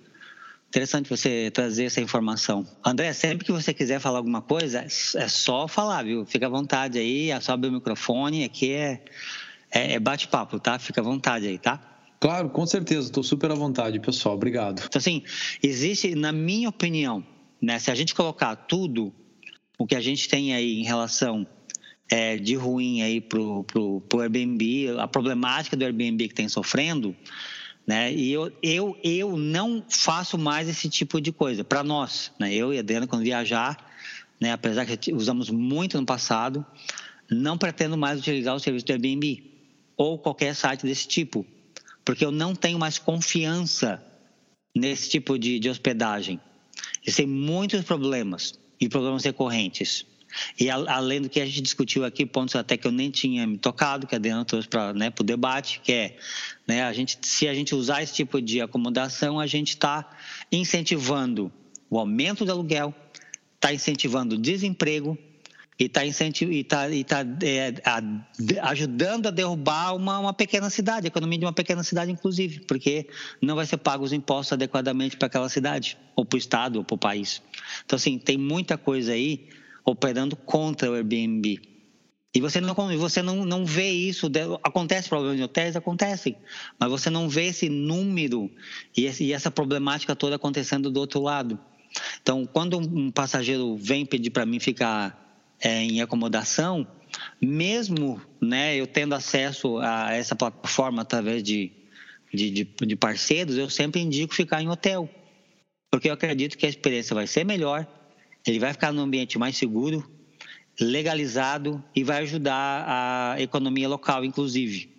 Interessante 0.72 1.10
você 1.10 1.52
trazer 1.52 1.84
essa 1.84 2.00
informação. 2.00 2.66
André, 2.86 3.12
sempre 3.12 3.46
que 3.46 3.52
você 3.52 3.74
quiser 3.74 4.00
falar 4.00 4.20
alguma 4.20 4.42
coisa, 4.42 4.86
é 5.16 5.28
só 5.28 5.68
falar, 5.68 6.02
viu? 6.06 6.26
Fica 6.26 6.46
à 6.46 6.50
vontade 6.50 6.98
aí, 6.98 7.30
sobe 7.42 7.68
o 7.68 7.72
microfone, 7.74 8.46
aqui 8.46 8.72
é, 8.72 9.04
é, 9.70 9.96
é 9.96 10.00
bate-papo, 10.00 10.62
tá? 10.62 10.80
Fica 10.80 11.02
à 11.02 11.04
vontade 11.04 11.46
aí, 11.46 11.60
tá? 11.60 11.78
Claro, 12.22 12.50
com 12.50 12.66
certeza, 12.66 13.08
estou 13.08 13.22
super 13.22 13.52
à 13.52 13.54
vontade, 13.54 14.00
pessoal. 14.00 14.36
Obrigado. 14.36 14.82
Então, 14.86 14.98
assim, 14.98 15.24
existe, 15.62 16.16
na 16.16 16.32
minha 16.32 16.70
opinião, 16.70 17.22
né, 17.62 17.78
se 17.78 17.92
a 17.92 17.96
gente 17.96 18.16
colocar 18.16 18.56
tudo 18.56 19.14
o 19.78 19.86
que 19.86 19.94
a 19.96 20.00
gente 20.00 20.30
tem 20.30 20.56
aí 20.56 20.80
em 20.80 20.86
relação 20.86 21.46
é, 22.10 22.38
de 22.38 22.56
ruim 22.56 23.02
aí 23.02 23.20
pro, 23.20 23.66
pro, 23.66 24.00
pro 24.08 24.22
Airbnb, 24.22 24.98
a 25.00 25.08
problemática 25.10 25.76
do 25.76 25.84
Airbnb 25.84 26.30
que 26.30 26.34
tem 26.34 26.48
sofrendo, 26.48 27.14
né? 27.92 28.10
E 28.14 28.32
eu, 28.32 28.50
eu, 28.64 28.98
eu 29.04 29.36
não 29.36 29.84
faço 29.90 30.38
mais 30.38 30.70
esse 30.70 30.88
tipo 30.88 31.20
de 31.20 31.30
coisa 31.30 31.62
para 31.62 31.84
nós, 31.84 32.32
né? 32.40 32.54
Eu 32.54 32.74
e 32.74 32.78
a 32.78 32.80
Adriana, 32.80 33.06
quando 33.06 33.22
viajar, 33.22 33.86
né? 34.40 34.54
apesar 34.54 34.86
que 34.86 35.14
usamos 35.14 35.50
muito 35.50 36.00
no 36.00 36.06
passado, 36.06 36.66
não 37.30 37.58
pretendo 37.58 37.98
mais 37.98 38.18
utilizar 38.18 38.56
o 38.56 38.60
serviço 38.62 38.86
do 38.86 38.94
Airbnb 38.94 39.44
ou 39.98 40.18
qualquer 40.18 40.56
site 40.56 40.86
desse 40.86 41.06
tipo, 41.06 41.46
porque 42.06 42.24
eu 42.24 42.32
não 42.32 42.56
tenho 42.56 42.80
mais 42.80 42.98
confiança 42.98 44.02
nesse 44.74 45.10
tipo 45.10 45.38
de, 45.38 45.60
de 45.60 45.70
hospedagem. 45.70 46.40
Existem 47.06 47.28
muitos 47.28 47.82
problemas 47.82 48.58
e 48.80 48.88
problemas 48.88 49.26
recorrentes. 49.26 50.06
E 50.60 50.70
a, 50.70 50.76
além 50.76 51.22
do 51.22 51.30
que 51.30 51.40
a 51.40 51.46
gente 51.46 51.62
discutiu 51.62 52.06
aqui, 52.06 52.26
pontos 52.26 52.56
até 52.56 52.78
que 52.78 52.88
eu 52.88 52.92
nem 52.92 53.10
tinha 53.10 53.46
me 53.46 53.58
tocado, 53.58 54.08
que 54.08 54.16
a 54.16 54.18
Adriana 54.18 54.46
trouxe 54.46 54.68
para 54.68 54.94
né, 54.94 55.12
o 55.20 55.24
debate, 55.24 55.82
que 55.84 55.92
é, 55.92 56.18
né, 56.68 56.84
a 56.84 56.94
gente, 56.94 57.18
se 57.22 57.48
a 57.48 57.54
gente 57.54 57.76
usar 57.76 58.02
esse 58.02 58.14
tipo 58.14 58.42
de 58.42 58.62
acomodação, 58.62 59.40
a 59.40 59.48
gente 59.48 59.70
está 59.70 60.10
incentivando 60.52 61.52
o 61.90 62.00
aumento 62.00 62.46
do 62.46 62.52
aluguel, 62.52 62.94
está 63.56 63.74
incentivando 63.74 64.36
o 64.36 64.38
desemprego 64.38 65.18
e 65.80 65.86
está 65.86 66.02
tá, 67.08 67.26
tá, 67.26 67.30
é, 67.44 68.60
ajudando 68.62 69.28
a 69.28 69.32
derrubar 69.32 69.96
uma, 69.96 70.20
uma 70.20 70.34
pequena 70.34 70.70
cidade, 70.70 71.08
a 71.08 71.10
economia 71.10 71.40
de 71.40 71.46
uma 71.46 71.54
pequena 71.54 71.84
cidade, 71.84 72.12
inclusive, 72.12 72.60
porque 72.62 73.08
não 73.42 73.56
vai 73.56 73.66
ser 73.66 73.78
pago 73.78 74.04
os 74.04 74.14
impostos 74.14 74.54
adequadamente 74.54 75.18
para 75.18 75.26
aquela 75.26 75.50
cidade, 75.50 75.98
ou 76.16 76.24
para 76.24 76.36
o 76.36 76.40
Estado, 76.40 76.76
ou 76.78 76.84
para 76.84 76.96
o 76.96 76.98
país. 76.98 77.42
Então, 77.84 77.98
assim, 77.98 78.20
tem 78.20 78.38
muita 78.38 78.78
coisa 78.78 79.14
aí 79.14 79.48
operando 79.86 80.36
contra 80.36 80.90
o 80.90 80.94
Airbnb. 80.94 81.60
E 82.34 82.40
você 82.40 82.62
não, 82.62 82.74
você 82.98 83.22
não, 83.22 83.44
não 83.44 83.66
vê 83.66 83.90
isso. 83.90 84.32
Acontece 84.64 85.10
problemas 85.10 85.38
em 85.38 85.44
hotéis? 85.44 85.76
Acontecem. 85.76 86.38
Mas 86.80 86.90
você 86.90 87.10
não 87.10 87.28
vê 87.28 87.48
esse 87.48 87.68
número 87.68 88.50
e, 88.96 89.06
esse, 89.06 89.26
e 89.26 89.34
essa 89.34 89.52
problemática 89.52 90.16
toda 90.16 90.38
acontecendo 90.38 90.90
do 90.90 91.00
outro 91.00 91.22
lado. 91.22 91.60
Então, 92.22 92.46
quando 92.46 92.78
um 92.78 93.12
passageiro 93.12 93.76
vem 93.76 94.06
pedir 94.06 94.30
para 94.30 94.46
mim 94.46 94.60
ficar 94.60 95.18
é, 95.60 95.84
em 95.84 96.02
acomodação, 96.02 96.88
mesmo 97.42 98.22
né, 98.40 98.76
eu 98.78 98.88
tendo 98.88 99.14
acesso 99.14 99.78
a 99.80 100.14
essa 100.14 100.34
plataforma 100.34 101.02
através 101.02 101.44
de, 101.44 101.70
de, 102.34 102.50
de, 102.50 102.64
de 102.64 102.96
parceiros, 102.96 103.58
eu 103.58 103.70
sempre 103.70 104.00
indico 104.00 104.34
ficar 104.34 104.62
em 104.62 104.70
hotel. 104.70 105.10
Porque 105.90 106.08
eu 106.08 106.14
acredito 106.14 106.58
que 106.58 106.66
a 106.66 106.70
experiência 106.70 107.14
vai 107.14 107.28
ser 107.28 107.44
melhor, 107.44 107.86
ele 108.46 108.60
vai 108.60 108.74
ficar 108.74 108.92
num 108.92 109.02
ambiente 109.02 109.38
mais 109.38 109.58
seguro, 109.58 110.10
legalizado 110.80 111.84
e 111.96 112.04
vai 112.04 112.24
ajudar 112.24 112.86
a 112.88 113.42
economia 113.42 113.88
local, 113.88 114.26
inclusive. 114.26 114.90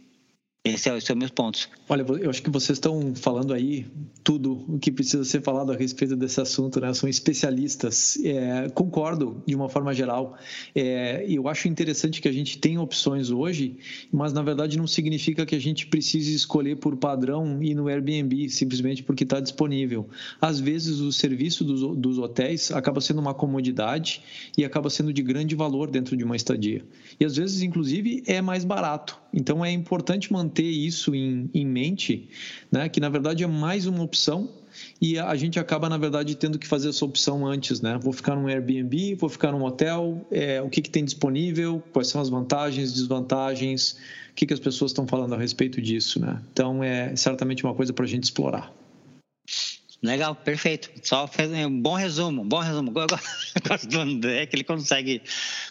Esse 0.65 0.89
é, 0.89 0.97
esse 0.97 1.11
é 1.11 1.15
o 1.15 1.19
meus 1.19 1.33
pontos. 1.33 1.69
Olha, 1.89 2.07
eu 2.21 2.31
acho 2.31 2.41
que 2.41 2.49
vocês 2.49 2.77
estão 2.77 3.17
falando 3.17 3.53
aí 3.53 3.85
tudo 4.23 4.65
o 4.69 4.79
que 4.79 4.93
precisa 4.93 5.25
ser 5.25 5.43
falado 5.43 5.73
a 5.73 5.77
respeito 5.77 6.15
desse 6.15 6.41
assunto, 6.41 6.81
né? 6.81 6.95
São 6.95 7.09
especialistas. 7.09 8.17
É, 8.25 8.69
concordo 8.69 9.43
de 9.45 9.57
uma 9.57 9.69
forma 9.69 9.93
geral. 9.93 10.39
É, 10.73 11.27
eu 11.29 11.49
acho 11.49 11.67
interessante 11.67 12.23
que 12.23 12.29
a 12.29 12.33
gente 12.33 12.59
tem 12.59 12.79
opções 12.79 13.29
hoje, 13.29 13.77
mas 14.13 14.33
na 14.33 14.41
verdade 14.41 14.79
não 14.79 14.87
significa 14.87 15.45
que 15.45 15.57
a 15.57 15.61
gente 15.61 15.89
precise 15.89 16.33
escolher 16.33 16.77
por 16.77 16.97
padrão 16.97 17.61
e 17.61 17.75
no 17.75 17.89
Airbnb 17.89 18.49
simplesmente 18.49 19.03
porque 19.03 19.25
está 19.25 19.41
disponível. 19.41 20.09
Às 20.41 20.61
vezes 20.61 21.01
o 21.01 21.11
serviço 21.11 21.65
dos, 21.65 21.81
dos 21.97 22.19
hotéis 22.19 22.71
acaba 22.71 23.01
sendo 23.01 23.21
uma 23.21 23.35
comodidade 23.35 24.23
e 24.57 24.65
acaba 24.65 24.89
sendo 24.89 25.13
de 25.13 25.23
grande 25.25 25.57
valor 25.57 25.91
dentro 25.91 26.17
de 26.17 26.23
uma 26.23 26.37
estadia. 26.37 26.85
E 27.19 27.25
às 27.25 27.35
vezes, 27.35 27.63
inclusive, 27.63 28.23
é 28.29 28.41
mais 28.41 28.65
barato. 28.65 29.22
Então 29.33 29.65
é 29.65 29.71
importante 29.71 30.33
manter 30.33 30.69
isso 30.69 31.15
em, 31.15 31.49
em 31.55 31.65
mente, 31.65 32.29
né? 32.71 32.89
Que 32.89 33.01
na 33.01 33.09
verdade 33.09 33.43
é 33.43 33.47
mais 33.47 33.87
uma 33.87 34.03
opção 34.03 34.49
e 35.01 35.19
a 35.19 35.35
gente 35.35 35.59
acaba 35.59 35.89
na 35.89 35.97
verdade 35.97 36.35
tendo 36.35 36.59
que 36.59 36.67
fazer 36.67 36.89
essa 36.89 37.05
opção 37.05 37.47
antes, 37.47 37.81
né? 37.81 37.99
Vou 38.03 38.13
ficar 38.13 38.37
num 38.37 38.49
Airbnb, 38.49 39.15
vou 39.15 39.29
ficar 39.29 39.53
num 39.53 39.63
hotel, 39.65 40.27
é, 40.31 40.61
o 40.61 40.69
que, 40.69 40.83
que 40.83 40.91
tem 40.91 41.05
disponível, 41.05 41.83
quais 41.93 42.09
são 42.09 42.21
as 42.21 42.29
vantagens, 42.29 42.93
desvantagens, 42.93 43.97
o 44.31 44.35
que, 44.35 44.47
que 44.47 44.55
as 44.55 44.61
pessoas 44.61 44.91
estão 44.91 45.07
falando 45.07 45.35
a 45.35 45.39
respeito 45.39 45.81
disso, 45.81 46.21
né? 46.21 46.41
Então 46.53 46.83
é 46.83 47.15
certamente 47.17 47.65
uma 47.65 47.75
coisa 47.75 47.93
para 47.93 48.05
a 48.05 48.09
gente 48.09 48.25
explorar. 48.25 48.73
Legal, 50.03 50.35
perfeito. 50.35 50.91
Só 51.01 51.29
fez 51.29 51.49
um 51.53 51.81
bom 51.81 51.95
resumo, 51.95 52.45
bom 52.45 52.59
resumo. 52.59 52.91
Gosto 53.69 53.87
do 53.87 54.01
André, 54.01 54.47
que 54.47 54.57
ele 54.57 54.65
consegue 54.65 55.23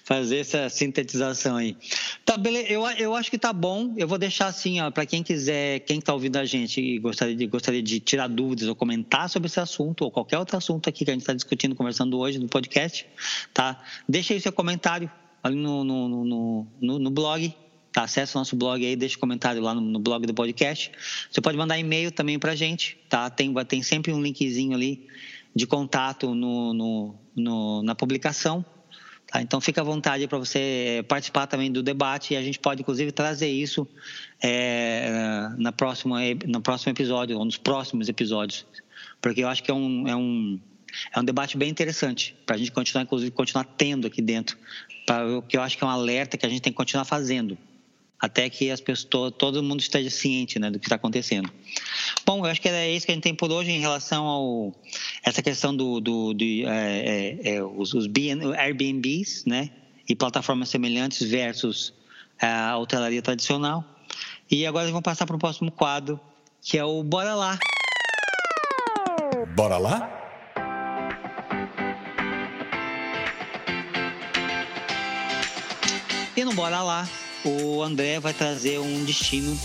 fazer 0.06 0.38
essa 0.38 0.70
sintetização 0.70 1.58
aí. 1.58 1.76
Tá, 2.24 2.38
beleza. 2.38 2.70
Eu, 2.70 2.86
eu 2.92 3.14
acho 3.14 3.30
que 3.30 3.38
tá 3.38 3.52
bom. 3.52 3.94
Eu 3.98 4.08
vou 4.08 4.18
deixar 4.18 4.48
assim, 4.48 4.80
ó, 4.80 4.90
para 4.90 5.06
quem 5.06 5.22
quiser, 5.22 5.80
quem 5.82 6.00
está 6.00 6.14
ouvindo 6.14 6.38
a 6.38 6.46
gente 6.46 6.80
e 6.80 6.98
gostaria 6.98 7.36
de, 7.36 7.46
gostaria 7.46 7.84
de 7.84 8.00
tirar 8.00 8.30
dúvidas 8.30 8.70
ou 8.70 8.76
comentar 8.76 9.30
sobre 9.30 9.48
esse 9.48 9.60
assunto 9.60 10.06
ou 10.06 10.12
qualquer 10.12 10.38
outro 10.38 10.56
assunto 10.56 10.88
aqui 10.88 11.04
que 11.04 11.12
a 11.12 11.14
gente 11.14 11.24
está 11.24 11.34
discutindo, 11.34 11.76
conversando 11.76 12.18
hoje 12.18 12.40
no 12.40 12.48
podcast, 12.48 13.06
tá? 13.54 13.84
Deixa 14.08 14.34
aí 14.34 14.40
seu 14.40 14.54
comentário 14.54 15.12
ali 15.44 15.58
no, 15.58 15.84
no, 15.84 16.08
no, 16.08 16.68
no, 16.80 17.00
no 17.00 17.12
blog 17.12 17.54
Tá, 17.92 18.04
acesse 18.04 18.36
o 18.36 18.40
nosso 18.40 18.56
blog 18.56 18.86
aí, 18.86 18.96
deixa 18.96 19.18
um 19.18 19.20
comentário 19.20 19.62
lá 19.62 19.74
no, 19.74 19.82
no, 19.82 20.00
blog 20.00 20.26
do 20.26 20.34
podcast. 20.34 20.92
Você 21.30 21.42
pode 21.42 21.58
mandar 21.58 21.78
e-mail 21.78 22.10
também 22.10 22.40
para 22.40 22.54
a 22.54 22.56
gente, 22.56 22.98
tá? 23.10 23.30
Tem, 23.30 23.54
tem 23.66 23.84
sempre 23.84 24.14
um 24.14 24.22
linkzinho 24.22 24.74
ali 24.74 25.08
de 25.54 25.68
contato 25.68 26.34
no, 26.34 26.74
no, 26.74 27.16
no 27.36 27.84
na 27.84 27.94
publicação. 27.94 28.64
Tá? 29.28 29.42
Então, 29.42 29.60
fica 29.60 29.82
à 29.82 29.84
vontade 29.84 30.26
para 30.26 30.38
você 30.38 31.04
participar 31.06 31.48
também 31.48 31.70
do 31.70 31.84
debate 31.84 32.34
e 32.34 32.38
a 32.38 32.42
gente 32.42 32.60
pode, 32.60 32.82
inclusive, 32.82 33.12
trazer 33.12 33.50
isso 33.50 33.86
é, 34.42 35.50
na 35.58 35.74
próxima, 35.74 36.20
no 36.48 36.62
próximo 36.62 36.94
episódio, 36.94 37.38
ou 37.38 37.44
nos 37.44 37.58
próximos 37.58 38.08
episódios. 38.08 38.66
Porque 39.20 39.44
eu 39.44 39.50
acho 39.50 39.62
que 39.62 39.70
é 39.70 39.74
um, 39.74 40.08
é 40.08 40.16
um, 40.16 40.58
é 41.14 41.20
um 41.20 41.26
debate 41.26 41.58
bem 41.58 41.70
interessante 41.70 42.38
para 42.46 42.56
a 42.56 42.58
gente 42.58 42.72
continuar, 42.72 43.04
inclusive, 43.04 43.32
continuar 43.32 43.66
tendo 43.66 44.08
aqui 44.08 44.22
dentro. 44.22 44.58
O 45.38 45.42
que 45.42 45.58
eu 45.58 45.62
acho 45.62 45.78
que 45.78 45.84
é 45.84 45.88
um 45.88 45.90
alerta 45.90 46.38
que 46.38 46.46
a 46.46 46.50
gente 46.50 46.62
tem 46.62 46.72
que 46.72 46.78
continuar 46.78 47.04
fazendo 47.04 47.58
até 48.22 48.48
que 48.52 48.70
as 48.70 48.80
pessoas, 48.80 49.34
todo 49.36 49.64
mundo 49.64 49.80
esteja 49.80 50.12
ciente 50.12 50.60
né, 50.60 50.70
do 50.70 50.78
que 50.78 50.86
está 50.86 50.96
acontecendo. 50.96 51.52
Bom, 52.24 52.46
eu 52.46 52.52
acho 52.52 52.62
que 52.62 52.70
é 52.70 52.92
isso 52.92 53.04
que 53.04 53.12
a 53.12 53.16
gente 53.16 53.24
tem 53.24 53.34
por 53.34 53.52
hoje 53.52 53.72
em 53.72 53.80
relação 53.80 54.28
ao 54.28 54.76
essa 55.24 55.42
questão 55.42 55.76
do, 55.76 56.00
do 56.00 56.34
de, 56.34 56.64
é, 56.66 57.40
é, 57.44 57.56
é, 57.56 57.64
os, 57.64 57.96
os 57.96 58.06
Airbnbs, 58.58 59.46
né, 59.46 59.72
e 60.08 60.16
plataformas 60.16 60.70
semelhantes 60.70 61.28
versus 61.28 61.94
a 62.40 62.78
hotelaria 62.78 63.22
tradicional. 63.24 63.84
E 64.50 64.68
agora 64.68 64.86
vamos 64.88 65.02
passar 65.02 65.26
para 65.26 65.36
o 65.36 65.40
próximo 65.40 65.72
quadro, 65.72 66.20
que 66.62 66.78
é 66.78 66.86
o 66.86 67.02
Bora 67.04 67.34
Lá. 67.34 67.58
Bora 69.56 69.78
lá? 69.78 70.18
E 76.36 76.44
no 76.44 76.54
Bora 76.54 76.82
Lá, 76.82 77.08
o 77.46 77.82
André 77.82 78.20
vai 78.20 78.34
trazer 78.34 78.80
um 78.80 79.04
destino 79.04 79.58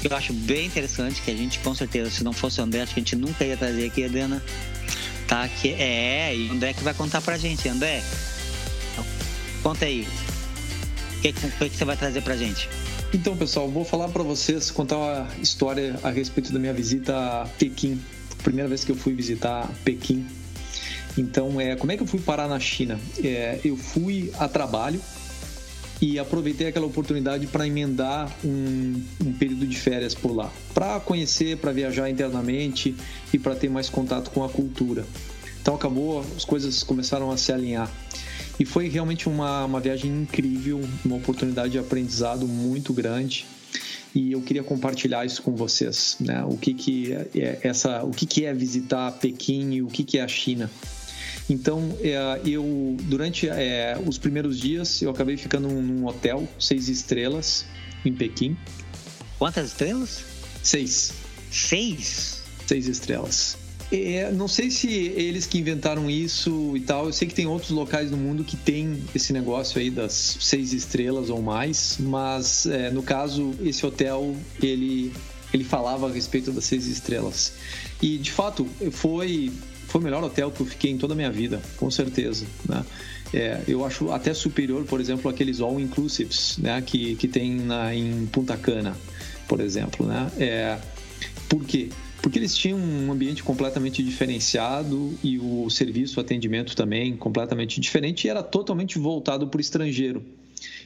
que 0.00 0.12
eu 0.12 0.16
acho 0.16 0.32
bem 0.32 0.66
interessante, 0.66 1.22
que 1.22 1.30
a 1.30 1.36
gente 1.36 1.58
com 1.60 1.74
certeza, 1.74 2.10
se 2.10 2.22
não 2.22 2.32
fosse 2.32 2.60
o 2.60 2.64
André, 2.64 2.82
acho 2.82 2.94
que 2.94 3.00
a 3.00 3.02
gente 3.02 3.16
nunca 3.16 3.44
ia 3.44 3.56
trazer 3.56 3.86
aqui, 3.86 4.04
Adriana. 4.04 4.42
Tá? 5.26 5.48
Que 5.48 5.70
é, 5.70 6.36
e 6.36 6.48
o 6.48 6.52
André 6.52 6.74
que 6.74 6.84
vai 6.84 6.92
contar 6.92 7.20
pra 7.22 7.38
gente. 7.38 7.68
André, 7.68 8.02
conta 9.62 9.86
aí. 9.86 10.06
O 11.16 11.20
que, 11.22 11.32
que, 11.32 11.70
que 11.70 11.76
você 11.76 11.84
vai 11.84 11.96
trazer 11.96 12.22
pra 12.22 12.36
gente? 12.36 12.68
Então, 13.14 13.36
pessoal, 13.36 13.68
vou 13.68 13.84
falar 13.84 14.08
para 14.08 14.22
vocês, 14.22 14.70
contar 14.70 14.98
uma 14.98 15.28
história 15.40 15.98
a 16.02 16.10
respeito 16.10 16.52
da 16.52 16.58
minha 16.58 16.74
visita 16.74 17.16
a 17.16 17.46
Pequim. 17.46 17.98
Primeira 18.42 18.68
vez 18.68 18.84
que 18.84 18.92
eu 18.92 18.96
fui 18.96 19.14
visitar 19.14 19.70
Pequim. 19.84 20.26
Então, 21.16 21.60
é, 21.60 21.76
como 21.76 21.92
é 21.92 21.96
que 21.96 22.02
eu 22.02 22.06
fui 22.06 22.20
parar 22.20 22.48
na 22.48 22.58
China? 22.58 22.98
É, 23.22 23.60
eu 23.64 23.76
fui 23.76 24.32
a 24.38 24.48
trabalho, 24.48 25.00
e 26.00 26.18
aproveitei 26.18 26.66
aquela 26.66 26.86
oportunidade 26.86 27.46
para 27.46 27.66
emendar 27.66 28.34
um, 28.44 29.02
um, 29.24 29.32
período 29.32 29.66
de 29.66 29.76
férias 29.76 30.14
por 30.14 30.34
lá, 30.34 30.52
para 30.72 31.00
conhecer, 31.00 31.56
para 31.58 31.72
viajar 31.72 32.10
internamente 32.10 32.94
e 33.32 33.38
para 33.38 33.54
ter 33.54 33.70
mais 33.70 33.88
contato 33.88 34.30
com 34.30 34.44
a 34.44 34.48
cultura. 34.48 35.04
Então 35.60 35.74
acabou, 35.74 36.24
as 36.36 36.44
coisas 36.44 36.82
começaram 36.82 37.30
a 37.30 37.36
se 37.36 37.52
alinhar. 37.52 37.90
E 38.58 38.64
foi 38.64 38.88
realmente 38.88 39.28
uma, 39.28 39.64
uma 39.64 39.80
viagem 39.80 40.10
incrível, 40.10 40.80
uma 41.04 41.16
oportunidade 41.16 41.72
de 41.72 41.78
aprendizado 41.78 42.46
muito 42.46 42.92
grande. 42.92 43.46
E 44.14 44.30
eu 44.30 44.40
queria 44.42 44.62
compartilhar 44.62 45.24
isso 45.24 45.42
com 45.42 45.56
vocês, 45.56 46.16
né? 46.20 46.44
O 46.44 46.56
que 46.56 46.72
que 46.72 47.12
é 47.12 47.58
essa, 47.62 48.04
o 48.04 48.10
que 48.10 48.26
que 48.26 48.44
é 48.44 48.54
visitar 48.54 49.10
Pequim 49.12 49.72
e 49.72 49.82
o 49.82 49.88
que 49.88 50.04
que 50.04 50.18
é 50.18 50.22
a 50.22 50.28
China. 50.28 50.70
Então, 51.48 51.96
é, 52.00 52.40
eu 52.44 52.96
durante 53.02 53.48
é, 53.48 53.98
os 54.06 54.16
primeiros 54.16 54.58
dias 54.58 55.02
eu 55.02 55.10
acabei 55.10 55.36
ficando 55.36 55.68
num 55.68 56.06
hotel 56.06 56.48
seis 56.58 56.88
estrelas 56.88 57.66
em 58.04 58.12
Pequim. 58.12 58.56
Quantas 59.38 59.68
estrelas? 59.68 60.24
Seis. 60.62 61.12
Seis? 61.50 62.42
Seis 62.66 62.86
estrelas. 62.88 63.58
É, 63.92 64.32
não 64.32 64.48
sei 64.48 64.70
se 64.70 64.88
eles 64.88 65.46
que 65.46 65.58
inventaram 65.58 66.10
isso 66.10 66.74
e 66.76 66.80
tal. 66.80 67.06
Eu 67.06 67.12
sei 67.12 67.28
que 67.28 67.34
tem 67.34 67.46
outros 67.46 67.70
locais 67.70 68.10
no 68.10 68.16
mundo 68.16 68.42
que 68.42 68.56
tem 68.56 69.02
esse 69.14 69.32
negócio 69.32 69.78
aí 69.78 69.90
das 69.90 70.38
seis 70.40 70.72
estrelas 70.72 71.28
ou 71.28 71.42
mais, 71.42 71.98
mas 72.00 72.66
é, 72.66 72.90
no 72.90 73.02
caso 73.02 73.54
esse 73.62 73.84
hotel 73.84 74.34
ele 74.62 75.12
ele 75.52 75.62
falava 75.62 76.08
a 76.08 76.12
respeito 76.12 76.50
das 76.50 76.64
seis 76.64 76.86
estrelas. 76.86 77.52
E 78.02 78.18
de 78.18 78.32
fato 78.32 78.66
foi 78.90 79.52
foi 79.94 80.00
o 80.00 80.04
melhor 80.04 80.24
hotel 80.24 80.50
que 80.50 80.60
eu 80.60 80.66
fiquei 80.66 80.90
em 80.90 80.98
toda 80.98 81.12
a 81.12 81.16
minha 81.16 81.30
vida, 81.30 81.62
com 81.76 81.88
certeza, 81.88 82.44
né? 82.68 82.84
É, 83.32 83.62
eu 83.68 83.84
acho 83.84 84.10
até 84.10 84.34
superior, 84.34 84.84
por 84.84 85.00
exemplo, 85.00 85.30
aqueles 85.30 85.60
all 85.60 85.78
inclusives, 85.78 86.58
né, 86.58 86.82
que, 86.82 87.14
que 87.14 87.28
tem 87.28 87.54
na, 87.54 87.94
em 87.94 88.26
Punta 88.26 88.56
Cana, 88.56 88.96
por 89.46 89.60
exemplo, 89.60 90.04
né? 90.04 90.28
É, 90.36 90.78
por 91.48 91.64
quê? 91.64 91.90
Porque 92.20 92.40
eles 92.40 92.56
tinham 92.56 92.76
um 92.76 93.12
ambiente 93.12 93.44
completamente 93.44 94.02
diferenciado 94.02 95.16
e 95.22 95.38
o 95.38 95.70
serviço, 95.70 96.18
o 96.18 96.20
atendimento 96.20 96.74
também 96.74 97.16
completamente 97.16 97.80
diferente 97.80 98.26
e 98.26 98.30
era 98.30 98.42
totalmente 98.42 98.98
voltado 98.98 99.46
para 99.46 99.58
o 99.58 99.60
estrangeiro. 99.60 100.24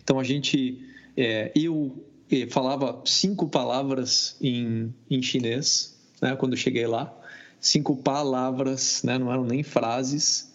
Então 0.05 0.21
a 0.21 0.25
gente, 0.25 0.83
é, 1.17 1.51
eu 1.55 2.05
é, 2.31 2.47
falava 2.47 3.01
cinco 3.07 3.49
palavras 3.49 4.37
em, 4.39 4.93
em 5.11 5.23
chinês, 5.23 5.97
né, 6.21 6.37
quando 6.37 6.55
cheguei 6.59 6.87
lá 6.87 7.15
cinco 7.61 7.97
palavras, 7.97 9.03
né? 9.03 9.19
não 9.19 9.33
eram 9.33 9.45
nem 9.45 9.63
frases. 9.63 10.53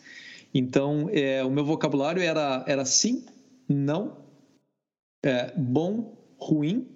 Então, 0.54 1.10
é, 1.12 1.44
o 1.44 1.50
meu 1.50 1.66
vocabulário 1.66 2.22
era, 2.22 2.64
era 2.68 2.86
sim, 2.86 3.26
não, 3.68 4.18
é, 5.24 5.52
bom, 5.58 6.16
ruim, 6.38 6.88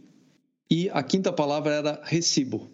e 0.69 0.89
a 0.89 1.01
quinta 1.01 1.31
palavra 1.31 1.73
era 1.73 2.01
recibo. 2.03 2.69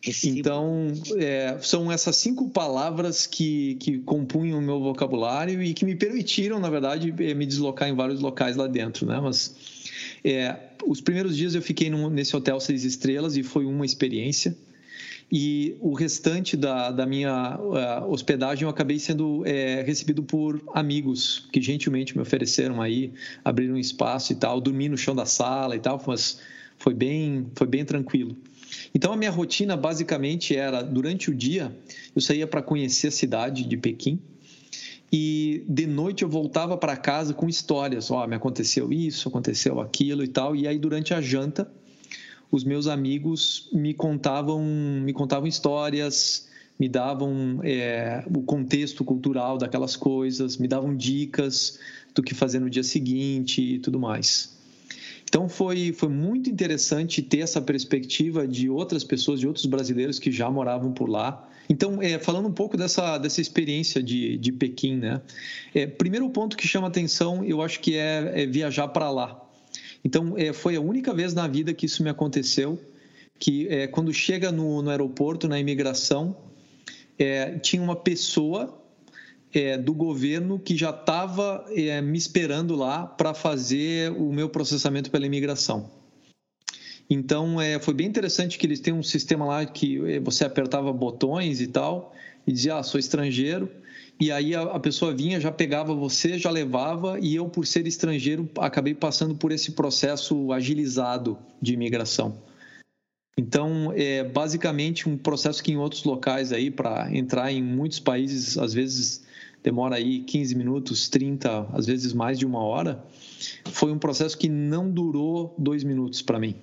recibo. 0.00 0.38
Então, 0.38 0.92
é, 1.16 1.58
são 1.60 1.90
essas 1.90 2.16
cinco 2.16 2.50
palavras 2.50 3.26
que, 3.26 3.76
que 3.76 3.98
compunham 4.00 4.58
o 4.58 4.62
meu 4.62 4.80
vocabulário 4.80 5.62
e 5.62 5.74
que 5.74 5.84
me 5.84 5.96
permitiram, 5.96 6.60
na 6.60 6.70
verdade, 6.70 7.12
é, 7.18 7.34
me 7.34 7.46
deslocar 7.46 7.88
em 7.88 7.94
vários 7.94 8.20
locais 8.20 8.56
lá 8.56 8.66
dentro. 8.66 9.06
Né? 9.06 9.18
Mas 9.20 9.56
é, 10.22 10.56
os 10.86 11.00
primeiros 11.00 11.36
dias 11.36 11.54
eu 11.54 11.62
fiquei 11.62 11.88
num, 11.90 12.08
nesse 12.10 12.36
hotel 12.36 12.60
seis 12.60 12.84
estrelas 12.84 13.36
e 13.36 13.42
foi 13.42 13.64
uma 13.64 13.86
experiência 13.86 14.54
e 15.34 15.78
o 15.80 15.94
restante 15.94 16.58
da, 16.58 16.90
da 16.90 17.06
minha 17.06 17.58
uh, 17.58 18.10
hospedagem 18.12 18.64
eu 18.64 18.68
acabei 18.68 18.98
sendo 18.98 19.42
é, 19.46 19.82
recebido 19.82 20.22
por 20.22 20.62
amigos 20.74 21.48
que 21.50 21.58
gentilmente 21.62 22.14
me 22.14 22.20
ofereceram 22.20 22.82
aí, 22.82 23.14
abriram 23.42 23.76
um 23.76 23.78
espaço 23.78 24.34
e 24.34 24.36
tal, 24.36 24.60
dormi 24.60 24.90
no 24.90 24.98
chão 24.98 25.14
da 25.14 25.24
sala 25.24 25.74
e 25.74 25.78
tal, 25.78 25.98
mas 26.06 26.38
foi 26.76 26.92
bem, 26.92 27.46
foi 27.56 27.66
bem 27.66 27.82
tranquilo. 27.82 28.36
Então 28.94 29.10
a 29.10 29.16
minha 29.16 29.30
rotina 29.30 29.74
basicamente 29.74 30.54
era 30.54 30.82
durante 30.82 31.30
o 31.30 31.34
dia 31.34 31.74
eu 32.14 32.20
saía 32.20 32.46
para 32.46 32.60
conhecer 32.60 33.08
a 33.08 33.10
cidade 33.10 33.66
de 33.66 33.76
Pequim 33.78 34.20
e 35.10 35.64
de 35.66 35.86
noite 35.86 36.24
eu 36.24 36.28
voltava 36.28 36.76
para 36.76 36.94
casa 36.94 37.32
com 37.32 37.48
histórias, 37.48 38.10
ó, 38.10 38.22
oh, 38.22 38.28
me 38.28 38.36
aconteceu 38.36 38.92
isso, 38.92 39.30
aconteceu 39.30 39.80
aquilo 39.80 40.22
e 40.22 40.28
tal, 40.28 40.54
e 40.54 40.68
aí 40.68 40.78
durante 40.78 41.14
a 41.14 41.22
janta 41.22 41.70
os 42.52 42.64
meus 42.64 42.86
amigos 42.86 43.70
me 43.72 43.94
contavam, 43.94 44.62
me 44.62 45.14
contavam 45.14 45.48
histórias, 45.48 46.46
me 46.78 46.86
davam 46.86 47.60
é, 47.64 48.22
o 48.26 48.42
contexto 48.42 49.02
cultural 49.02 49.56
daquelas 49.56 49.96
coisas, 49.96 50.58
me 50.58 50.68
davam 50.68 50.94
dicas 50.94 51.78
do 52.14 52.22
que 52.22 52.34
fazer 52.34 52.58
no 52.58 52.68
dia 52.68 52.82
seguinte 52.82 53.62
e 53.62 53.78
tudo 53.78 53.98
mais. 53.98 54.52
Então 55.24 55.48
foi, 55.48 55.94
foi 55.94 56.10
muito 56.10 56.50
interessante 56.50 57.22
ter 57.22 57.38
essa 57.38 57.62
perspectiva 57.62 58.46
de 58.46 58.68
outras 58.68 59.02
pessoas, 59.02 59.40
de 59.40 59.46
outros 59.46 59.64
brasileiros 59.64 60.18
que 60.18 60.30
já 60.30 60.50
moravam 60.50 60.92
por 60.92 61.08
lá. 61.08 61.48
Então, 61.70 62.02
é, 62.02 62.18
falando 62.18 62.48
um 62.48 62.52
pouco 62.52 62.76
dessa, 62.76 63.16
dessa 63.16 63.40
experiência 63.40 64.02
de, 64.02 64.36
de 64.36 64.52
Pequim, 64.52 64.96
né? 64.96 65.22
É, 65.74 65.86
primeiro 65.86 66.28
ponto 66.28 66.54
que 66.54 66.68
chama 66.68 66.88
atenção, 66.88 67.42
eu 67.42 67.62
acho 67.62 67.80
que 67.80 67.96
é, 67.96 68.42
é 68.42 68.46
viajar 68.46 68.88
para 68.88 69.10
lá. 69.10 69.41
Então, 70.04 70.36
é, 70.36 70.52
foi 70.52 70.76
a 70.76 70.80
única 70.80 71.14
vez 71.14 71.32
na 71.32 71.46
vida 71.46 71.72
que 71.72 71.86
isso 71.86 72.02
me 72.02 72.10
aconteceu, 72.10 72.78
que 73.38 73.68
é, 73.68 73.86
quando 73.86 74.12
chega 74.12 74.50
no, 74.50 74.82
no, 74.82 74.90
aeroporto, 74.90 75.48
na 75.48 75.58
imigração, 75.58 76.36
é, 77.18 77.58
tinha 77.58 77.82
uma 77.82 77.96
pessoa 77.96 78.80
é, 79.52 79.76
do 79.76 79.92
governo 79.92 80.58
que 80.58 80.76
já 80.76 80.90
estava 80.90 81.64
é, 81.70 82.00
me 82.00 82.16
esperando 82.16 82.74
lá 82.74 83.06
para 83.06 83.34
fazer 83.34 84.10
o 84.12 84.32
meu 84.32 84.48
processamento 84.48 85.10
pela 85.10 85.26
imigração. 85.26 85.90
Então, 87.08 87.60
é, 87.60 87.78
foi 87.78 87.92
bem 87.94 88.06
interessante 88.06 88.58
que 88.58 88.66
eles 88.66 88.80
têm 88.80 88.94
um 88.94 89.02
sistema 89.02 89.44
lá 89.44 89.66
que 89.66 90.18
você 90.20 90.44
apertava 90.44 90.92
botões 90.92 91.60
e 91.60 91.66
tal, 91.66 92.14
e 92.46 92.52
dizia, 92.52 92.76
ah, 92.76 92.82
sou 92.82 92.98
estrangeiro. 92.98 93.68
E 94.20 94.30
aí 94.30 94.54
a, 94.54 94.78
pessoa 94.78 95.12
vinha, 95.12 95.40
já 95.40 95.50
pegava 95.50 95.94
você, 95.94 96.38
já 96.38 96.50
levava, 96.50 97.18
e 97.20 97.34
eu, 97.34 97.48
por 97.48 97.66
ser 97.66 97.86
estrangeiro, 97.86 98.48
acabei 98.58 98.94
passando 98.94 99.34
por 99.34 99.50
esse 99.50 99.72
processo 99.72 100.52
agilizado 100.52 101.36
de 101.60 101.74
imigração. 101.74 102.38
Então, 103.36 103.92
é 103.96 104.22
basicamente 104.22 105.08
um 105.08 105.16
processo 105.16 105.62
que 105.62 105.72
em 105.72 105.76
outros 105.76 106.04
locais 106.04 106.52
aí, 106.52 106.70
para 106.70 107.08
entrar 107.12 107.50
em 107.50 107.62
muitos 107.62 107.98
países, 107.98 108.58
às 108.58 108.72
vezes 108.72 109.24
demora 109.62 109.96
aí 109.96 110.20
15 110.20 110.54
minutos, 110.54 111.08
30, 111.08 111.68
às 111.72 111.86
vezes 111.86 112.12
mais 112.12 112.38
de 112.38 112.44
uma 112.44 112.62
hora, 112.62 113.02
foi 113.64 113.90
um 113.90 113.98
processo 113.98 114.36
que 114.36 114.48
não 114.48 114.90
durou 114.90 115.54
dois 115.58 115.82
minutos 115.82 116.20
para 116.20 116.38
mim. 116.38 116.54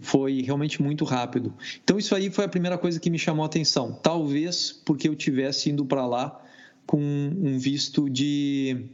Foi 0.00 0.42
realmente 0.42 0.82
muito 0.82 1.04
rápido. 1.04 1.52
Então, 1.82 1.98
isso 1.98 2.14
aí 2.14 2.30
foi 2.30 2.44
a 2.44 2.48
primeira 2.48 2.78
coisa 2.78 3.00
que 3.00 3.10
me 3.10 3.18
chamou 3.18 3.42
a 3.42 3.46
atenção. 3.46 3.92
Talvez 4.02 4.72
porque 4.84 5.08
eu 5.08 5.14
tivesse 5.14 5.70
indo 5.70 5.84
para 5.84 6.06
lá 6.06 6.44
com 6.88 6.98
um 6.98 7.58
visto 7.58 8.08
de 8.08 8.86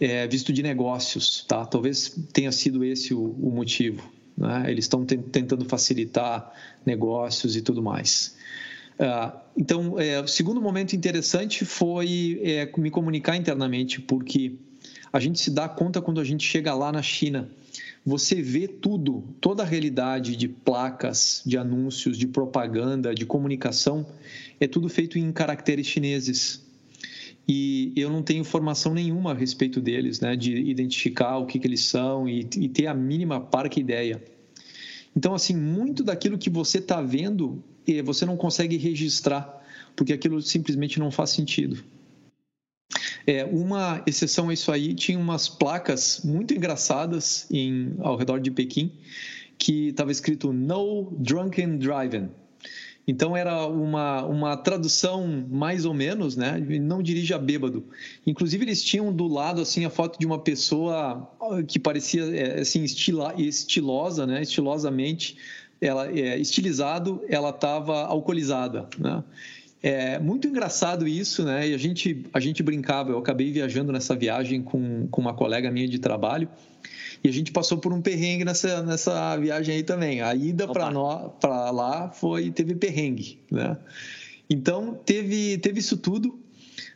é, 0.00 0.26
visto 0.28 0.52
de 0.52 0.62
negócios, 0.62 1.44
tá? 1.48 1.66
Talvez 1.66 2.16
tenha 2.32 2.52
sido 2.52 2.84
esse 2.84 3.12
o, 3.12 3.20
o 3.20 3.50
motivo. 3.50 4.08
Né? 4.38 4.70
Eles 4.70 4.84
estão 4.84 5.04
tentando 5.04 5.64
facilitar 5.64 6.52
negócios 6.86 7.56
e 7.56 7.62
tudo 7.62 7.82
mais. 7.82 8.36
Uh, 8.94 9.36
então, 9.56 9.98
é, 9.98 10.20
o 10.20 10.28
segundo 10.28 10.60
momento 10.60 10.94
interessante 10.94 11.64
foi 11.64 12.40
é, 12.44 12.70
me 12.78 12.90
comunicar 12.90 13.36
internamente, 13.36 14.00
porque 14.00 14.52
a 15.12 15.18
gente 15.18 15.40
se 15.40 15.50
dá 15.50 15.68
conta 15.68 16.00
quando 16.00 16.20
a 16.20 16.24
gente 16.24 16.46
chega 16.46 16.72
lá 16.72 16.92
na 16.92 17.02
China. 17.02 17.48
Você 18.06 18.40
vê 18.40 18.68
tudo, 18.68 19.24
toda 19.40 19.64
a 19.64 19.66
realidade 19.66 20.36
de 20.36 20.46
placas, 20.46 21.42
de 21.44 21.58
anúncios, 21.58 22.16
de 22.16 22.28
propaganda, 22.28 23.12
de 23.12 23.26
comunicação, 23.26 24.06
é 24.60 24.68
tudo 24.68 24.88
feito 24.88 25.18
em 25.18 25.32
caracteres 25.32 25.86
chineses. 25.86 26.63
E 27.46 27.92
eu 27.94 28.08
não 28.08 28.22
tenho 28.22 28.40
informação 28.40 28.94
nenhuma 28.94 29.32
a 29.32 29.34
respeito 29.34 29.80
deles, 29.80 30.20
né, 30.20 30.34
de 30.34 30.56
identificar 30.56 31.36
o 31.38 31.46
que, 31.46 31.58
que 31.58 31.66
eles 31.66 31.82
são 31.82 32.28
e, 32.28 32.40
e 32.56 32.68
ter 32.68 32.86
a 32.86 32.94
mínima 32.94 33.38
parca 33.40 33.78
ideia. 33.78 34.22
Então, 35.14 35.34
assim, 35.34 35.54
muito 35.54 36.02
daquilo 36.02 36.38
que 36.38 36.50
você 36.50 36.78
está 36.78 37.00
vendo, 37.02 37.62
eh, 37.86 38.02
você 38.02 38.24
não 38.26 38.36
consegue 38.36 38.76
registrar, 38.76 39.62
porque 39.94 40.12
aquilo 40.12 40.40
simplesmente 40.42 40.98
não 40.98 41.10
faz 41.10 41.30
sentido. 41.30 41.84
É, 43.26 43.44
uma 43.44 44.02
exceção 44.06 44.48
a 44.48 44.52
isso 44.52 44.70
aí, 44.72 44.94
tinha 44.94 45.18
umas 45.18 45.48
placas 45.48 46.20
muito 46.24 46.52
engraçadas 46.52 47.46
em, 47.50 47.94
ao 48.00 48.16
redor 48.16 48.38
de 48.38 48.50
Pequim, 48.50 48.92
que 49.56 49.88
estava 49.88 50.10
escrito 50.10 50.52
No 50.52 51.12
Drunken 51.18 51.78
Driving. 51.78 52.28
Então 53.06 53.36
era 53.36 53.66
uma, 53.66 54.24
uma 54.24 54.56
tradução 54.56 55.46
mais 55.50 55.84
ou 55.84 55.92
menos, 55.92 56.36
né? 56.36 56.58
Não 56.80 57.02
dirija 57.02 57.38
bêbado. 57.38 57.84
Inclusive 58.26 58.64
eles 58.64 58.82
tinham 58.82 59.12
do 59.12 59.28
lado 59.28 59.60
assim 59.60 59.84
a 59.84 59.90
foto 59.90 60.18
de 60.18 60.26
uma 60.26 60.38
pessoa 60.38 61.30
que 61.68 61.78
parecia 61.78 62.24
é, 62.34 62.60
assim 62.60 62.82
estila, 62.82 63.34
estilosa, 63.36 64.26
né? 64.26 64.42
Estilosamente, 64.42 65.36
ela 65.80 66.10
é, 66.10 66.38
estilizado, 66.38 67.22
ela 67.28 67.50
estava 67.50 68.04
alcoolizada, 68.04 68.88
né? 68.98 69.22
É 69.82 70.18
muito 70.18 70.48
engraçado 70.48 71.06
isso, 71.06 71.44
né? 71.44 71.68
E 71.68 71.74
a 71.74 71.78
gente 71.78 72.24
a 72.32 72.40
gente 72.40 72.62
brincava. 72.62 73.10
Eu 73.10 73.18
acabei 73.18 73.52
viajando 73.52 73.92
nessa 73.92 74.16
viagem 74.16 74.62
com, 74.62 75.06
com 75.10 75.20
uma 75.20 75.34
colega 75.34 75.70
minha 75.70 75.86
de 75.86 75.98
trabalho 75.98 76.48
e 77.24 77.28
a 77.28 77.32
gente 77.32 77.50
passou 77.50 77.78
por 77.78 77.90
um 77.90 78.02
perrengue 78.02 78.44
nessa, 78.44 78.82
nessa 78.82 79.34
viagem 79.38 79.76
aí 79.76 79.82
também. 79.82 80.20
A 80.20 80.34
ida 80.34 80.68
para 80.68 80.90
lá 80.90 82.10
foi 82.10 82.50
teve 82.50 82.74
perrengue, 82.74 83.40
né? 83.50 83.78
Então 84.48 84.94
teve 85.06 85.56
teve 85.56 85.80
isso 85.80 85.96
tudo, 85.96 86.38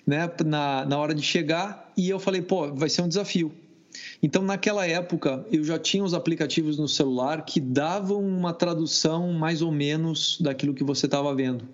né? 0.06 0.30
Na, 0.44 0.84
na 0.84 0.98
hora 0.98 1.14
de 1.14 1.22
chegar 1.22 1.90
e 1.96 2.10
eu 2.10 2.20
falei, 2.20 2.42
pô, 2.42 2.74
vai 2.74 2.90
ser 2.90 3.00
um 3.00 3.08
desafio. 3.08 3.50
Então, 4.22 4.42
naquela 4.42 4.86
época, 4.86 5.46
eu 5.50 5.64
já 5.64 5.78
tinha 5.78 6.04
os 6.04 6.12
aplicativos 6.12 6.78
no 6.78 6.88
celular 6.88 7.44
que 7.44 7.60
davam 7.60 8.20
uma 8.20 8.52
tradução 8.52 9.32
mais 9.32 9.62
ou 9.62 9.72
menos 9.72 10.38
daquilo 10.40 10.74
que 10.74 10.84
você 10.84 11.06
estava 11.06 11.34
vendo. 11.34 11.68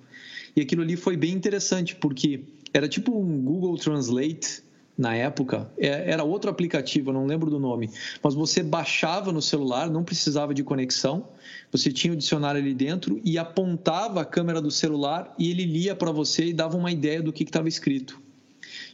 E 0.57 0.61
aquilo 0.61 0.83
ali 0.83 0.97
foi 0.97 1.17
bem 1.17 1.33
interessante, 1.33 1.97
porque 1.97 2.45
era 2.73 2.89
tipo 2.89 3.19
um 3.19 3.43
Google 3.43 3.77
Translate, 3.77 4.63
na 4.97 5.15
época, 5.15 5.71
é, 5.77 6.11
era 6.11 6.23
outro 6.23 6.49
aplicativo, 6.49 7.13
não 7.13 7.27
lembro 7.27 7.51
do 7.51 7.59
nome, 7.59 7.91
mas 8.23 8.35
você 8.35 8.63
baixava 8.63 9.33
no 9.33 9.43
celular, 9.43 9.91
não 9.91 10.05
precisava 10.05 10.55
de 10.55 10.63
conexão, 10.63 11.29
você 11.71 11.91
tinha 11.91 12.13
o 12.13 12.17
dicionário 12.17 12.61
ali 12.61 12.75
dentro 12.75 13.21
e 13.25 13.37
apontava 13.37 14.21
a 14.21 14.25
câmera 14.25 14.61
do 14.63 14.71
celular 14.71 15.35
e 15.37 15.51
ele 15.51 15.65
lia 15.65 15.97
para 15.97 16.13
você 16.13 16.47
e 16.47 16.53
dava 16.53 16.77
uma 16.77 16.93
ideia 16.93 17.21
do 17.21 17.33
que 17.33 17.43
estava 17.43 17.69
escrito. 17.69 18.23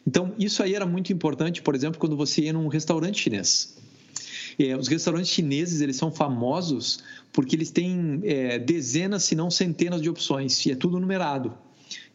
Então, 0.07 0.33
isso 0.39 0.63
aí 0.63 0.75
era 0.75 0.87
muito 0.87 1.13
importante, 1.13 1.61
por 1.61 1.75
exemplo, 1.75 2.01
quando 2.01 2.17
você 2.17 2.43
ia 2.43 2.53
num 2.53 2.69
restaurante 2.69 3.21
chinês. 3.21 3.77
É, 4.59 4.77
os 4.77 4.89
restaurantes 4.89 5.31
chineses 5.31 5.81
eles 5.81 5.97
são 5.97 6.11
famosos 6.11 7.03
porque 7.33 7.55
eles 7.55 7.71
têm 7.71 8.21
é, 8.25 8.59
dezenas, 8.59 9.25
se 9.25 9.35
não 9.35 9.51
centenas 9.51 10.03
de 10.03 10.09
opções, 10.09 10.65
e 10.67 10.73
é 10.73 10.75
tudo 10.75 10.99
numerado. 10.99 11.55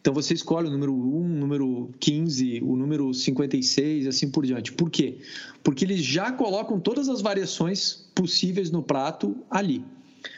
Então 0.06 0.14
você 0.14 0.34
escolhe 0.34 0.68
o 0.68 0.70
número 0.70 0.94
1, 0.94 0.96
o 0.96 1.28
número 1.28 1.90
15, 1.98 2.60
o 2.62 2.76
número 2.76 3.12
56, 3.12 4.06
assim 4.06 4.30
por 4.30 4.46
diante. 4.46 4.70
Por 4.70 4.88
quê? 4.88 5.16
Porque 5.64 5.84
eles 5.84 6.00
já 6.00 6.30
colocam 6.30 6.78
todas 6.78 7.08
as 7.08 7.20
variações 7.20 8.06
possíveis 8.14 8.70
no 8.70 8.84
prato 8.84 9.36
ali. 9.50 9.84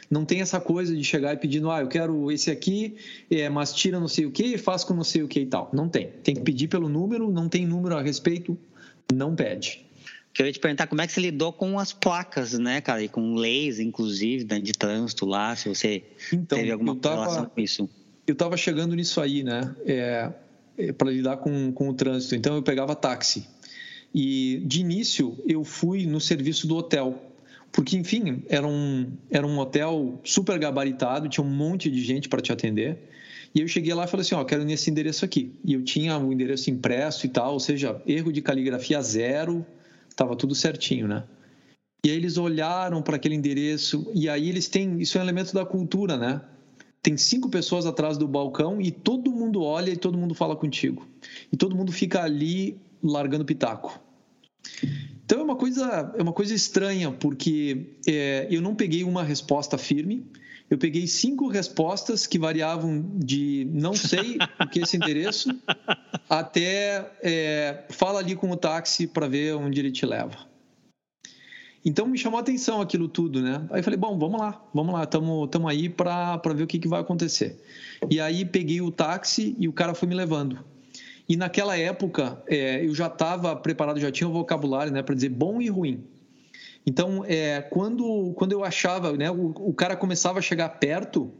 Não 0.09 0.25
tem 0.25 0.41
essa 0.41 0.59
coisa 0.59 0.95
de 0.95 1.03
chegar 1.03 1.35
e 1.35 1.37
pedindo, 1.37 1.69
ah, 1.69 1.81
eu 1.81 1.87
quero 1.87 2.31
esse 2.31 2.49
aqui, 2.49 2.95
é, 3.29 3.47
mas 3.47 3.71
tira 3.71 3.99
não 3.99 4.07
sei 4.07 4.25
o 4.25 4.31
que 4.31 4.43
e 4.43 4.57
faz 4.57 4.83
com 4.83 4.95
não 4.95 5.03
sei 5.03 5.21
o 5.21 5.27
que 5.27 5.41
e 5.41 5.45
tal. 5.45 5.69
Não 5.71 5.87
tem. 5.87 6.07
Tem 6.23 6.33
que 6.33 6.41
pedir 6.41 6.67
pelo 6.67 6.89
número, 6.89 7.31
não 7.31 7.47
tem 7.47 7.67
número 7.67 7.95
a 7.95 8.01
respeito, 8.01 8.57
não 9.13 9.35
pede. 9.35 9.85
Queria 10.33 10.51
te 10.51 10.59
perguntar 10.59 10.87
como 10.87 10.99
é 11.01 11.05
que 11.05 11.13
você 11.13 11.21
lidou 11.21 11.53
com 11.53 11.77
as 11.77 11.93
placas, 11.93 12.57
né, 12.57 12.81
cara? 12.81 13.03
E 13.03 13.07
com 13.07 13.35
leis, 13.35 13.79
inclusive, 13.79 14.47
né, 14.49 14.59
de 14.59 14.71
trânsito 14.71 15.27
lá, 15.27 15.55
se 15.55 15.69
você 15.69 16.03
então, 16.33 16.57
teve 16.57 16.71
alguma 16.71 16.95
tava, 16.95 17.21
relação 17.21 17.45
com 17.45 17.61
isso 17.61 17.87
eu 18.31 18.33
estava 18.33 18.55
chegando 18.57 18.95
nisso 18.95 19.19
aí, 19.21 19.43
né? 19.43 19.75
É, 19.85 20.31
é, 20.77 20.91
para 20.91 21.11
lidar 21.11 21.37
com, 21.37 21.71
com 21.71 21.89
o 21.89 21.93
trânsito. 21.93 22.35
Então 22.35 22.55
eu 22.55 22.63
pegava 22.63 22.95
táxi. 22.95 23.47
E 24.13 24.61
de 24.65 24.81
início 24.81 25.37
eu 25.47 25.63
fui 25.63 26.05
no 26.05 26.19
serviço 26.19 26.67
do 26.67 26.75
hotel. 26.75 27.25
Porque, 27.71 27.95
enfim, 27.97 28.43
era 28.49 28.65
um, 28.65 29.11
era 29.29 29.45
um 29.45 29.59
hotel 29.59 30.19
super 30.23 30.57
gabaritado, 30.57 31.29
tinha 31.29 31.43
um 31.43 31.49
monte 31.49 31.89
de 31.91 32.03
gente 32.03 32.27
para 32.27 32.41
te 32.41 32.51
atender. 32.51 32.97
E 33.53 33.61
eu 33.61 33.67
cheguei 33.67 33.93
lá 33.93 34.05
e 34.05 34.07
falei 34.07 34.21
assim: 34.21 34.35
Ó, 34.35 34.43
quero 34.43 34.63
nesse 34.63 34.89
endereço 34.89 35.25
aqui. 35.25 35.53
E 35.63 35.73
eu 35.73 35.83
tinha 35.83 36.17
o 36.17 36.31
endereço 36.33 36.69
impresso 36.69 37.25
e 37.25 37.29
tal, 37.29 37.53
ou 37.53 37.59
seja, 37.59 38.01
erro 38.07 38.31
de 38.31 38.41
caligrafia 38.41 39.01
zero, 39.01 39.65
estava 40.09 40.35
tudo 40.35 40.55
certinho, 40.55 41.07
né? 41.07 41.23
E 42.05 42.09
aí 42.09 42.15
eles 42.15 42.37
olharam 42.37 43.01
para 43.01 43.17
aquele 43.17 43.35
endereço, 43.35 44.09
e 44.15 44.29
aí 44.29 44.49
eles 44.49 44.67
têm. 44.67 44.99
Isso 44.99 45.17
é 45.17 45.21
um 45.21 45.23
elemento 45.23 45.53
da 45.53 45.65
cultura, 45.65 46.17
né? 46.17 46.41
Tem 47.01 47.15
cinco 47.15 47.49
pessoas 47.49 47.85
atrás 47.85 48.17
do 48.17 48.27
balcão 48.27 48.81
e 48.81 48.91
todo 48.91 49.31
mundo 49.31 49.63
olha 49.63 49.91
e 49.91 49.97
todo 49.97 50.17
mundo 50.17 50.35
fala 50.35 50.55
contigo. 50.55 51.07
E 51.51 51.57
todo 51.57 51.75
mundo 51.75 51.91
fica 51.91 52.21
ali 52.23 52.79
largando 53.01 53.45
pitaco. 53.45 53.99
Então 55.25 55.39
é 55.39 55.43
uma 55.43 55.55
coisa, 55.55 56.13
é 56.17 56.21
uma 56.21 56.33
coisa 56.33 56.53
estranha, 56.53 57.11
porque 57.11 57.95
é, 58.07 58.47
eu 58.49 58.61
não 58.61 58.75
peguei 58.75 59.03
uma 59.03 59.23
resposta 59.23 59.77
firme, 59.77 60.25
eu 60.69 60.77
peguei 60.77 61.07
cinco 61.07 61.47
respostas 61.47 62.27
que 62.27 62.37
variavam 62.37 63.11
de 63.15 63.67
não 63.71 63.93
sei 63.93 64.37
o 64.59 64.67
que 64.67 64.79
é 64.79 64.83
esse 64.83 64.97
endereço 64.97 65.49
até 66.29 67.11
é, 67.21 67.85
fala 67.89 68.19
ali 68.19 68.35
com 68.35 68.51
o 68.51 68.57
táxi 68.57 69.07
para 69.07 69.27
ver 69.27 69.55
onde 69.55 69.79
ele 69.79 69.91
te 69.91 70.05
leva. 70.05 70.48
Então 71.83 72.05
me 72.05 72.17
chamou 72.17 72.37
a 72.37 72.41
atenção 72.41 72.81
aquilo 72.81 73.07
tudo, 73.07 73.41
né? 73.41 73.65
Aí 73.71 73.81
falei, 73.81 73.97
bom, 73.97 74.17
vamos 74.17 74.39
lá, 74.39 74.61
vamos 74.73 74.93
lá, 74.93 75.03
estamos 75.03 75.49
tamo 75.49 75.67
aí 75.67 75.87
para 75.87 76.37
ver 76.53 76.63
o 76.63 76.67
que, 76.67 76.79
que 76.79 76.87
vai 76.87 76.99
acontecer. 76.99 77.63
E 78.09 78.19
aí 78.19 78.43
peguei 78.45 78.81
o 78.81 78.91
táxi 78.91 79.55
e 79.57 79.67
o 79.67 79.73
cara 79.73 79.93
foi 79.93 80.07
me 80.07 80.15
levando. 80.15 80.59
E 81.27 81.37
naquela 81.37 81.77
época 81.77 82.41
é, 82.47 82.85
eu 82.85 82.93
já 82.93 83.07
estava 83.07 83.55
preparado, 83.55 83.99
já 83.99 84.11
tinha 84.11 84.27
o 84.27 84.33
vocabulário 84.33 84.91
né, 84.91 85.01
para 85.01 85.15
dizer 85.15 85.29
bom 85.29 85.61
e 85.61 85.69
ruim. 85.69 86.03
Então, 86.85 87.23
é, 87.27 87.61
quando, 87.61 88.33
quando 88.35 88.51
eu 88.51 88.63
achava, 88.63 89.13
né, 89.13 89.29
o, 89.29 89.49
o 89.49 89.73
cara 89.73 89.95
começava 89.95 90.39
a 90.39 90.41
chegar 90.41 90.69
perto, 90.69 91.31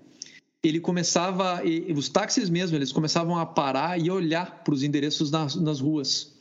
ele 0.62 0.80
começava, 0.80 1.62
e, 1.66 1.92
os 1.94 2.10
táxis 2.10 2.50
mesmo, 2.50 2.78
eles 2.78 2.92
começavam 2.92 3.38
a 3.38 3.46
parar 3.46 4.00
e 4.00 4.12
olhar 4.12 4.64
para 4.64 4.74
os 4.74 4.84
endereços 4.84 5.32
nas, 5.32 5.56
nas 5.56 5.80
ruas. 5.80 6.39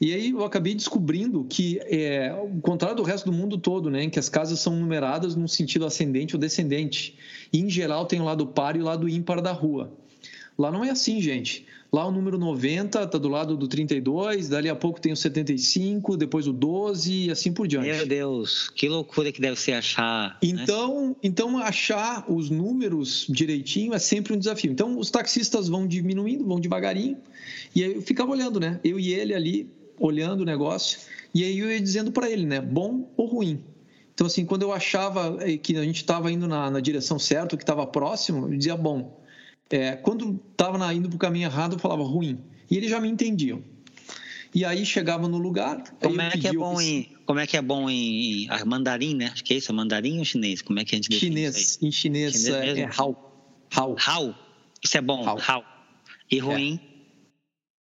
E 0.00 0.12
aí 0.12 0.30
eu 0.30 0.44
acabei 0.44 0.74
descobrindo 0.74 1.44
que, 1.44 1.80
é, 1.84 2.28
ao 2.28 2.48
contrário 2.60 2.96
do 2.96 3.02
resto 3.02 3.30
do 3.30 3.32
mundo 3.32 3.56
todo, 3.56 3.90
né, 3.90 4.04
em 4.04 4.10
que 4.10 4.18
as 4.18 4.28
casas 4.28 4.60
são 4.60 4.76
numeradas 4.76 5.34
num 5.34 5.48
sentido 5.48 5.86
ascendente 5.86 6.34
ou 6.34 6.40
descendente, 6.40 7.16
e 7.52 7.60
em 7.60 7.70
geral 7.70 8.04
tem 8.04 8.20
o 8.20 8.24
lado 8.24 8.46
par 8.46 8.76
e 8.76 8.80
o 8.80 8.84
lado 8.84 9.08
ímpar 9.08 9.40
da 9.40 9.52
rua. 9.52 9.92
Lá 10.58 10.70
não 10.72 10.84
é 10.84 10.90
assim, 10.90 11.20
gente. 11.20 11.66
Lá 11.92 12.06
o 12.06 12.10
número 12.10 12.36
90 12.38 13.02
está 13.02 13.18
do 13.18 13.28
lado 13.28 13.56
do 13.56 13.68
32, 13.68 14.48
dali 14.48 14.68
a 14.68 14.74
pouco 14.74 15.00
tem 15.00 15.12
o 15.12 15.16
75, 15.16 16.16
depois 16.16 16.46
o 16.46 16.52
12 16.52 17.12
e 17.12 17.30
assim 17.30 17.52
por 17.52 17.66
diante. 17.66 17.86
Meu 17.86 18.06
Deus, 18.06 18.68
que 18.70 18.88
loucura 18.88 19.30
que 19.30 19.40
deve 19.40 19.58
ser 19.58 19.72
achar. 19.72 20.30
Né? 20.30 20.36
Então, 20.42 21.10
né? 21.10 21.14
então 21.22 21.58
achar 21.58 22.24
os 22.28 22.50
números 22.50 23.26
direitinho 23.28 23.94
é 23.94 23.98
sempre 23.98 24.34
um 24.34 24.38
desafio. 24.38 24.72
Então, 24.72 24.98
os 24.98 25.10
taxistas 25.10 25.68
vão 25.68 25.86
diminuindo, 25.86 26.44
vão 26.44 26.58
devagarinho, 26.58 27.18
e 27.74 27.84
aí 27.84 27.94
eu 27.94 28.02
ficava 28.02 28.30
olhando, 28.32 28.58
né? 28.58 28.80
Eu 28.82 28.98
e 28.98 29.12
ele 29.12 29.32
ali, 29.32 29.70
olhando 29.98 30.40
o 30.40 30.44
negócio, 30.44 31.00
e 31.34 31.44
aí 31.44 31.58
eu 31.58 31.70
ia 31.70 31.80
dizendo 31.80 32.12
para 32.12 32.30
ele, 32.30 32.46
né? 32.46 32.60
Bom 32.60 33.12
ou 33.16 33.26
ruim? 33.26 33.62
Então, 34.14 34.26
assim, 34.26 34.46
quando 34.46 34.62
eu 34.62 34.72
achava 34.72 35.36
eh, 35.40 35.58
que 35.58 35.76
a 35.76 35.82
gente 35.82 35.96
estava 35.96 36.32
indo 36.32 36.48
na, 36.48 36.70
na 36.70 36.80
direção 36.80 37.18
certa, 37.18 37.56
que 37.56 37.62
estava 37.62 37.86
próximo, 37.86 38.46
eu 38.46 38.56
dizia 38.56 38.76
bom. 38.76 39.20
É, 39.68 39.96
quando 39.96 40.40
estava 40.52 40.94
indo 40.94 41.08
para 41.08 41.16
o 41.16 41.18
caminho 41.18 41.46
errado, 41.46 41.74
eu 41.74 41.78
falava 41.78 42.02
ruim. 42.02 42.38
E 42.70 42.76
eles 42.76 42.88
já 42.88 43.00
me 43.00 43.08
entendiam. 43.08 43.62
E 44.54 44.64
aí 44.64 44.86
chegava 44.86 45.28
no 45.28 45.36
lugar. 45.36 45.82
Como 46.00 46.20
é 46.20 46.30
que 46.30 46.46
é 46.46 46.52
bom 46.52 46.80
em 46.80 47.14
como 47.26 47.40
é 47.40 47.46
que 47.46 47.56
é 47.56 47.62
bom 47.62 47.90
em, 47.90 48.44
em 48.44 48.64
mandarim, 48.64 49.14
né? 49.14 49.26
Acho 49.32 49.42
que 49.42 49.52
é 49.52 49.56
isso, 49.56 49.74
mandarim 49.74 50.18
ou 50.20 50.24
chinês? 50.24 50.62
Como 50.62 50.78
é 50.78 50.84
que 50.84 50.94
a 50.94 50.96
gente 50.96 51.12
Chinês. 51.12 51.78
Em 51.82 51.90
chinês, 51.90 52.34
chinês 52.34 52.48
é, 52.48 52.80
é 52.82 52.90
hao. 52.96 53.66
Hao. 53.74 53.96
Hao. 53.98 54.34
Isso 54.82 54.96
é 54.96 55.00
bom. 55.00 55.28
Hao. 55.28 55.38
hao. 55.46 55.64
E 56.30 56.38
ruim? 56.38 56.80
É. 56.82 56.96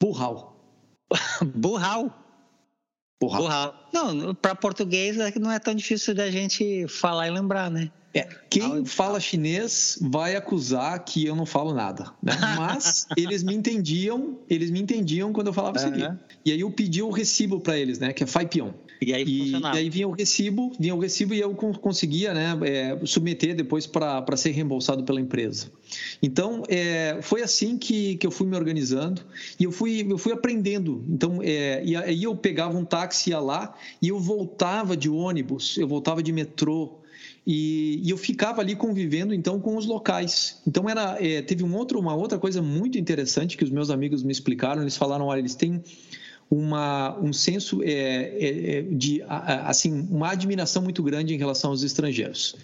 Burral. 0.00 0.51
Burral. 1.54 2.18
Burral. 3.20 3.42
Burral. 3.42 3.88
Não, 3.92 4.34
para 4.34 4.54
português 4.54 5.18
é 5.18 5.32
não 5.38 5.50
é 5.50 5.58
tão 5.58 5.74
difícil 5.74 6.14
da 6.14 6.30
gente 6.30 6.86
falar 6.88 7.28
e 7.28 7.30
lembrar, 7.30 7.70
né? 7.70 7.90
É, 8.14 8.28
quem 8.50 8.84
fala 8.84 9.18
chinês 9.18 9.98
vai 10.02 10.36
acusar 10.36 11.02
que 11.02 11.24
eu 11.24 11.34
não 11.34 11.46
falo 11.46 11.72
nada, 11.72 12.12
né? 12.22 12.32
Mas 12.58 13.06
eles 13.16 13.42
me 13.42 13.54
entendiam, 13.54 14.38
eles 14.50 14.70
me 14.70 14.82
entendiam 14.82 15.32
quando 15.32 15.46
eu 15.46 15.52
falava 15.52 15.78
uhum. 15.78 15.94
isso 15.94 16.04
aqui. 16.04 16.18
E 16.44 16.52
aí 16.52 16.60
eu 16.60 16.70
pedi 16.70 17.02
o 17.02 17.10
recibo 17.10 17.58
para 17.58 17.78
eles, 17.78 17.98
né? 17.98 18.12
Que 18.12 18.24
é 18.24 18.26
Faipion. 18.26 18.72
E 19.04 19.12
aí, 19.12 19.24
e, 19.26 19.50
e 19.50 19.66
aí 19.66 19.90
vinha 19.90 20.06
o 20.06 20.12
recibo, 20.12 20.72
vinha 20.78 20.94
o 20.94 20.98
recibo 20.98 21.34
e 21.34 21.40
eu 21.40 21.54
conseguia, 21.54 22.32
né? 22.32 22.56
É, 22.64 22.98
submeter 23.04 23.54
depois 23.56 23.86
para 23.86 24.36
ser 24.36 24.50
reembolsado 24.50 25.02
pela 25.02 25.20
empresa. 25.20 25.66
Então 26.22 26.62
é, 26.68 27.18
foi 27.20 27.42
assim 27.42 27.76
que, 27.76 28.16
que 28.16 28.26
eu 28.26 28.30
fui 28.30 28.46
me 28.46 28.56
organizando 28.56 29.22
e 29.58 29.64
eu 29.64 29.72
fui 29.72 30.06
eu 30.08 30.18
fui 30.18 30.32
aprendendo. 30.32 31.04
Então 31.08 31.40
é, 31.42 31.82
e 31.84 31.96
aí 31.96 32.22
eu 32.22 32.36
pegava 32.36 32.78
um 32.78 32.84
táxi 32.84 33.30
ia 33.30 33.40
lá 33.40 33.74
e 34.00 34.08
eu 34.08 34.18
voltava 34.20 34.96
de 34.96 35.08
ônibus, 35.08 35.76
eu 35.76 35.88
voltava 35.88 36.22
de 36.22 36.32
metrô 36.32 37.02
e, 37.44 38.00
e, 38.04 38.10
eu 38.10 38.16
ficava 38.16 38.60
ali 38.60 38.76
convivendo 38.76 39.34
então 39.34 39.58
com 39.60 39.76
os 39.76 39.84
locais. 39.84 40.60
Então 40.66 40.88
era 40.88 41.16
é, 41.20 41.42
teve 41.42 41.64
um 41.64 41.74
outro, 41.74 41.98
uma 41.98 42.14
outra 42.14 42.38
coisa 42.38 42.62
muito 42.62 42.96
interessante 42.98 43.56
que 43.56 43.64
os 43.64 43.70
meus 43.70 43.90
amigos 43.90 44.22
me 44.22 44.30
explicaram. 44.30 44.82
Eles 44.82 44.96
falaram, 44.96 45.26
olha, 45.26 45.40
eles 45.40 45.56
têm 45.56 45.82
uma, 46.52 47.18
um 47.18 47.32
senso 47.32 47.82
é, 47.82 47.88
é, 47.88 48.76
é 48.76 48.82
de 48.82 49.22
assim 49.26 50.06
uma 50.10 50.32
admiração 50.32 50.82
muito 50.82 51.02
grande 51.02 51.34
em 51.34 51.38
relação 51.38 51.70
aos 51.70 51.82
estrangeiros, 51.82 52.54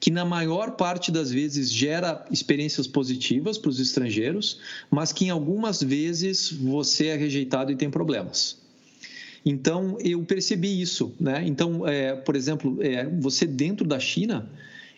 que 0.00 0.10
na 0.10 0.24
maior 0.24 0.70
parte 0.76 1.12
das 1.12 1.30
vezes 1.30 1.70
gera 1.70 2.24
experiências 2.30 2.86
positivas 2.86 3.58
para 3.58 3.68
os 3.68 3.78
estrangeiros, 3.78 4.60
mas 4.90 5.12
que 5.12 5.26
em 5.26 5.30
algumas 5.30 5.82
vezes 5.82 6.50
você 6.50 7.08
é 7.08 7.16
rejeitado 7.16 7.70
e 7.70 7.76
tem 7.76 7.90
problemas. 7.90 8.56
Então, 9.44 9.98
eu 10.00 10.24
percebi 10.24 10.80
isso. 10.80 11.14
Né? 11.20 11.44
Então, 11.46 11.86
é, 11.86 12.16
por 12.16 12.34
exemplo, 12.34 12.78
é, 12.80 13.04
você 13.04 13.46
dentro 13.46 13.86
da 13.86 14.00
China, 14.00 14.48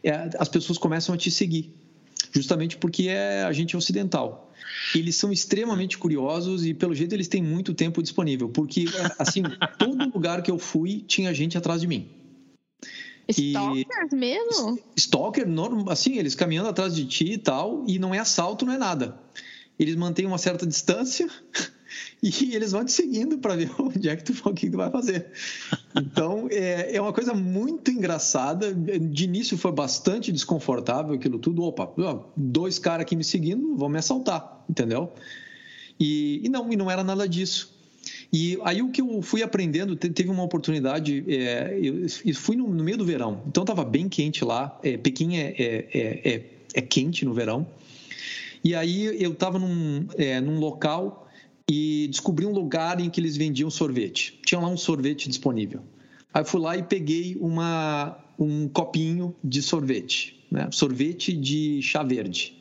é, 0.05 0.31
as 0.39 0.49
pessoas 0.49 0.79
começam 0.79 1.13
a 1.13 1.19
te 1.19 1.33
seguir, 1.33 1.75
justamente 2.37 2.77
porque 2.77 3.09
é 3.09 3.43
a 3.43 3.53
gente 3.53 3.75
é 3.75 3.79
ocidental. 3.79 4.53
Eles 4.95 5.17
são 5.17 5.33
extremamente 5.33 5.99
curiosos 5.99 6.65
e, 6.65 6.75
pelo 6.75 6.95
jeito, 6.95 7.15
eles 7.15 7.29
têm 7.29 7.43
muito 7.43 7.75
tempo 7.75 8.03
disponível, 8.03 8.49
porque, 8.49 8.85
assim, 9.19 9.43
todo 9.79 10.11
lugar 10.13 10.43
que 10.43 10.51
eu 10.51 10.59
fui 10.59 11.05
tinha 11.07 11.33
gente 11.35 11.57
atrás 11.57 11.81
de 11.81 11.87
mim. 11.87 12.09
Stalkers 13.29 14.13
e... 14.13 14.17
mesmo? 14.17 14.79
Stalker, 14.97 15.47
assim, 15.89 16.19
eles 16.19 16.35
caminhando 16.35 16.69
atrás 16.69 16.95
de 16.95 17.05
ti 17.05 17.33
e 17.33 17.39
tal, 17.39 17.85
e 17.89 17.99
não 17.99 18.15
é 18.15 18.19
assalto, 18.19 18.65
não 18.65 18.73
é 18.73 18.79
nada. 18.79 19.19
Eles 19.79 19.97
mantêm 19.97 20.27
uma 20.27 20.39
certa 20.39 20.67
distância, 20.67 21.29
e 22.23 22.55
eles 22.55 22.73
vão 22.73 22.85
te 22.85 22.93
seguindo 22.93 23.39
para 23.39 23.57
ver 23.57 23.71
onde 23.79 24.09
é 24.09 24.17
que 24.17 24.25
tu, 24.25 24.49
o 24.49 24.55
que 24.55 24.71
tu 24.71 24.77
vai 24.77 24.91
fazer. 24.91 25.27
Então, 25.95 26.49
é, 26.51 26.97
é 26.97 27.01
uma 27.01 27.13
coisa 27.13 27.35
muito 27.35 27.91
engraçada. 27.91 28.75
De 28.75 29.25
início 29.25 29.57
foi 29.57 29.73
bastante 29.73 30.33
desconfortável 30.33 31.15
aquilo 31.15 31.39
tudo. 31.39 31.63
Opa, 31.63 31.91
dois 32.37 32.79
caras 32.79 33.03
aqui 33.03 33.15
me 33.15 33.25
seguindo 33.25 33.77
vão 33.77 33.89
me 33.89 33.99
assaltar, 33.99 34.65
entendeu? 34.69 35.13
E, 35.99 36.41
e 36.45 36.49
não, 36.49 36.73
e 36.73 36.77
não 36.77 36.91
era 36.91 37.05
nada 37.05 37.29
disso. 37.29 37.77
E 38.33 38.59
aí 38.65 38.83
o 38.83 38.91
que 38.91 39.01
eu 39.01 39.23
fui 39.23 39.43
aprendendo, 39.43 39.97
teve 39.97 40.29
uma 40.31 40.43
oportunidade, 40.43 41.25
é, 41.29 41.79
eu 41.81 42.35
fui 42.35 42.57
no, 42.57 42.69
no, 42.69 42.85
meio 42.85 42.97
do 42.97 43.05
verão, 43.05 43.43
então 43.47 43.63
estava 43.63 43.85
bem 43.85 44.09
quente 44.09 44.45
lá, 44.45 44.79
é, 44.83 44.97
Pequim 44.97 45.37
é, 45.37 45.55
é, 45.59 45.89
é, 46.25 46.43
é, 46.75 46.81
quente 46.83 47.25
no 47.25 47.35
verão, 47.35 47.67
e 48.63 48.75
aí 48.75 49.05
eu 49.23 49.33
estava 49.33 49.59
num, 49.59 50.07
é, 50.17 50.41
num 50.41 50.59
local 50.59 51.26
e 51.69 52.07
descobri 52.09 52.47
um 52.47 52.53
lugar 52.53 53.01
em 53.01 53.11
que 53.11 53.21
eles 53.21 53.37
vendiam 53.37 53.69
sorvete. 53.71 54.39
Tinha 54.45 54.61
lá 54.61 54.69
um 54.69 54.77
sorvete 54.77 55.29
disponível. 55.29 55.83
Aí 56.33 56.45
fui 56.45 56.61
lá 56.61 56.77
e 56.77 56.83
peguei 56.83 57.37
uma, 57.41 58.19
um 58.39 58.69
copinho 58.69 59.35
de 59.43 59.63
sorvete, 59.63 60.45
né? 60.51 60.69
sorvete 60.71 61.33
de 61.33 61.81
chá 61.83 62.03
verde. 62.03 62.55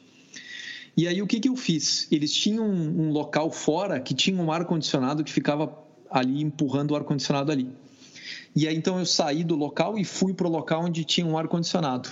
E 0.97 1.07
aí 1.07 1.21
o 1.21 1.27
que, 1.27 1.39
que 1.39 1.49
eu 1.49 1.55
fiz? 1.55 2.07
Eles 2.09 2.33
tinham 2.33 2.65
um, 2.65 3.07
um 3.07 3.11
local 3.11 3.51
fora 3.51 3.99
que 3.99 4.13
tinha 4.13 4.41
um 4.41 4.51
ar-condicionado 4.51 5.23
que 5.23 5.31
ficava 5.31 5.77
ali 6.09 6.41
empurrando 6.41 6.91
o 6.91 6.95
ar-condicionado 6.95 7.51
ali. 7.51 7.69
E 8.55 8.67
aí 8.67 8.75
então 8.75 8.97
eu 8.97 9.05
saí 9.05 9.43
do 9.43 9.55
local 9.55 9.99
e 9.99 10.05
fui 10.05 10.33
para 10.33 10.47
o 10.47 10.49
local 10.49 10.85
onde 10.85 11.03
tinha 11.03 11.27
um 11.27 11.37
ar-condicionado. 11.37 12.09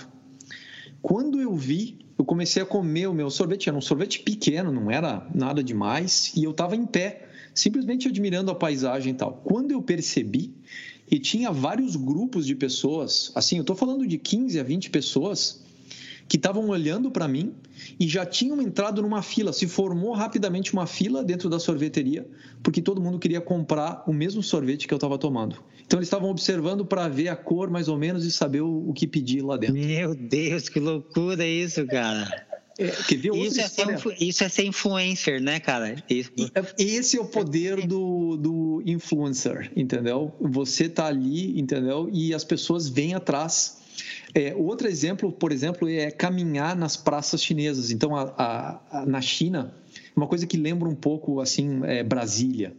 Quando 1.00 1.40
eu 1.40 1.54
vi, 1.54 2.03
eu 2.18 2.24
comecei 2.24 2.62
a 2.62 2.66
comer 2.66 3.06
o 3.06 3.14
meu 3.14 3.30
sorvete. 3.30 3.68
Era 3.68 3.76
um 3.76 3.80
sorvete 3.80 4.20
pequeno, 4.20 4.70
não 4.72 4.90
era 4.90 5.26
nada 5.34 5.62
demais. 5.62 6.32
E 6.36 6.44
eu 6.44 6.52
estava 6.52 6.76
em 6.76 6.86
pé, 6.86 7.28
simplesmente 7.54 8.08
admirando 8.08 8.50
a 8.50 8.54
paisagem 8.54 9.12
e 9.12 9.16
tal. 9.16 9.40
Quando 9.44 9.72
eu 9.72 9.82
percebi, 9.82 10.54
e 11.10 11.18
tinha 11.18 11.50
vários 11.50 11.96
grupos 11.96 12.46
de 12.46 12.54
pessoas, 12.54 13.30
assim, 13.34 13.56
eu 13.56 13.60
estou 13.60 13.76
falando 13.76 14.06
de 14.06 14.16
15 14.16 14.58
a 14.58 14.62
20 14.62 14.90
pessoas, 14.90 15.62
que 16.28 16.36
estavam 16.36 16.68
olhando 16.68 17.10
para 17.10 17.28
mim 17.28 17.52
e 18.00 18.08
já 18.08 18.24
tinham 18.24 18.60
entrado 18.60 19.02
numa 19.02 19.22
fila. 19.22 19.52
Se 19.52 19.66
formou 19.66 20.12
rapidamente 20.12 20.72
uma 20.72 20.86
fila 20.86 21.22
dentro 21.22 21.48
da 21.48 21.58
sorveteria, 21.58 22.26
porque 22.62 22.80
todo 22.80 23.00
mundo 23.00 23.18
queria 23.18 23.40
comprar 23.40 24.02
o 24.06 24.12
mesmo 24.12 24.42
sorvete 24.42 24.88
que 24.88 24.94
eu 24.94 24.96
estava 24.96 25.18
tomando. 25.18 25.56
Então 25.86 25.98
eles 25.98 26.08
estavam 26.08 26.30
observando 26.30 26.84
para 26.84 27.08
ver 27.08 27.28
a 27.28 27.36
cor 27.36 27.70
mais 27.70 27.88
ou 27.88 27.98
menos 27.98 28.24
e 28.24 28.32
saber 28.32 28.62
o, 28.62 28.88
o 28.88 28.92
que 28.92 29.06
pedir 29.06 29.42
lá 29.42 29.56
dentro. 29.56 29.76
Meu 29.76 30.14
Deus, 30.14 30.68
que 30.68 30.80
loucura 30.80 31.46
isso, 31.46 31.86
cara. 31.86 32.46
É, 32.76 32.86
isso, 33.36 33.60
é 33.60 33.68
ser, 33.68 33.86
isso, 34.20 34.42
é 34.42 34.48
ser, 34.48 34.64
influencer, 34.64 35.40
né, 35.40 35.60
cara? 35.60 35.94
Isso. 36.10 36.32
É, 36.54 36.82
esse 36.82 37.16
é 37.16 37.20
o 37.20 37.24
poder 37.24 37.86
do, 37.86 38.36
do 38.36 38.82
influencer, 38.84 39.70
entendeu? 39.76 40.34
Você 40.40 40.88
tá 40.88 41.06
ali, 41.06 41.58
entendeu? 41.58 42.10
E 42.12 42.34
as 42.34 42.42
pessoas 42.42 42.88
vêm 42.88 43.14
atrás. 43.14 43.78
É, 44.34 44.52
outro 44.56 44.88
exemplo, 44.88 45.30
por 45.30 45.52
exemplo, 45.52 45.88
é 45.88 46.10
caminhar 46.10 46.74
nas 46.74 46.96
praças 46.96 47.40
chinesas. 47.40 47.92
Então, 47.92 48.16
a, 48.16 48.22
a, 48.36 48.80
a, 48.90 49.06
na 49.06 49.20
China, 49.20 49.72
uma 50.16 50.26
coisa 50.26 50.44
que 50.44 50.56
lembra 50.56 50.88
um 50.88 50.96
pouco 50.96 51.40
assim 51.40 51.80
é 51.84 52.02
Brasília 52.02 52.74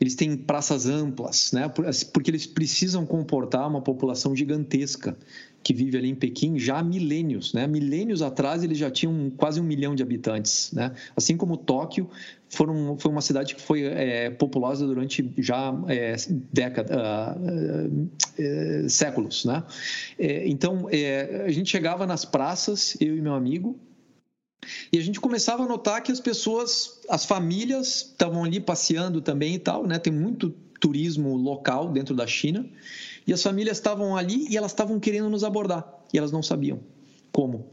eles 0.00 0.14
têm 0.14 0.36
praças 0.36 0.86
amplas, 0.86 1.50
né? 1.52 1.70
Assim, 1.86 2.06
porque 2.12 2.30
eles 2.30 2.46
precisam 2.46 3.04
comportar 3.04 3.68
uma 3.68 3.80
população 3.80 4.34
gigantesca 4.34 5.16
que 5.62 5.74
vive 5.74 5.98
ali 5.98 6.08
em 6.08 6.14
Pequim 6.14 6.58
já 6.58 6.78
há 6.78 6.82
milênios, 6.82 7.52
né? 7.52 7.66
Milênios 7.66 8.22
atrás 8.22 8.62
eles 8.62 8.78
já 8.78 8.90
tinham 8.90 9.30
quase 9.36 9.60
um 9.60 9.64
milhão 9.64 9.94
de 9.94 10.02
habitantes, 10.02 10.72
né? 10.72 10.92
Assim 11.16 11.36
como 11.36 11.56
Tóquio 11.56 12.08
foram, 12.48 12.96
foi 12.96 13.10
uma 13.10 13.20
cidade 13.20 13.54
que 13.54 13.60
foi 13.60 13.82
é, 13.82 14.30
populosa 14.30 14.86
durante 14.86 15.30
já 15.36 15.74
é, 15.88 16.14
décadas, 16.52 16.96
uh, 16.96 17.92
uh, 17.92 18.88
séculos, 18.88 19.44
né? 19.44 19.64
É, 20.18 20.48
então 20.48 20.88
é, 20.90 21.44
a 21.44 21.50
gente 21.50 21.68
chegava 21.68 22.06
nas 22.06 22.24
praças, 22.24 22.96
eu 23.00 23.16
e 23.16 23.20
meu 23.20 23.34
amigo, 23.34 23.78
e 24.92 24.98
a 24.98 25.02
gente 25.02 25.20
começava 25.20 25.64
a 25.64 25.66
notar 25.66 26.02
que 26.02 26.12
as 26.12 26.20
pessoas, 26.20 27.00
as 27.08 27.24
famílias 27.24 28.08
estavam 28.12 28.44
ali 28.44 28.60
passeando 28.60 29.20
também 29.20 29.54
e 29.54 29.58
tal, 29.58 29.86
né? 29.86 29.98
Tem 29.98 30.12
muito 30.12 30.54
turismo 30.80 31.36
local 31.36 31.90
dentro 31.90 32.14
da 32.14 32.26
China. 32.26 32.66
E 33.26 33.32
as 33.32 33.42
famílias 33.42 33.76
estavam 33.76 34.16
ali 34.16 34.46
e 34.48 34.56
elas 34.56 34.72
estavam 34.72 34.98
querendo 34.98 35.28
nos 35.28 35.44
abordar. 35.44 35.86
E 36.12 36.18
elas 36.18 36.32
não 36.32 36.42
sabiam 36.42 36.80
como. 37.32 37.66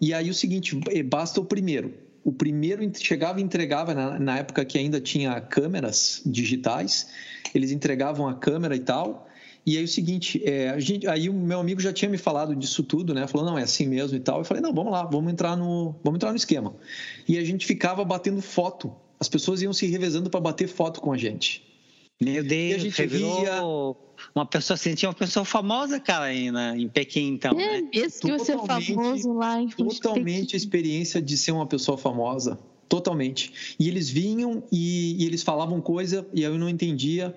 E 0.00 0.12
aí 0.12 0.28
o 0.28 0.34
seguinte, 0.34 0.78
eh, 0.90 1.02
basta 1.02 1.40
o 1.40 1.44
primeiro. 1.44 1.94
O 2.24 2.32
primeiro 2.32 2.82
chegava 2.98 3.40
e 3.40 3.42
entregava, 3.42 3.94
na, 3.94 4.18
na 4.18 4.38
época 4.38 4.64
que 4.64 4.76
ainda 4.76 5.00
tinha 5.00 5.40
câmeras 5.40 6.22
digitais, 6.26 7.08
eles 7.54 7.70
entregavam 7.70 8.28
a 8.28 8.34
câmera 8.34 8.74
e 8.74 8.80
tal, 8.80 9.25
E 9.66 9.76
aí 9.76 9.82
o 9.82 9.88
seguinte, 9.88 10.40
é, 10.44 10.78
gente, 10.78 11.08
aí 11.08 11.28
o 11.28 11.34
meu 11.34 11.58
amigo 11.58 11.80
já 11.80 11.92
tinha 11.92 12.08
me 12.08 12.16
falado 12.16 12.54
disso 12.54 12.84
tudo, 12.84 13.12
né? 13.12 13.26
Falou, 13.26 13.44
não, 13.44 13.58
é 13.58 13.64
assim 13.64 13.88
mesmo 13.88 14.16
e 14.16 14.20
tal. 14.20 14.38
Eu 14.38 14.44
falei, 14.44 14.62
não, 14.62 14.72
vamos 14.72 14.92
lá, 14.92 15.02
vamos 15.02 15.32
entrar 15.32 15.56
no, 15.56 15.96
vamos 16.04 16.18
entrar 16.18 16.30
no 16.30 16.36
esquema. 16.36 16.72
E 17.28 17.36
a 17.36 17.42
gente 17.42 17.66
ficava 17.66 18.04
batendo 18.04 18.40
foto. 18.40 18.94
As 19.18 19.28
pessoas 19.28 19.62
iam 19.62 19.72
se 19.72 19.86
revezando 19.88 20.30
para 20.30 20.38
bater 20.38 20.68
foto 20.68 21.00
com 21.00 21.12
a 21.12 21.18
gente. 21.18 21.64
Meu 22.22 22.44
Deus, 22.44 22.72
e 22.72 22.74
a 22.74 22.78
gente 22.78 23.06
via... 23.06 23.60
uma 24.34 24.46
pessoa, 24.46 24.76
você 24.76 24.94
tinha 24.94 25.08
uma 25.08 25.14
pessoa 25.14 25.44
famosa, 25.44 25.98
cara, 25.98 26.26
aí 26.26 26.50
na, 26.50 26.76
em 26.76 26.88
Pequim, 26.88 27.28
então. 27.28 27.58
É, 27.58 27.80
né? 27.82 27.88
esse 27.92 28.20
que 28.20 28.30
você 28.30 28.52
é 28.52 28.58
famoso 28.58 29.32
lá 29.32 29.60
em 29.60 29.68
Totalmente 29.68 30.54
a 30.54 30.56
experiência 30.56 31.20
de 31.20 31.36
ser 31.36 31.50
uma 31.50 31.66
pessoa 31.66 31.98
famosa. 31.98 32.56
Totalmente. 32.88 33.76
E 33.80 33.88
eles 33.88 34.08
vinham 34.08 34.62
e, 34.70 35.20
e 35.20 35.26
eles 35.26 35.42
falavam 35.42 35.80
coisa 35.80 36.24
e 36.32 36.42
eu 36.42 36.56
não 36.56 36.68
entendia 36.68 37.34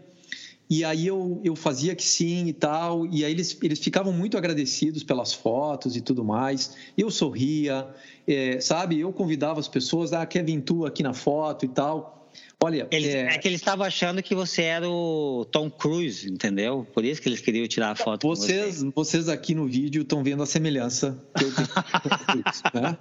e 0.70 0.86
aí 0.86 1.08
eu, 1.08 1.42
eu 1.44 1.56
fazia 1.56 1.96
que 1.96 2.04
sim 2.04 2.46
e 2.48 2.54
tal, 2.54 3.06
e 3.08 3.26
aí 3.26 3.32
eles, 3.32 3.58
eles 3.64 3.80
ficavam 3.80 4.14
muito 4.14 4.38
agradecidos 4.38 5.04
pelas 5.04 5.34
fotos 5.34 5.96
e 5.96 6.02
tudo 6.02 6.24
mais. 6.24 6.76
Eu 6.96 7.10
sorria, 7.10 7.88
é, 8.28 8.60
sabe? 8.62 9.00
Eu 9.00 9.12
convidava 9.12 9.60
as 9.60 9.68
pessoas, 9.68 10.14
ah, 10.14 10.26
quer 10.28 10.46
vir 10.46 10.62
tu 10.62 10.86
aqui 10.86 11.02
na 11.02 11.14
foto 11.14 11.66
e 11.66 11.70
tal. 11.70 12.19
Olha, 12.62 12.88
eles, 12.92 13.14
é... 13.14 13.22
é... 13.22 13.38
que 13.38 13.48
eles 13.48 13.62
estavam 13.62 13.86
achando 13.86 14.22
que 14.22 14.36
você 14.36 14.64
era 14.64 14.88
o 14.88 15.46
Tom 15.46 15.72
Cruise, 15.72 16.30
entendeu? 16.30 16.86
Por 16.94 17.06
isso 17.06 17.22
que 17.22 17.30
eles 17.30 17.40
queriam 17.40 17.66
tirar 17.68 17.92
a 17.92 17.96
foto 17.96 18.28
vocês, 18.28 18.82
você. 18.82 18.92
Vocês 18.94 19.30
aqui 19.30 19.56
no 19.56 19.66
vídeo 19.66 20.02
estão 20.02 20.22
vendo 20.22 20.44
a 20.44 20.46
semelhança 20.46 21.18
que 21.38 21.46
eu 21.46 21.56
tenho 21.56 21.68
com 21.70 22.10
Cruise, 22.26 22.62
né? 22.74 22.98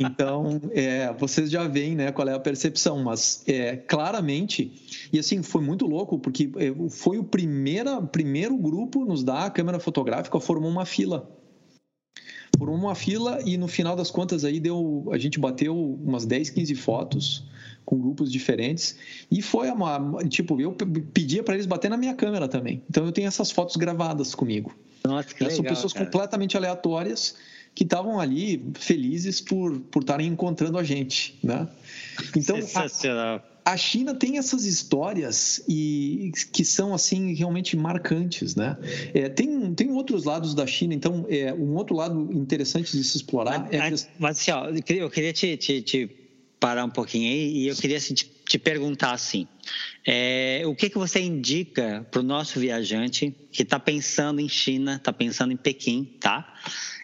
Então, 0.00 0.60
é, 0.72 1.12
vocês 1.12 1.48
já 1.48 1.68
veem 1.68 1.94
né, 1.94 2.10
qual 2.10 2.28
é 2.28 2.34
a 2.34 2.40
percepção, 2.40 3.02
mas 3.02 3.44
é, 3.46 3.76
claramente, 3.76 4.72
e 5.12 5.18
assim, 5.18 5.44
foi 5.44 5.62
muito 5.62 5.86
louco, 5.86 6.18
porque 6.18 6.50
é, 6.56 6.90
foi 6.90 7.18
o 7.18 7.24
primeira, 7.24 8.02
primeiro 8.02 8.56
grupo 8.56 9.04
nos 9.04 9.22
dar 9.22 9.46
a 9.46 9.50
câmera 9.50 9.78
fotográfica, 9.78 10.40
formou 10.40 10.70
uma 10.70 10.84
fila 10.84 11.30
por 12.58 12.68
uma 12.68 12.94
fila 12.94 13.38
e 13.44 13.56
no 13.56 13.68
final 13.68 13.94
das 13.94 14.10
contas 14.10 14.44
aí 14.44 14.58
deu 14.58 15.08
a 15.12 15.18
gente 15.18 15.38
bateu 15.38 15.76
umas 15.76 16.26
10, 16.26 16.50
15 16.50 16.74
fotos 16.74 17.44
com 17.88 17.98
grupos 17.98 18.30
diferentes. 18.30 18.96
E 19.30 19.40
foi 19.40 19.70
uma. 19.70 20.22
Tipo, 20.28 20.60
eu 20.60 20.72
pedia 20.72 21.42
para 21.42 21.54
eles 21.54 21.64
bater 21.64 21.88
na 21.88 21.96
minha 21.96 22.12
câmera 22.12 22.46
também. 22.46 22.82
Então 22.90 23.06
eu 23.06 23.12
tenho 23.12 23.26
essas 23.26 23.50
fotos 23.50 23.76
gravadas 23.76 24.34
comigo. 24.34 24.74
Nossa, 25.02 25.34
que 25.34 25.42
legal, 25.42 25.56
São 25.56 25.64
pessoas 25.64 25.94
cara. 25.94 26.04
completamente 26.04 26.54
aleatórias 26.54 27.36
que 27.74 27.84
estavam 27.84 28.20
ali 28.20 28.62
felizes 28.74 29.40
por 29.40 29.80
por 29.80 30.02
estarem 30.02 30.26
encontrando 30.26 30.76
a 30.76 30.84
gente, 30.84 31.38
né? 31.42 31.66
Então 32.36 32.56
Sensacional. 32.56 33.42
A, 33.64 33.72
a 33.72 33.76
China 33.78 34.14
tem 34.14 34.36
essas 34.36 34.66
histórias 34.66 35.64
e 35.66 36.30
que 36.52 36.66
são 36.66 36.92
assim 36.92 37.32
realmente 37.32 37.74
marcantes, 37.74 38.54
né? 38.54 38.76
É, 39.14 39.30
tem 39.30 39.72
tem 39.72 39.90
outros 39.92 40.24
lados 40.24 40.54
da 40.54 40.66
China, 40.66 40.92
então 40.92 41.24
é 41.30 41.54
um 41.54 41.74
outro 41.74 41.96
lado 41.96 42.30
interessante 42.34 42.94
de 42.94 43.02
se 43.02 43.16
explorar. 43.16 43.60
Mas, 43.60 43.72
é 43.72 43.90
que... 43.90 44.12
mas 44.18 44.38
assim, 44.38 44.50
ó, 44.50 44.66
eu 44.66 45.08
queria 45.08 45.32
te, 45.32 45.56
te, 45.56 45.80
te 45.80 46.27
parar 46.58 46.84
um 46.84 46.90
pouquinho 46.90 47.30
aí 47.30 47.58
e 47.58 47.68
eu 47.68 47.76
queria 47.76 47.96
assim, 47.96 48.14
te, 48.14 48.24
te, 48.24 48.58
perguntar 48.58 49.12
assim, 49.12 49.46
é, 50.06 50.62
o 50.66 50.74
que 50.74 50.90
que 50.90 50.98
você 50.98 51.20
indica 51.20 52.06
para 52.10 52.20
o 52.20 52.22
nosso 52.22 52.58
viajante 52.58 53.34
que 53.52 53.62
está 53.62 53.78
pensando 53.78 54.40
em 54.40 54.48
China, 54.48 54.96
está 54.96 55.12
pensando 55.12 55.52
em 55.52 55.56
Pequim, 55.56 56.04
tá? 56.18 56.54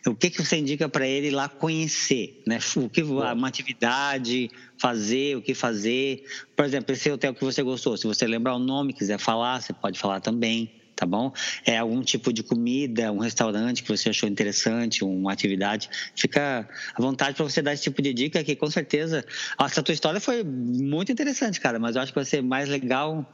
O 0.07 0.15
que 0.15 0.29
que 0.29 0.45
você 0.45 0.59
indica 0.59 0.89
para 0.89 1.07
ele 1.07 1.31
lá 1.31 1.49
conhecer, 1.49 2.43
né? 2.47 2.59
O 2.77 2.91
que 2.91 3.03
uma 3.03 3.49
atividade, 3.49 4.51
fazer, 4.77 5.37
o 5.37 5.43
que 5.43 5.55
fazer? 5.55 6.25
Por 6.55 6.65
exemplo, 6.65 6.93
esse 6.93 7.11
hotel 7.11 7.35
que 7.35 7.43
você 7.43 7.63
gostou, 7.63 7.97
se 7.97 8.07
você 8.07 8.27
lembrar 8.27 8.55
o 8.55 8.59
nome, 8.59 8.93
quiser 8.93 9.19
falar, 9.19 9.63
você 9.63 9.73
pode 9.73 9.99
falar 9.99 10.21
também 10.21 10.84
tá 10.95 11.07
bom? 11.07 11.33
É 11.65 11.79
algum 11.79 12.03
tipo 12.03 12.33
de 12.33 12.43
comida, 12.43 13.13
um 13.13 13.19
restaurante 13.19 13.83
que 13.83 13.89
você 13.89 14.11
achou 14.11 14.29
interessante, 14.29 15.05
uma 15.05 15.33
atividade, 15.33 15.89
fica 16.17 16.69
à 16.95 17.03
vontade 17.03 17.37
para 17.37 17.45
você 17.45 17.61
dar 17.61 17.73
esse 17.73 17.85
tipo 17.85 18.01
de 18.01 18.13
dica 18.13 18.43
que 18.45 18.55
com 18.55 18.71
certeza 18.71 19.25
essa 19.61 19.83
tua 19.83 19.93
história 19.93 20.21
foi 20.21 20.45
muito 20.45 21.11
interessante, 21.11 21.61
cara, 21.61 21.79
mas 21.79 21.97
eu 21.97 22.03
acho 22.03 22.13
que 22.13 22.19
vai 22.19 22.25
ser 22.25 22.43
mais 22.43 22.69
legal 22.69 23.27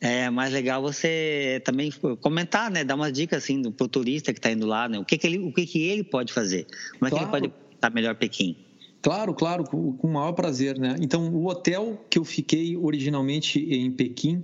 é 0.00 0.30
mais 0.30 0.50
legal 0.50 0.80
você 0.80 1.60
também 1.62 1.92
comentar, 2.20 2.70
né? 2.70 2.82
Dar 2.82 2.94
umas 2.94 3.12
dicas 3.12 3.44
assim 3.44 3.70
para 3.70 3.84
o 3.84 3.88
turista 3.88 4.32
que 4.32 4.38
está 4.38 4.50
indo 4.50 4.66
lá, 4.66 4.88
né? 4.88 4.98
O 4.98 5.04
que, 5.04 5.18
que 5.18 5.26
ele, 5.26 5.38
o 5.38 5.52
que, 5.52 5.66
que 5.66 5.82
ele 5.82 6.02
pode 6.02 6.32
fazer? 6.32 6.66
Como 6.98 7.06
é 7.06 7.10
claro. 7.10 7.16
que 7.16 7.36
ele 7.36 7.48
pode 7.48 7.52
estar 7.74 7.90
melhor 7.90 8.14
Pequim? 8.14 8.56
Claro, 9.02 9.34
claro, 9.34 9.64
com 9.64 9.96
o 10.02 10.12
maior 10.12 10.32
prazer, 10.32 10.78
né? 10.78 10.96
Então, 11.00 11.28
o 11.34 11.46
hotel 11.46 12.04
que 12.10 12.18
eu 12.18 12.24
fiquei 12.24 12.76
originalmente 12.76 13.58
em 13.58 13.90
Pequim, 13.90 14.42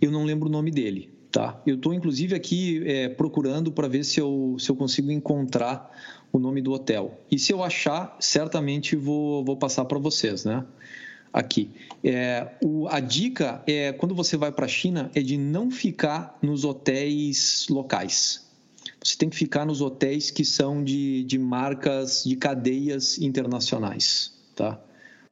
eu 0.00 0.10
não 0.10 0.24
lembro 0.24 0.48
o 0.48 0.52
nome 0.52 0.70
dele, 0.70 1.10
Tá. 1.30 1.60
Eu 1.66 1.74
estou, 1.74 1.92
inclusive, 1.92 2.34
aqui 2.34 2.82
é, 2.86 3.08
procurando 3.08 3.70
para 3.70 3.86
ver 3.86 4.02
se 4.02 4.18
eu, 4.18 4.56
se 4.58 4.70
eu 4.70 4.76
consigo 4.76 5.12
encontrar 5.12 5.90
o 6.32 6.38
nome 6.38 6.62
do 6.62 6.72
hotel. 6.72 7.20
E 7.30 7.38
se 7.38 7.52
eu 7.52 7.62
achar, 7.62 8.16
certamente 8.18 8.96
vou, 8.96 9.44
vou 9.44 9.56
passar 9.56 9.84
para 9.84 9.98
vocês, 9.98 10.44
né? 10.44 10.64
Aqui. 11.30 11.70
É, 12.02 12.48
o, 12.64 12.88
a 12.88 12.98
dica 13.00 13.62
é, 13.66 13.92
quando 13.92 14.14
você 14.14 14.36
vai 14.36 14.50
para 14.50 14.64
a 14.64 14.68
China, 14.68 15.10
é 15.14 15.20
de 15.20 15.36
não 15.36 15.70
ficar 15.70 16.38
nos 16.42 16.64
hotéis 16.64 17.66
locais. 17.68 18.48
Você 19.02 19.16
tem 19.16 19.28
que 19.28 19.36
ficar 19.36 19.66
nos 19.66 19.82
hotéis 19.82 20.30
que 20.30 20.44
são 20.44 20.82
de, 20.82 21.24
de 21.24 21.38
marcas, 21.38 22.24
de 22.24 22.36
cadeias 22.36 23.18
internacionais, 23.18 24.32
tá? 24.56 24.80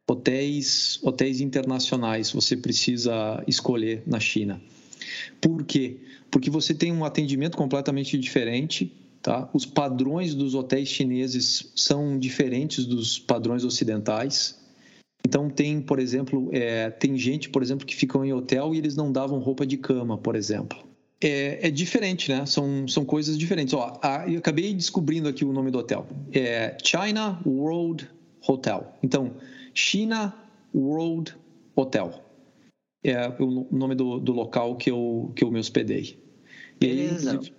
Hotéis, 0.09 1.01
hotéis 1.03 1.41
internacionais 1.41 2.31
você 2.31 2.57
precisa 2.57 3.43
escolher 3.49 4.03
na 4.07 4.21
China. 4.21 4.61
Por 5.41 5.65
quê? 5.65 5.99
Porque 6.31 6.51
você 6.51 6.75
tem 6.75 6.93
um 6.93 7.05
atendimento 7.05 7.57
completamente 7.57 8.19
diferente, 8.19 8.93
tá? 9.23 9.49
Os 9.53 9.67
padrões 9.67 10.35
dos 10.35 10.55
hotéis 10.55 10.89
chineses 10.89 11.73
são 11.75 12.19
diferentes 12.19 12.85
dos 12.85 13.19
padrões 13.19 13.65
ocidentais. 13.65 14.59
Então 15.27 15.51
tem, 15.51 15.81
por 15.81 15.99
exemplo, 15.99 16.49
é, 16.53 16.91
tem 16.91 17.17
gente, 17.17 17.49
por 17.49 17.63
exemplo, 17.63 17.87
que 17.87 17.97
ficam 17.97 18.25
em 18.25 18.33
hotel 18.33 18.75
e 18.75 18.79
eles 18.79 18.95
não 18.95 19.11
davam 19.11 19.39
roupa 19.39 19.67
de 19.67 19.77
cama, 19.77 20.17
por 20.17 20.37
exemplo. 20.37 20.79
É, 21.21 21.69
é 21.69 21.71
diferente, 21.71 22.31
né? 22.31 22.45
São, 22.47 22.87
são 22.87 23.05
coisas 23.05 23.39
diferentes. 23.39 23.75
Ó, 23.75 23.99
a, 24.03 24.29
eu 24.29 24.39
acabei 24.39 24.73
descobrindo 24.75 25.29
aqui 25.29 25.45
o 25.45 25.53
nome 25.53 25.71
do 25.71 25.79
hotel. 25.79 26.07
É 26.33 26.77
China 26.83 27.41
World 27.45 28.09
Hotel. 28.47 28.93
Então, 29.03 29.33
China 29.73 30.35
World 30.75 31.35
Hotel 31.75 32.26
é 33.11 33.29
o 33.39 33.67
nome 33.71 33.95
do, 33.95 34.19
do 34.19 34.33
local 34.33 34.77
que 34.77 34.91
eu, 34.91 35.33
que 35.35 35.45
eu 35.45 35.51
me 35.51 35.59
hospedei. 35.59 36.19
Beleza. 36.79 37.33
Aí, 37.33 37.53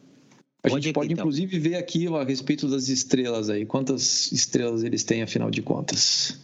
a 0.63 0.69
gente 0.69 0.93
pode, 0.93 1.13
então. 1.13 1.23
inclusive, 1.23 1.59
ver 1.59 1.75
aqui 1.75 2.07
a 2.07 2.23
respeito 2.23 2.67
das 2.67 2.89
estrelas 2.89 3.49
aí. 3.49 3.65
Quantas 3.65 4.31
estrelas 4.31 4.83
eles 4.83 5.03
têm, 5.03 5.21
afinal 5.21 5.49
de 5.49 5.61
contas. 5.61 6.39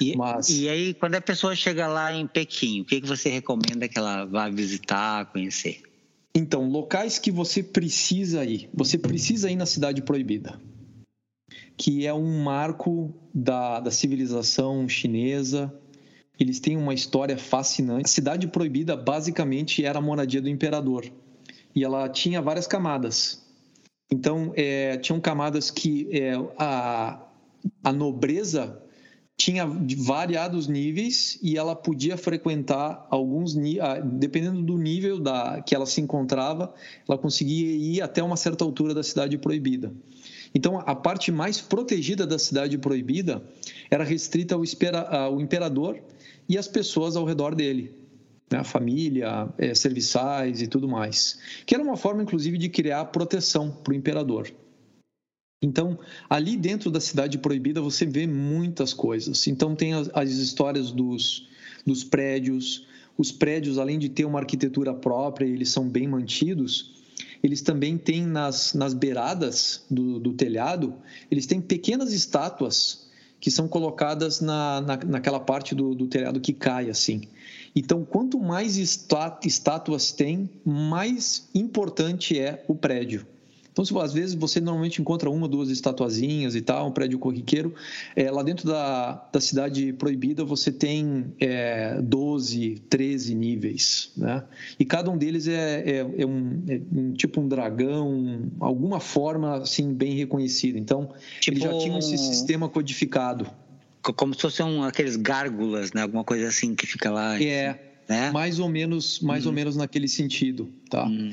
E, 0.00 0.16
Mas... 0.16 0.48
e 0.48 0.68
aí, 0.68 0.94
quando 0.94 1.16
a 1.16 1.20
pessoa 1.20 1.54
chega 1.54 1.86
lá 1.88 2.12
em 2.14 2.26
Pequim, 2.26 2.80
o 2.80 2.84
que, 2.84 3.00
que 3.00 3.06
você 3.06 3.28
recomenda 3.28 3.88
que 3.88 3.98
ela 3.98 4.24
vá 4.24 4.48
visitar, 4.48 5.26
conhecer? 5.26 5.82
Então, 6.34 6.68
locais 6.68 7.18
que 7.18 7.32
você 7.32 7.62
precisa 7.62 8.44
ir. 8.44 8.70
Você 8.72 8.96
precisa 8.96 9.50
ir 9.50 9.56
na 9.56 9.66
Cidade 9.66 10.02
Proibida, 10.02 10.60
que 11.76 12.06
é 12.06 12.14
um 12.14 12.42
marco 12.42 13.12
da, 13.34 13.80
da 13.80 13.90
civilização 13.90 14.88
chinesa, 14.88 15.74
eles 16.38 16.60
têm 16.60 16.76
uma 16.76 16.94
história 16.94 17.36
fascinante. 17.36 18.04
A 18.06 18.08
Cidade 18.08 18.46
Proibida 18.46 18.96
basicamente 18.96 19.84
era 19.84 19.98
a 19.98 20.02
moradia 20.02 20.40
do 20.40 20.48
imperador 20.48 21.10
e 21.74 21.84
ela 21.84 22.08
tinha 22.08 22.40
várias 22.40 22.66
camadas. 22.66 23.44
Então, 24.10 24.52
é, 24.56 24.96
tinham 24.98 25.20
camadas 25.20 25.70
que 25.70 26.08
é, 26.12 26.34
a, 26.58 27.20
a 27.82 27.92
nobreza 27.92 28.82
tinha 29.36 29.64
variados 29.98 30.66
níveis 30.66 31.38
e 31.40 31.56
ela 31.56 31.76
podia 31.76 32.16
frequentar 32.16 33.06
alguns 33.08 33.54
dependendo 34.14 34.62
do 34.62 34.76
nível 34.76 35.20
da 35.20 35.62
que 35.62 35.76
ela 35.76 35.86
se 35.86 36.00
encontrava, 36.00 36.74
ela 37.08 37.16
conseguia 37.16 37.70
ir 37.70 38.02
até 38.02 38.20
uma 38.20 38.36
certa 38.36 38.64
altura 38.64 38.92
da 38.92 39.02
cidade 39.02 39.38
proibida. 39.38 39.92
Então, 40.52 40.82
a 40.84 40.94
parte 40.94 41.30
mais 41.30 41.60
protegida 41.60 42.26
da 42.26 42.38
cidade 42.38 42.76
proibida 42.78 43.40
era 43.88 44.02
restrita 44.02 44.56
ao, 44.56 44.62
ao 45.14 45.40
imperador 45.40 46.00
e 46.48 46.56
as 46.56 46.66
pessoas 46.66 47.16
ao 47.16 47.24
redor 47.24 47.54
dele, 47.54 47.92
né? 48.50 48.64
família, 48.64 49.48
é, 49.58 49.74
serviçais 49.74 50.62
e 50.62 50.66
tudo 50.66 50.88
mais, 50.88 51.38
que 51.66 51.74
era 51.74 51.84
uma 51.84 51.96
forma, 51.96 52.22
inclusive, 52.22 52.56
de 52.56 52.68
criar 52.68 53.04
proteção 53.06 53.70
para 53.70 53.92
o 53.92 53.96
imperador. 53.96 54.50
Então, 55.60 55.98
ali 56.30 56.56
dentro 56.56 56.90
da 56.90 57.00
cidade 57.00 57.36
proibida, 57.36 57.80
você 57.80 58.06
vê 58.06 58.26
muitas 58.26 58.94
coisas. 58.94 59.46
Então, 59.46 59.74
tem 59.74 59.92
as, 59.92 60.08
as 60.14 60.30
histórias 60.30 60.92
dos, 60.92 61.48
dos 61.84 62.04
prédios. 62.04 62.86
Os 63.16 63.32
prédios, 63.32 63.78
além 63.78 63.98
de 63.98 64.08
ter 64.08 64.24
uma 64.24 64.38
arquitetura 64.38 64.94
própria, 64.94 65.46
eles 65.46 65.70
são 65.70 65.88
bem 65.88 66.06
mantidos, 66.06 66.94
eles 67.42 67.60
também 67.60 67.98
têm 67.98 68.24
nas, 68.24 68.72
nas 68.74 68.94
beiradas 68.94 69.84
do, 69.90 70.20
do 70.20 70.32
telhado, 70.32 70.94
eles 71.28 71.44
têm 71.44 71.60
pequenas 71.60 72.12
estátuas 72.12 73.07
que 73.40 73.50
são 73.50 73.68
colocadas 73.68 74.40
na, 74.40 74.80
na, 74.80 74.96
naquela 74.96 75.40
parte 75.40 75.74
do, 75.74 75.94
do 75.94 76.06
telhado 76.06 76.40
que 76.40 76.52
cai, 76.52 76.90
assim. 76.90 77.22
Então, 77.74 78.04
quanto 78.04 78.40
mais 78.40 78.76
estátuas 78.76 80.10
tem, 80.12 80.50
mais 80.64 81.48
importante 81.54 82.38
é 82.38 82.64
o 82.66 82.74
prédio. 82.74 83.26
Então, 83.78 83.84
se, 83.84 83.96
às 83.96 84.12
vezes 84.12 84.34
você 84.34 84.60
normalmente 84.60 85.00
encontra 85.00 85.30
uma, 85.30 85.46
duas 85.46 85.70
estatuazinhas 85.70 86.56
e 86.56 86.60
tal, 86.60 86.88
um 86.88 86.90
prédio 86.90 87.16
corriqueiro, 87.16 87.72
é, 88.16 88.28
lá 88.28 88.42
dentro 88.42 88.66
da, 88.66 89.28
da 89.32 89.40
cidade 89.40 89.92
proibida 89.92 90.44
você 90.44 90.72
tem 90.72 91.32
é, 91.38 92.00
12, 92.02 92.82
13 92.90 93.34
níveis, 93.36 94.10
né? 94.16 94.42
E 94.80 94.84
cada 94.84 95.08
um 95.10 95.16
deles 95.16 95.46
é, 95.46 95.82
é, 95.86 95.98
é, 95.98 96.26
um, 96.26 96.62
é 96.68 96.80
um, 96.92 97.12
tipo 97.12 97.40
um 97.40 97.46
dragão, 97.46 98.50
alguma 98.58 98.98
forma 98.98 99.58
assim 99.58 99.94
bem 99.94 100.14
reconhecida. 100.14 100.76
Então, 100.76 101.10
tipo... 101.38 101.56
eles 101.56 101.62
já 101.62 101.78
tinham 101.78 101.98
esse 101.98 102.18
sistema 102.18 102.68
codificado. 102.68 103.46
Como 104.02 104.34
se 104.34 104.40
fossem 104.40 104.84
aqueles 104.84 105.14
gárgulas, 105.14 105.92
né? 105.92 106.02
Alguma 106.02 106.24
coisa 106.24 106.48
assim 106.48 106.74
que 106.74 106.86
fica 106.86 107.10
lá. 107.10 107.40
É, 107.40 107.78
né? 108.08 108.30
Mais 108.30 108.58
ou 108.58 108.68
menos, 108.68 109.20
mais 109.20 109.44
uhum. 109.44 109.50
ou 109.50 109.54
menos 109.54 109.76
naquele 109.76 110.08
sentido, 110.08 110.72
tá? 110.88 111.04
Uhum. 111.04 111.30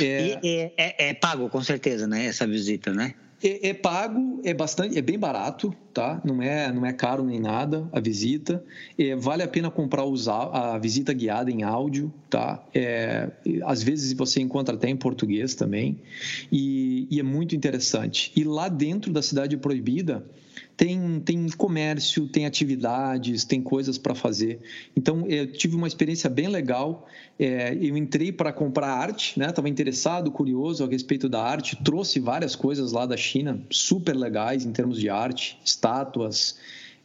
É... 0.00 0.38
É, 0.42 0.72
é, 0.76 1.08
é... 1.10 1.14
pago, 1.14 1.48
com 1.48 1.62
certeza, 1.62 2.06
né? 2.06 2.24
Essa 2.26 2.46
visita, 2.46 2.92
né? 2.92 3.14
É, 3.42 3.68
é, 3.68 3.74
pago, 3.74 4.40
é 4.42 4.54
bastante, 4.54 4.98
é 4.98 5.02
bem 5.02 5.18
barato, 5.18 5.74
tá? 5.92 6.18
Não 6.24 6.40
é, 6.42 6.72
não 6.72 6.86
é 6.86 6.94
caro 6.94 7.22
nem 7.22 7.38
nada 7.38 7.86
a 7.92 8.00
visita. 8.00 8.64
É, 8.98 9.14
vale 9.14 9.42
a 9.42 9.48
pena 9.48 9.70
comprar 9.70 10.06
os, 10.06 10.28
a 10.28 10.78
visita 10.78 11.12
guiada 11.12 11.50
em 11.50 11.62
áudio, 11.62 12.10
tá? 12.30 12.64
É, 12.72 13.30
às 13.64 13.82
vezes 13.82 14.14
você 14.14 14.40
encontra 14.40 14.74
até 14.74 14.88
em 14.88 14.96
português 14.96 15.54
também 15.54 15.98
e, 16.50 17.06
e 17.10 17.20
é 17.20 17.22
muito 17.22 17.54
interessante. 17.54 18.32
E 18.34 18.44
lá 18.44 18.66
dentro 18.70 19.12
da 19.12 19.20
cidade 19.20 19.58
proibida 19.58 20.24
tem, 20.76 21.20
tem 21.20 21.48
comércio, 21.50 22.26
tem 22.26 22.46
atividades, 22.46 23.44
tem 23.44 23.62
coisas 23.62 23.96
para 23.96 24.14
fazer. 24.14 24.60
Então, 24.96 25.26
eu 25.28 25.50
tive 25.52 25.76
uma 25.76 25.86
experiência 25.86 26.28
bem 26.28 26.48
legal. 26.48 27.06
É, 27.38 27.74
eu 27.74 27.96
entrei 27.96 28.32
para 28.32 28.52
comprar 28.52 28.88
arte, 28.88 29.38
né? 29.38 29.50
Estava 29.50 29.68
interessado, 29.68 30.30
curioso 30.30 30.82
a 30.84 30.88
respeito 30.88 31.28
da 31.28 31.42
arte. 31.42 31.76
Trouxe 31.82 32.18
várias 32.18 32.56
coisas 32.56 32.92
lá 32.92 33.06
da 33.06 33.16
China, 33.16 33.60
super 33.70 34.16
legais 34.16 34.64
em 34.64 34.72
termos 34.72 34.98
de 34.98 35.08
arte, 35.08 35.58
estátuas, 35.64 36.56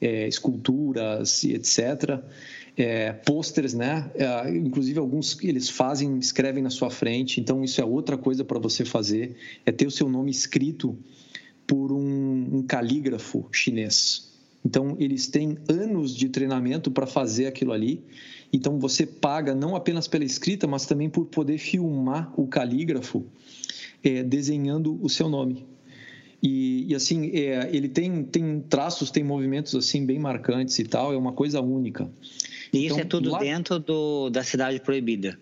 é, 0.01 0.27
esculturas 0.27 1.43
etc. 1.43 2.19
É, 2.75 3.11
posters, 3.11 3.73
né? 3.73 4.09
É, 4.15 4.49
inclusive 4.55 4.97
alguns 4.97 5.37
eles 5.43 5.69
fazem, 5.69 6.17
escrevem 6.17 6.63
na 6.63 6.69
sua 6.71 6.89
frente. 6.89 7.39
Então 7.39 7.63
isso 7.63 7.79
é 7.79 7.85
outra 7.85 8.17
coisa 8.17 8.43
para 8.43 8.57
você 8.57 8.83
fazer, 8.83 9.35
é 9.65 9.71
ter 9.71 9.85
o 9.85 9.91
seu 9.91 10.09
nome 10.09 10.31
escrito 10.31 10.97
por 11.69 11.91
um, 11.91 12.49
um 12.51 12.63
calígrafo 12.63 13.47
chinês. 13.51 14.27
Então, 14.65 14.97
eles 14.99 15.27
têm 15.27 15.55
anos 15.69 16.15
de 16.15 16.27
treinamento 16.27 16.89
para 16.89 17.05
fazer 17.05 17.45
aquilo 17.45 17.71
ali. 17.71 18.03
Então, 18.51 18.79
você 18.79 19.05
paga 19.05 19.53
não 19.53 19.75
apenas 19.75 20.07
pela 20.07 20.25
escrita, 20.25 20.65
mas 20.65 20.87
também 20.87 21.11
por 21.11 21.27
poder 21.27 21.59
filmar 21.59 22.33
o 22.35 22.47
calígrafo 22.47 23.23
é, 24.03 24.23
desenhando 24.23 24.99
o 24.99 25.07
seu 25.07 25.29
nome. 25.29 25.67
E, 26.41 26.87
e 26.91 26.95
assim, 26.95 27.29
é, 27.35 27.69
ele 27.71 27.87
tem, 27.87 28.23
tem 28.23 28.61
traços, 28.61 29.11
tem 29.11 29.23
movimentos 29.23 29.75
assim 29.75 30.03
bem 30.03 30.17
marcantes 30.17 30.79
e 30.79 30.85
tal, 30.85 31.13
é 31.13 31.17
uma 31.17 31.33
coisa 31.33 31.61
única. 31.61 32.09
E 32.73 32.85
isso 32.87 32.95
então, 32.95 32.99
é 32.99 33.05
tudo 33.05 33.29
lá... 33.29 33.39
dentro 33.39 33.77
do, 33.77 34.31
da 34.31 34.43
cidade 34.43 34.79
proibida? 34.79 35.37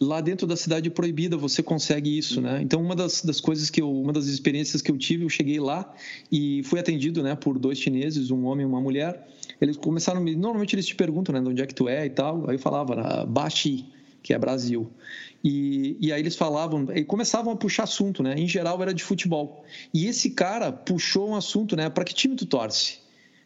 Lá 0.00 0.20
dentro 0.20 0.46
da 0.46 0.56
cidade 0.56 0.88
proibida 0.88 1.36
você 1.36 1.62
consegue 1.62 2.16
isso, 2.16 2.40
né? 2.40 2.60
Então 2.62 2.82
uma 2.82 2.96
das, 2.96 3.22
das 3.22 3.40
coisas 3.40 3.68
que 3.68 3.82
eu, 3.82 3.92
uma 3.92 4.12
das 4.12 4.26
experiências 4.26 4.80
que 4.80 4.90
eu 4.90 4.96
tive, 4.96 5.24
eu 5.24 5.28
cheguei 5.28 5.60
lá 5.60 5.92
e 6.32 6.62
fui 6.64 6.80
atendido, 6.80 7.22
né, 7.22 7.36
por 7.36 7.58
dois 7.58 7.78
chineses, 7.78 8.30
um 8.30 8.46
homem 8.46 8.64
e 8.64 8.68
uma 8.68 8.80
mulher. 8.80 9.28
Eles 9.60 9.76
começaram, 9.76 10.24
normalmente 10.24 10.74
eles 10.74 10.86
te 10.86 10.94
perguntam, 10.94 11.34
né, 11.34 11.40
de 11.40 11.48
onde 11.48 11.62
é 11.62 11.66
que 11.66 11.74
tu 11.74 11.86
é 11.86 12.06
e 12.06 12.10
tal. 12.10 12.48
Aí 12.48 12.56
eu 12.56 12.58
falava, 12.58 12.94
ah, 12.94 13.26
Baxi, 13.26 13.84
que 14.22 14.32
é 14.32 14.38
Brasil. 14.38 14.90
E, 15.44 15.96
e 16.00 16.12
aí 16.12 16.20
eles 16.20 16.34
falavam, 16.34 16.86
e 16.94 17.04
começavam 17.04 17.52
a 17.52 17.56
puxar 17.56 17.84
assunto, 17.84 18.22
né? 18.22 18.34
Em 18.36 18.46
geral 18.46 18.80
era 18.82 18.92
de 18.92 19.02
futebol. 19.02 19.64
E 19.92 20.06
esse 20.06 20.30
cara 20.30 20.70
puxou 20.70 21.30
um 21.30 21.34
assunto, 21.34 21.74
né? 21.76 21.88
Para 21.88 22.04
que 22.04 22.14
time 22.14 22.36
tu 22.36 22.46
torce? 22.46 22.98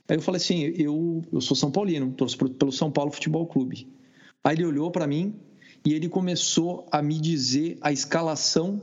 Aí 0.08 0.16
eu 0.16 0.22
falei 0.22 0.40
assim, 0.40 0.62
eu, 0.76 1.22
eu 1.32 1.40
sou 1.40 1.56
São 1.56 1.70
Paulino, 1.70 2.12
torço 2.12 2.36
pelo 2.36 2.72
São 2.72 2.90
Paulo 2.90 3.10
Futebol 3.10 3.46
Clube. 3.46 3.88
Aí 4.42 4.56
ele 4.56 4.66
olhou 4.66 4.90
para 4.90 5.06
mim, 5.06 5.34
e 5.84 5.92
ele 5.92 6.08
começou 6.08 6.86
a 6.90 7.02
me 7.02 7.20
dizer 7.20 7.76
a 7.80 7.92
escalação 7.92 8.80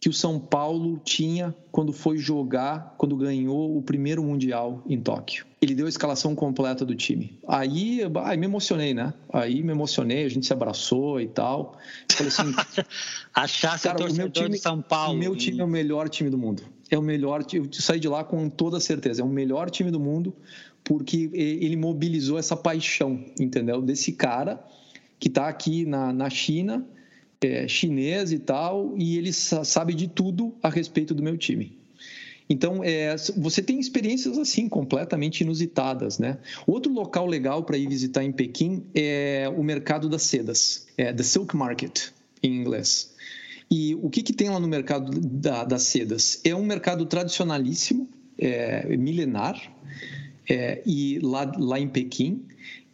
que 0.00 0.08
o 0.08 0.12
São 0.12 0.40
Paulo 0.40 0.98
tinha 1.04 1.54
quando 1.70 1.92
foi 1.92 2.16
jogar, 2.16 2.94
quando 2.96 3.14
ganhou 3.16 3.76
o 3.76 3.82
primeiro 3.82 4.22
Mundial 4.22 4.82
em 4.88 4.98
Tóquio. 4.98 5.44
Ele 5.60 5.74
deu 5.74 5.84
a 5.84 5.88
escalação 5.90 6.34
completa 6.34 6.86
do 6.86 6.94
time. 6.94 7.38
Aí, 7.46 8.00
aí 8.24 8.36
me 8.38 8.46
emocionei, 8.46 8.94
né? 8.94 9.12
Aí 9.30 9.62
me 9.62 9.72
emocionei, 9.72 10.24
a 10.24 10.28
gente 10.30 10.46
se 10.46 10.52
abraçou 10.54 11.20
e 11.20 11.28
tal. 11.28 11.76
Falei 12.10 12.28
assim... 12.28 12.54
Achasse 13.34 13.88
cara, 13.88 14.10
o 14.10 14.14
meu 14.14 14.30
time, 14.30 14.50
de 14.50 14.58
São 14.58 14.80
Paulo. 14.80 15.14
O 15.14 15.18
meu 15.18 15.36
time 15.36 15.60
é 15.60 15.64
o 15.64 15.68
melhor 15.68 16.08
time 16.08 16.30
do 16.30 16.38
mundo. 16.38 16.62
É 16.90 16.98
o 16.98 17.02
melhor... 17.02 17.44
Eu 17.52 17.68
saí 17.72 18.00
de 18.00 18.08
lá 18.08 18.24
com 18.24 18.48
toda 18.48 18.80
certeza. 18.80 19.20
É 19.20 19.24
o 19.24 19.28
melhor 19.28 19.68
time 19.68 19.90
do 19.90 20.00
mundo 20.00 20.34
porque 20.82 21.30
ele 21.34 21.76
mobilizou 21.76 22.38
essa 22.38 22.56
paixão, 22.56 23.22
entendeu? 23.38 23.82
Desse 23.82 24.12
cara 24.12 24.64
que 25.20 25.28
está 25.28 25.46
aqui 25.48 25.84
na, 25.84 26.12
na 26.12 26.30
China, 26.30 26.84
é, 27.42 27.68
chinês 27.68 28.32
e 28.32 28.38
tal, 28.38 28.94
e 28.96 29.18
ele 29.18 29.32
sabe 29.32 29.94
de 29.94 30.08
tudo 30.08 30.54
a 30.62 30.70
respeito 30.70 31.14
do 31.14 31.22
meu 31.22 31.36
time. 31.36 31.78
Então, 32.48 32.82
é, 32.82 33.14
você 33.36 33.62
tem 33.62 33.78
experiências 33.78 34.36
assim 34.36 34.68
completamente 34.68 35.42
inusitadas, 35.42 36.18
né? 36.18 36.38
Outro 36.66 36.92
local 36.92 37.26
legal 37.26 37.62
para 37.62 37.78
ir 37.78 37.86
visitar 37.86 38.24
em 38.24 38.32
Pequim 38.32 38.82
é 38.92 39.48
o 39.56 39.62
mercado 39.62 40.08
das 40.08 40.22
sedas, 40.22 40.88
é 40.96 41.12
the 41.12 41.22
Silk 41.22 41.54
Market 41.54 42.08
em 42.42 42.56
inglês. 42.56 43.14
E 43.70 43.94
o 44.02 44.10
que, 44.10 44.22
que 44.22 44.32
tem 44.32 44.48
lá 44.48 44.58
no 44.58 44.66
mercado 44.66 45.12
da, 45.20 45.62
das 45.62 45.84
sedas? 45.84 46.40
É 46.42 46.52
um 46.52 46.64
mercado 46.64 47.06
tradicionalíssimo, 47.06 48.08
é, 48.36 48.96
milenar, 48.96 49.56
é, 50.48 50.82
e 50.84 51.20
lá, 51.20 51.52
lá 51.56 51.78
em 51.78 51.88
Pequim 51.88 52.42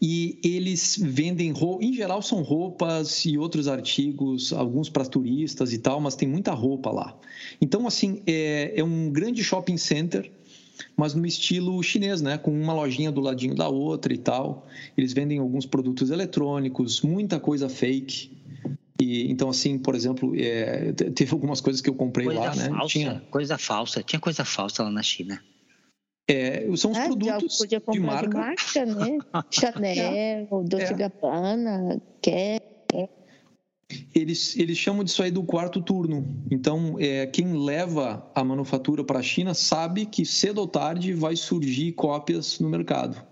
e 0.01 0.39
eles 0.45 0.99
vendem 1.01 1.55
em 1.81 1.93
geral 1.93 2.21
são 2.21 2.43
roupas 2.43 3.25
e 3.25 3.39
outros 3.39 3.67
artigos, 3.67 4.53
alguns 4.53 4.91
para 4.91 5.05
turistas 5.05 5.73
e 5.73 5.79
tal, 5.79 6.01
mas 6.01 6.15
tem 6.15 6.29
muita 6.29 6.53
roupa 6.53 6.91
lá. 6.91 7.17
Então 7.61 7.87
assim 7.87 8.23
é, 8.27 8.75
é 8.77 8.85
um 8.85 9.11
grande 9.11 9.43
shopping 9.43 9.79
center, 9.79 10.31
mas 10.97 11.15
no 11.15 11.27
estilo 11.27 11.83
chinês, 11.83 12.21
né, 12.21 12.37
com 12.37 12.51
uma 12.51 12.75
lojinha 12.75 13.11
do 13.11 13.21
ladinho 13.21 13.55
da 13.55 13.69
outra 13.69 14.13
e 14.13 14.19
tal. 14.19 14.67
Eles 14.97 15.13
vendem 15.13 15.39
alguns 15.39 15.65
produtos 15.65 16.11
eletrônicos, 16.11 17.01
muita 17.01 17.41
coisa 17.41 17.69
fake. 17.69 18.31
E, 19.01 19.31
então, 19.31 19.51
assim, 19.51 19.79
por 19.79 19.95
exemplo, 19.95 20.33
é, 20.37 20.93
teve 20.93 21.33
algumas 21.33 21.61
coisas 21.61 21.83
que 21.83 21.91
eu 21.91 21.95
comprei 21.95 22.27
coisa 22.27 22.41
lá, 22.41 22.55
né? 22.55 22.69
Falsa, 22.69 22.87
Tinha 22.89 23.23
coisa 23.31 23.59
falsa, 23.59 24.03
tinha 24.03 24.21
coisa 24.21 24.45
falsa 24.45 24.83
lá 24.83 24.91
na 24.91 25.03
China. 25.03 25.41
É, 26.29 26.67
são 26.77 26.91
os 26.91 26.99
é, 26.99 27.07
produtos 27.07 27.59
podia 27.59 27.81
comprar 27.81 28.23
de 28.23 28.29
marca. 28.29 28.29
De 28.29 28.35
marca 28.35 28.87
né? 28.87 29.19
Chanel, 29.51 30.65
Dolce 30.65 30.93
é. 30.93 30.95
Gabbana, 30.95 32.03
Quer. 32.21 32.77
Eles, 34.13 34.57
eles 34.57 34.77
chamam 34.77 35.05
disso 35.05 35.23
aí 35.23 35.31
do 35.31 35.45
quarto 35.45 35.81
turno. 35.81 36.27
Então, 36.51 36.97
é, 36.99 37.27
quem 37.27 37.65
leva 37.65 38.29
a 38.35 38.43
manufatura 38.43 39.05
para 39.05 39.21
a 39.21 39.23
China 39.23 39.55
sabe 39.55 40.07
que 40.07 40.27
cedo 40.27 40.59
ou 40.59 40.67
tarde 40.67 41.13
vai 41.13 41.37
surgir 41.37 41.93
cópias 41.93 42.59
no 42.59 42.69
mercado. 42.69 43.25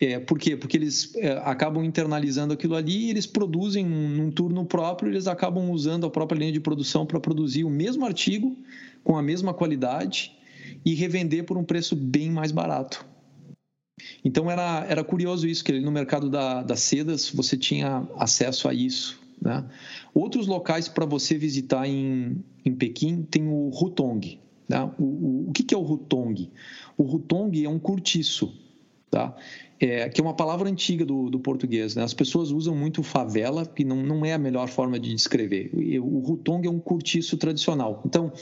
É, 0.00 0.20
por 0.20 0.38
quê? 0.38 0.56
Porque 0.56 0.76
eles 0.76 1.14
é, 1.16 1.32
acabam 1.44 1.84
internalizando 1.84 2.54
aquilo 2.54 2.76
ali 2.76 3.06
e 3.06 3.10
eles 3.10 3.26
produzem 3.26 3.84
num 3.84 4.30
turno 4.30 4.64
próprio, 4.64 5.10
eles 5.10 5.26
acabam 5.26 5.70
usando 5.70 6.06
a 6.06 6.10
própria 6.10 6.38
linha 6.38 6.52
de 6.52 6.60
produção 6.60 7.04
para 7.04 7.18
produzir 7.18 7.64
o 7.64 7.70
mesmo 7.70 8.04
artigo 8.04 8.56
com 9.02 9.16
a 9.16 9.22
mesma 9.22 9.52
qualidade 9.52 10.36
e 10.84 10.94
revender 10.94 11.44
por 11.44 11.56
um 11.56 11.64
preço 11.64 11.96
bem 11.96 12.30
mais 12.30 12.52
barato. 12.52 13.04
Então 14.24 14.50
era, 14.50 14.84
era 14.88 15.04
curioso 15.04 15.46
isso, 15.46 15.64
que 15.64 15.78
no 15.80 15.90
mercado 15.90 16.28
da, 16.28 16.62
das 16.62 16.80
sedas 16.80 17.30
você 17.30 17.56
tinha 17.56 18.06
acesso 18.16 18.68
a 18.68 18.74
isso. 18.74 19.20
Né? 19.40 19.64
Outros 20.12 20.46
locais 20.46 20.88
para 20.88 21.04
você 21.04 21.36
visitar 21.36 21.86
em, 21.86 22.42
em 22.64 22.74
Pequim 22.74 23.22
tem 23.22 23.46
o 23.46 23.70
Hutong. 23.70 24.40
Né? 24.68 24.90
O, 24.98 25.04
o, 25.04 25.48
o 25.48 25.52
que, 25.52 25.62
que 25.62 25.74
é 25.74 25.78
o 25.78 25.82
Hutong? 25.82 26.50
O 26.96 27.04
Hutong 27.04 27.64
é 27.64 27.68
um 27.68 27.78
cortiço, 27.78 28.52
tá? 29.10 29.36
É, 29.78 30.08
que 30.08 30.20
é 30.20 30.24
uma 30.24 30.34
palavra 30.34 30.68
antiga 30.68 31.04
do, 31.04 31.28
do 31.28 31.38
português. 31.38 31.94
Né? 31.94 32.02
As 32.02 32.14
pessoas 32.14 32.50
usam 32.50 32.74
muito 32.74 33.02
favela, 33.02 33.66
que 33.66 33.84
não, 33.84 34.02
não 34.02 34.24
é 34.24 34.32
a 34.32 34.38
melhor 34.38 34.68
forma 34.68 34.98
de 34.98 35.12
descrever. 35.14 35.70
O 36.00 36.32
Hutong 36.32 36.66
é 36.66 36.70
um 36.70 36.78
cortiço 36.78 37.36
tradicional. 37.36 38.02
Então, 38.06 38.32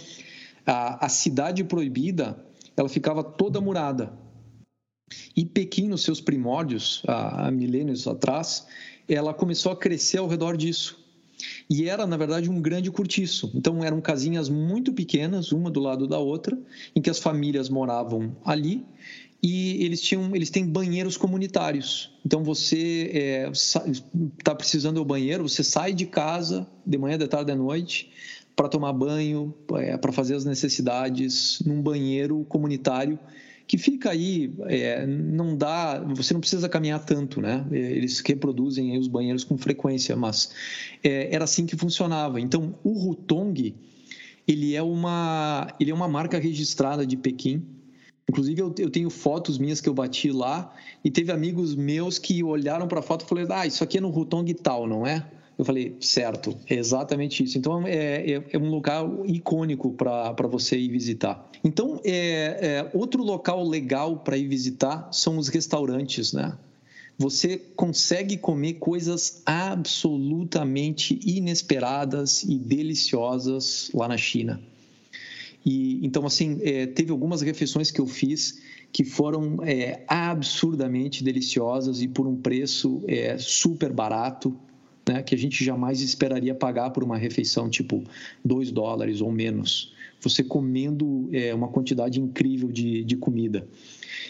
a, 0.67 1.07
a 1.07 1.09
cidade 1.09 1.65
proibida 1.65 2.45
ela 2.77 2.89
ficava 2.89 3.23
toda 3.23 3.61
murada. 3.61 4.13
E 5.37 5.45
Pequim, 5.45 5.89
nos 5.89 6.03
seus 6.03 6.21
primórdios, 6.21 7.03
há, 7.07 7.47
há 7.47 7.51
milênios 7.51 8.07
atrás, 8.07 8.67
ela 9.09 9.35
começou 9.35 9.73
a 9.73 9.77
crescer 9.77 10.19
ao 10.19 10.29
redor 10.29 10.57
disso. 10.57 10.99
E 11.69 11.89
era, 11.89 12.07
na 12.07 12.17
verdade, 12.17 12.49
um 12.49 12.61
grande 12.61 12.91
cortiço. 12.91 13.51
Então, 13.55 13.85
eram 13.85 14.01
casinhas 14.01 14.49
muito 14.49 14.93
pequenas, 14.93 15.53
uma 15.53 15.71
do 15.71 15.81
lado 15.81 16.07
da 16.07 16.19
outra, 16.19 16.59
em 16.95 17.03
que 17.03 17.11
as 17.11 17.19
famílias 17.19 17.69
moravam 17.69 18.37
ali 18.45 18.85
e 19.43 19.85
eles 19.85 20.01
tinham 20.01 20.37
eles 20.37 20.51
têm 20.51 20.65
banheiros 20.65 21.17
comunitários. 21.17 22.13
Então 22.25 22.45
você 22.45 23.51
está 24.39 24.53
é, 24.53 24.55
precisando 24.55 24.97
do 24.97 25.05
banheiro, 25.05 25.49
você 25.49 25.65
sai 25.65 25.93
de 25.93 26.07
casa 26.07 26.67
de 26.87 26.97
manhã, 26.97 27.19
de 27.19 27.27
tarde, 27.27 27.51
de 27.51 27.59
noite 27.59 28.09
para 28.55 28.69
tomar 28.69 28.93
banho, 28.93 29.55
é, 29.77 29.97
para 29.97 30.13
fazer 30.13 30.35
as 30.35 30.45
necessidades 30.45 31.63
num 31.65 31.83
banheiro 31.83 32.45
comunitário 32.49 33.19
que 33.67 33.79
fica 33.79 34.11
aí, 34.11 34.53
é, 34.67 35.07
não 35.07 35.57
dá, 35.57 35.99
você 36.01 36.35
não 36.35 36.41
precisa 36.41 36.69
caminhar 36.69 37.03
tanto, 37.05 37.41
né? 37.41 37.65
Eles 37.71 38.21
reproduzem 38.21 38.99
os 38.99 39.09
banheiros 39.09 39.45
com 39.45 39.57
frequência, 39.57 40.15
mas 40.15 40.51
é, 41.03 41.35
era 41.35 41.45
assim 41.45 41.65
que 41.65 41.77
funcionava. 41.77 42.41
Então, 42.41 42.75
o 42.83 42.93
Rutong, 42.93 43.75
ele 44.47 44.75
é 44.75 44.83
uma, 44.83 45.75
ele 45.81 45.91
é 45.91 45.95
uma 45.95 46.09
marca 46.09 46.39
registrada 46.39 47.07
de 47.07 47.17
Pequim. 47.17 47.65
Inclusive, 48.29 48.61
eu, 48.61 48.75
eu 48.79 48.91
tenho 48.91 49.09
fotos 49.09 49.59
minhas 49.59 49.81
que 49.81 49.89
eu 49.89 49.95
bati 49.95 50.31
lá 50.31 50.73
e 51.05 51.11
teve 51.11 51.33
amigos 51.33 51.75
meus 51.75 52.19
que 52.19 52.43
olharam 52.43 52.87
para 52.87 53.01
a 53.01 53.03
foto 53.03 53.25
e 53.25 53.29
falaram: 53.29 53.57
Ah, 53.57 53.67
isso 53.67 53.83
aqui 53.83 53.99
é 53.99 54.01
no 54.01 54.11
Rutong 54.11 54.53
tal, 54.55 54.87
não 54.87 55.07
é? 55.07 55.27
Eu 55.59 55.65
falei, 55.65 55.97
certo, 56.01 56.57
é 56.69 56.75
exatamente 56.75 57.45
isso. 57.45 57.59
Então, 57.59 57.87
é, 57.87 58.33
é, 58.33 58.45
é 58.53 58.59
um 58.59 58.71
local 58.71 59.25
icônico 59.27 59.93
para 59.93 60.49
você 60.49 60.79
ir 60.79 60.91
visitar. 60.91 61.51
Então, 61.63 62.01
é, 62.05 62.59
é 62.61 62.91
outro 62.95 63.23
local 63.23 63.63
legal 63.63 64.19
para 64.19 64.37
ir 64.37 64.49
visitar 64.49 65.09
são 65.13 65.37
os 65.39 65.49
restaurantes, 65.49 66.33
né? 66.33 66.57
Você 67.19 67.59
consegue 67.77 68.37
comer 68.37 68.75
coisas 68.75 69.43
absolutamente 69.45 71.21
inesperadas 71.25 72.43
e 72.43 72.59
deliciosas 72.59 73.91
lá 73.95 74.09
na 74.09 74.17
China. 74.17 74.61
E 75.65 76.05
então 76.05 76.27
assim 76.27 76.59
é, 76.63 76.87
teve 76.87 77.13
algumas 77.13 77.41
refeições 77.41 77.91
que 77.91 78.01
eu 78.01 78.07
fiz 78.07 78.61
que 78.91 79.05
foram 79.05 79.59
é, 79.63 80.03
absurdamente 80.09 81.23
deliciosas 81.23 82.03
e 82.03 82.09
por 82.09 82.27
um 82.27 82.37
preço 82.37 83.03
super 83.39 83.93
barato 83.93 84.59
né, 85.09 85.23
que 85.23 85.35
a 85.35 85.39
gente 85.39 85.65
jamais 85.65 86.01
esperaria 86.01 86.55
pagar 86.55 86.91
por 86.91 87.03
uma 87.03 87.17
refeição 87.17 87.69
tipo 87.69 88.03
2 88.45 88.71
dólares 88.71 89.21
ou 89.21 89.31
menos. 89.31 89.93
Você 90.21 90.45
comendo 90.45 91.29
é, 91.33 91.53
uma 91.53 91.69
quantidade 91.69 92.21
incrível 92.21 92.71
de, 92.71 93.03
de 93.03 93.17
comida. 93.17 93.67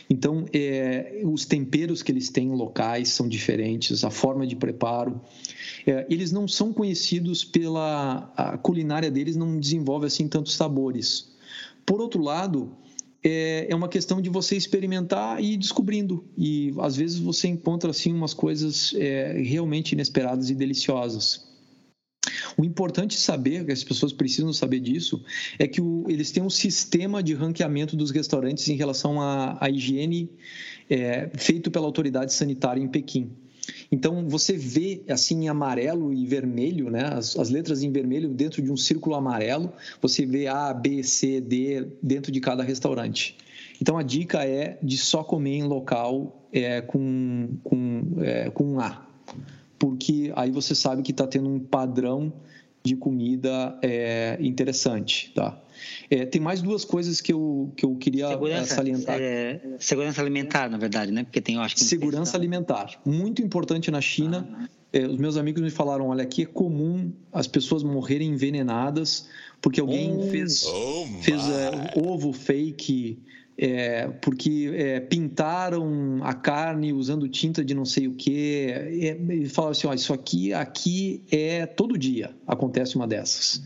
Então, 0.09 0.47
é, 0.53 1.21
os 1.25 1.45
temperos 1.45 2.03
que 2.03 2.11
eles 2.11 2.31
têm 2.31 2.51
locais 2.51 3.11
são 3.11 3.29
diferentes, 3.29 4.03
a 4.05 4.11
forma 4.11 4.47
de 4.47 4.57
preparo. 4.57 5.21
É, 5.87 6.07
eles 6.09 6.33
não 6.33 6.49
são 6.49 6.73
conhecidos 6.73 7.45
pela. 7.45 8.33
A 8.37 8.57
culinária 8.57 9.11
deles 9.11 9.37
não 9.37 9.59
desenvolve 9.59 10.07
assim 10.07 10.29
tantos 10.29 10.55
sabores. 10.55 11.31
Por 11.85 12.01
outro 12.01 12.23
lado, 12.23 12.73
é, 13.25 13.67
é 13.71 13.75
uma 13.75 13.89
questão 13.89 14.21
de 14.21 14.29
você 14.29 14.57
experimentar 14.57 15.43
e 15.43 15.55
ir 15.55 15.57
descobrindo. 15.57 16.25
E 16.37 16.75
às 16.81 16.97
vezes 16.97 17.19
você 17.19 17.49
encontra 17.49 17.91
assim 17.91 18.13
umas 18.13 18.35
coisas 18.35 18.95
é, 18.97 19.41
realmente 19.43 19.93
inesperadas 19.93 20.51
e 20.51 20.55
deliciosas. 20.55 21.53
O 22.57 22.65
importante 22.65 23.19
saber, 23.19 23.65
que 23.65 23.73
as 23.73 23.83
pessoas 23.83 24.13
precisam 24.13 24.53
saber 24.53 24.81
disso, 24.81 25.25
é 25.59 25.67
que 25.67 25.81
o, 25.81 26.05
eles 26.09 26.31
têm 26.31 26.43
um 26.43 26.51
sistema 26.51 27.23
de 27.23 27.35
ranqueamento 27.35 27.97
dos 27.97 28.11
restaurantes 28.11 28.69
em 28.69 28.77
relação 28.77 29.21
à, 29.21 29.59
higiene 29.71 30.31
é, 30.89 31.31
feito 31.35 31.71
pela 31.71 31.87
autoridade 31.87 32.33
sanitária 32.33 32.81
em 32.81 32.89
Pequim. 32.89 33.31
Então 33.93 34.27
você 34.27 34.57
vê 34.57 35.03
assim 35.07 35.45
em 35.45 35.49
amarelo 35.51 36.15
e 36.15 36.25
vermelho, 36.25 36.91
né? 36.91 37.11
As, 37.13 37.37
as, 37.37 37.51
letras 37.51 37.83
em 37.83 37.93
vermelho 37.93 38.31
dentro 38.31 38.63
de 38.63 38.73
um 38.73 38.77
círculo 38.77 39.15
amarelo, 39.15 39.71
você 40.01 40.25
vê 40.25 40.47
A, 40.47 40.73
B, 40.73 41.03
C, 41.03 41.43
D 41.43 41.87
dentro 42.03 42.33
de 42.33 42.41
cada 42.41 42.63
restaurante. 42.63 43.37
Então 43.79 43.99
a 43.99 44.03
dica 44.03 44.45
é 44.45 44.79
de 44.83 44.97
só 44.97 45.23
comer 45.23 45.57
em 45.59 45.65
local 45.65 46.49
é, 46.51 46.81
com, 46.81 47.51
com, 47.63 48.03
é, 48.23 48.49
com 48.49 48.81
A, 48.81 49.07
porque 49.79 50.33
aí 50.37 50.51
você 50.51 50.75
sabe 50.75 51.03
que 51.03 51.11
está 51.11 51.27
tendo 51.27 51.51
um 51.51 51.61
padrão 51.61 52.33
de 52.83 52.97
comida 52.97 53.79
é, 53.83 54.39
interessante, 54.41 55.33
tá? 55.35 55.62
É, 56.11 56.25
tem 56.25 56.41
mais 56.41 56.63
duas 56.63 56.85
coisas 56.85 57.21
que 57.21 57.33
eu, 57.33 57.73
que 57.77 57.85
eu 57.85 57.95
queria 57.97 58.27
é, 58.27 58.31
segurança, 58.31 58.75
salientar. 58.75 59.19
É, 59.21 59.61
segurança 59.79 60.21
alimentar, 60.21 60.71
na 60.71 60.79
verdade, 60.79 61.13
né? 61.13 61.25
Porque 61.25 61.41
tem, 61.41 61.57
eu 61.57 61.63
acho 61.63 61.75
que 61.75 61.85
segurança 61.85 62.37
alimentar, 62.37 63.01
muito 63.05 63.43
importante 63.43 63.91
na 63.91 64.01
China. 64.01 64.49
Ah. 64.53 64.69
É, 64.93 65.07
os 65.07 65.17
meus 65.17 65.39
amigos 65.39 65.63
me 65.63 65.71
falaram, 65.71 66.09
olha, 66.09 66.23
aqui 66.23 66.43
é 66.43 66.47
comum 66.47 67.11
as 67.33 67.47
pessoas 67.47 67.83
morrerem 67.83 68.29
envenenadas 68.29 69.27
porque 69.63 69.81
alguém 69.81 70.15
oh, 70.15 70.23
fez, 70.29 70.65
oh 70.67 71.07
fez 71.23 71.41
é, 71.49 71.95
ovo 71.97 72.33
fake 72.33 73.19
é, 73.57 74.09
porque 74.09 74.73
é, 74.75 75.01
pintaram 75.01 76.19
a 76.23 76.33
carne 76.33 76.93
usando 76.93 77.29
tinta 77.29 77.65
de 77.65 77.75
não 77.75 77.85
sei 77.85 78.09
o 78.09 78.15
que. 78.15 78.67
É, 78.73 79.35
e 79.35 79.49
falaram 79.49 79.73
assim: 79.73 79.87
ó, 79.87 79.95
isso 79.95 80.13
aqui, 80.13 80.53
aqui 80.53 81.23
é 81.31 81.67
todo 81.67 81.97
dia 81.99 82.35
acontece 82.47 82.97
uma 82.97 83.07
dessas. 83.07 83.63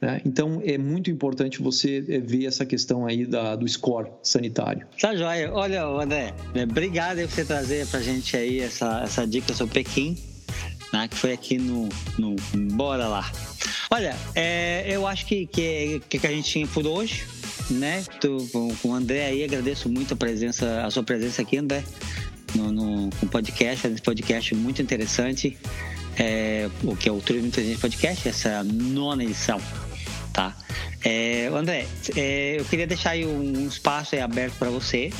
Né? 0.00 0.20
Então 0.24 0.62
é 0.64 0.78
muito 0.78 1.10
importante 1.10 1.60
você 1.60 2.04
é, 2.08 2.18
ver 2.18 2.46
essa 2.46 2.64
questão 2.64 3.06
aí 3.06 3.26
da, 3.26 3.54
do 3.56 3.68
score 3.68 4.08
sanitário. 4.22 4.86
Tá 5.00 5.14
joia. 5.14 5.52
Olha, 5.52 5.84
André, 5.84 6.34
é, 6.54 6.62
obrigado 6.62 7.18
por 7.18 7.28
você 7.28 7.44
trazer 7.44 7.86
para 7.86 8.00
gente 8.00 8.36
aí 8.36 8.60
essa, 8.60 9.02
essa 9.02 9.26
dica 9.26 9.52
sobre 9.52 9.74
Pequim, 9.74 10.16
né, 10.92 11.08
que 11.08 11.16
foi 11.16 11.32
aqui 11.32 11.58
no, 11.58 11.88
no 12.18 12.36
Bora 12.72 13.06
Lá. 13.06 13.30
Olha, 13.90 14.16
é, 14.34 14.84
eu 14.88 15.06
acho 15.06 15.26
que, 15.26 15.46
que, 15.46 16.00
que 16.08 16.26
a 16.26 16.30
gente 16.30 16.48
tinha 16.48 16.66
por 16.66 16.86
hoje 16.86 17.24
né? 17.70 18.02
Tô 18.20 18.38
com, 18.52 18.74
o 18.84 18.94
André 18.94 19.26
aí, 19.26 19.44
agradeço 19.44 19.88
muito 19.88 20.14
a 20.14 20.16
presença, 20.16 20.84
a 20.84 20.90
sua 20.90 21.02
presença 21.02 21.42
aqui, 21.42 21.56
André, 21.56 21.84
no, 22.54 22.72
no, 22.72 23.04
no 23.06 23.28
podcast, 23.30 23.86
esse 23.86 24.02
podcast 24.02 24.54
muito 24.54 24.82
interessante, 24.82 25.56
é, 26.18 26.68
o 26.82 26.96
que 26.96 27.08
é 27.08 27.12
o 27.12 27.20
Turismo 27.20 27.48
Inteligente 27.48 27.78
Podcast, 27.80 28.28
essa 28.28 28.64
nona 28.64 29.22
edição, 29.24 29.60
tá? 30.32 30.56
É, 31.04 31.46
André, 31.46 31.86
é, 32.16 32.56
eu 32.58 32.64
queria 32.64 32.86
deixar 32.86 33.10
aí 33.10 33.26
um 33.26 33.66
espaço 33.66 34.14
aí 34.14 34.20
aberto 34.20 34.54
para 34.58 34.70
você. 34.70 35.10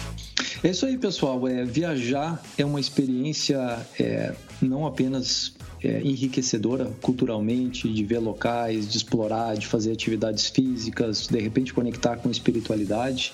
É 0.63 0.69
isso 0.69 0.87
aí, 0.87 0.99
pessoal. 0.99 1.47
É, 1.49 1.65
viajar 1.65 2.43
é 2.59 2.65
uma 2.65 2.81
experiência 2.81 3.79
é, 3.99 4.35
não 4.61 4.87
apenas 4.87 5.55
é, 5.83 6.01
enriquecedora 6.03 6.91
culturalmente, 7.01 7.89
de 7.89 8.05
ver 8.05 8.19
locais, 8.19 8.89
de 8.89 8.97
explorar, 8.97 9.57
de 9.57 9.67
fazer 9.67 9.93
atividades 9.93 10.49
físicas, 10.49 11.27
de 11.27 11.41
repente 11.41 11.73
conectar 11.73 12.17
com 12.17 12.31
espiritualidade. 12.31 13.33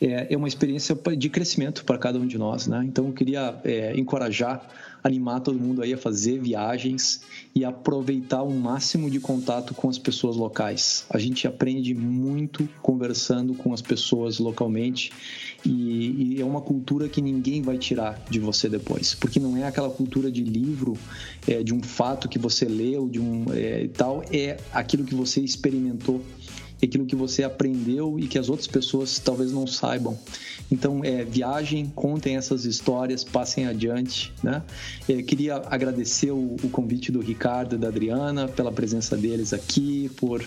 É, 0.00 0.28
é 0.30 0.36
uma 0.36 0.48
experiência 0.48 0.96
de 1.16 1.28
crescimento 1.28 1.84
para 1.84 1.96
cada 1.98 2.18
um 2.18 2.26
de 2.26 2.36
nós, 2.36 2.66
né? 2.66 2.84
Então 2.84 3.06
eu 3.06 3.12
queria 3.12 3.54
é, 3.64 3.96
encorajar 3.96 4.68
animar 5.04 5.40
todo 5.40 5.60
mundo 5.60 5.82
aí 5.82 5.92
a 5.92 5.98
fazer 5.98 6.40
viagens 6.40 7.20
e 7.54 7.62
aproveitar 7.62 8.42
o 8.42 8.50
máximo 8.50 9.10
de 9.10 9.20
contato 9.20 9.74
com 9.74 9.90
as 9.90 9.98
pessoas 9.98 10.34
locais. 10.34 11.04
A 11.10 11.18
gente 11.18 11.46
aprende 11.46 11.94
muito 11.94 12.66
conversando 12.80 13.52
com 13.52 13.74
as 13.74 13.82
pessoas 13.82 14.38
localmente 14.38 15.12
e, 15.62 16.36
e 16.36 16.40
é 16.40 16.44
uma 16.44 16.62
cultura 16.62 17.06
que 17.06 17.20
ninguém 17.20 17.60
vai 17.60 17.76
tirar 17.76 18.18
de 18.30 18.40
você 18.40 18.66
depois, 18.66 19.14
porque 19.14 19.38
não 19.38 19.54
é 19.58 19.66
aquela 19.66 19.90
cultura 19.90 20.32
de 20.32 20.42
livro, 20.42 20.96
é, 21.46 21.62
de 21.62 21.74
um 21.74 21.82
fato 21.82 22.26
que 22.26 22.38
você 22.38 22.64
leu, 22.64 23.06
de 23.06 23.20
um 23.20 23.44
é, 23.52 23.86
tal, 23.88 24.24
é 24.32 24.56
aquilo 24.72 25.04
que 25.04 25.14
você 25.14 25.42
experimentou 25.42 26.22
aquilo 26.84 27.06
que 27.06 27.16
você 27.16 27.42
aprendeu 27.42 28.18
e 28.18 28.26
que 28.26 28.38
as 28.38 28.48
outras 28.48 28.66
pessoas 28.66 29.18
talvez 29.18 29.52
não 29.52 29.66
saibam. 29.66 30.18
Então, 30.70 31.04
é, 31.04 31.24
viagem, 31.24 31.92
contem 31.94 32.36
essas 32.36 32.64
histórias, 32.64 33.22
passem 33.22 33.66
adiante. 33.66 34.32
Né? 34.42 34.62
Eu 35.08 35.22
queria 35.24 35.56
agradecer 35.70 36.30
o, 36.30 36.56
o 36.62 36.68
convite 36.70 37.12
do 37.12 37.20
Ricardo 37.20 37.76
e 37.76 37.78
da 37.78 37.88
Adriana 37.88 38.48
pela 38.48 38.72
presença 38.72 39.16
deles 39.16 39.52
aqui, 39.52 40.10
por 40.16 40.44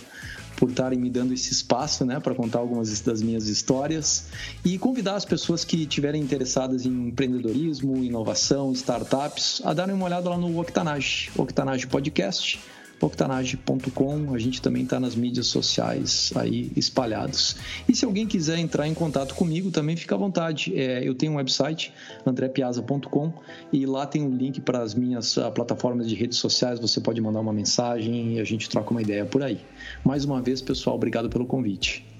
por 0.57 0.71
estarem 0.71 0.99
me 0.99 1.09
dando 1.09 1.33
esse 1.33 1.51
espaço, 1.51 2.03
né, 2.03 2.19
para 2.19 2.33
contar 2.33 2.59
algumas 2.59 2.99
das 3.01 3.21
minhas 3.21 3.47
histórias 3.47 4.25
e 4.65 4.77
convidar 4.77 5.15
as 5.15 5.23
pessoas 5.23 5.63
que 5.63 5.83
estiverem 5.83 6.19
interessadas 6.19 6.83
em 6.83 7.09
empreendedorismo, 7.09 8.03
inovação, 8.03 8.71
startups, 8.71 9.61
a 9.63 9.71
darem 9.71 9.93
uma 9.93 10.05
olhada 10.05 10.27
lá 10.29 10.35
no 10.37 10.59
Octanage, 10.59 11.29
Octanage 11.37 11.85
Podcast 11.85 12.59
octanage.com. 13.01 14.33
A 14.33 14.37
gente 14.37 14.61
também 14.61 14.83
está 14.83 14.99
nas 14.99 15.15
mídias 15.15 15.47
sociais 15.47 16.31
aí 16.35 16.71
espalhados. 16.75 17.55
E 17.87 17.95
se 17.95 18.05
alguém 18.05 18.27
quiser 18.27 18.57
entrar 18.57 18.87
em 18.87 18.93
contato 18.93 19.35
comigo, 19.35 19.71
também 19.71 19.95
fica 19.95 20.15
à 20.15 20.17
vontade. 20.17 20.73
É, 20.75 21.07
eu 21.07 21.13
tenho 21.15 21.33
um 21.33 21.35
website, 21.35 21.93
andrepiazza.com, 22.25 23.33
e 23.71 23.85
lá 23.85 24.05
tem 24.05 24.23
um 24.23 24.35
link 24.35 24.61
para 24.61 24.81
as 24.81 24.93
minhas 24.93 25.37
uh, 25.37 25.51
plataformas 25.51 26.07
de 26.07 26.15
redes 26.15 26.37
sociais. 26.37 26.79
Você 26.79 26.99
pode 26.99 27.21
mandar 27.21 27.39
uma 27.39 27.53
mensagem 27.53 28.35
e 28.35 28.39
a 28.39 28.43
gente 28.43 28.69
troca 28.69 28.91
uma 28.91 29.01
ideia 29.01 29.25
por 29.25 29.43
aí. 29.43 29.59
Mais 30.03 30.25
uma 30.25 30.41
vez, 30.41 30.61
pessoal, 30.61 30.95
obrigado 30.95 31.29
pelo 31.29 31.45
convite. 31.45 32.16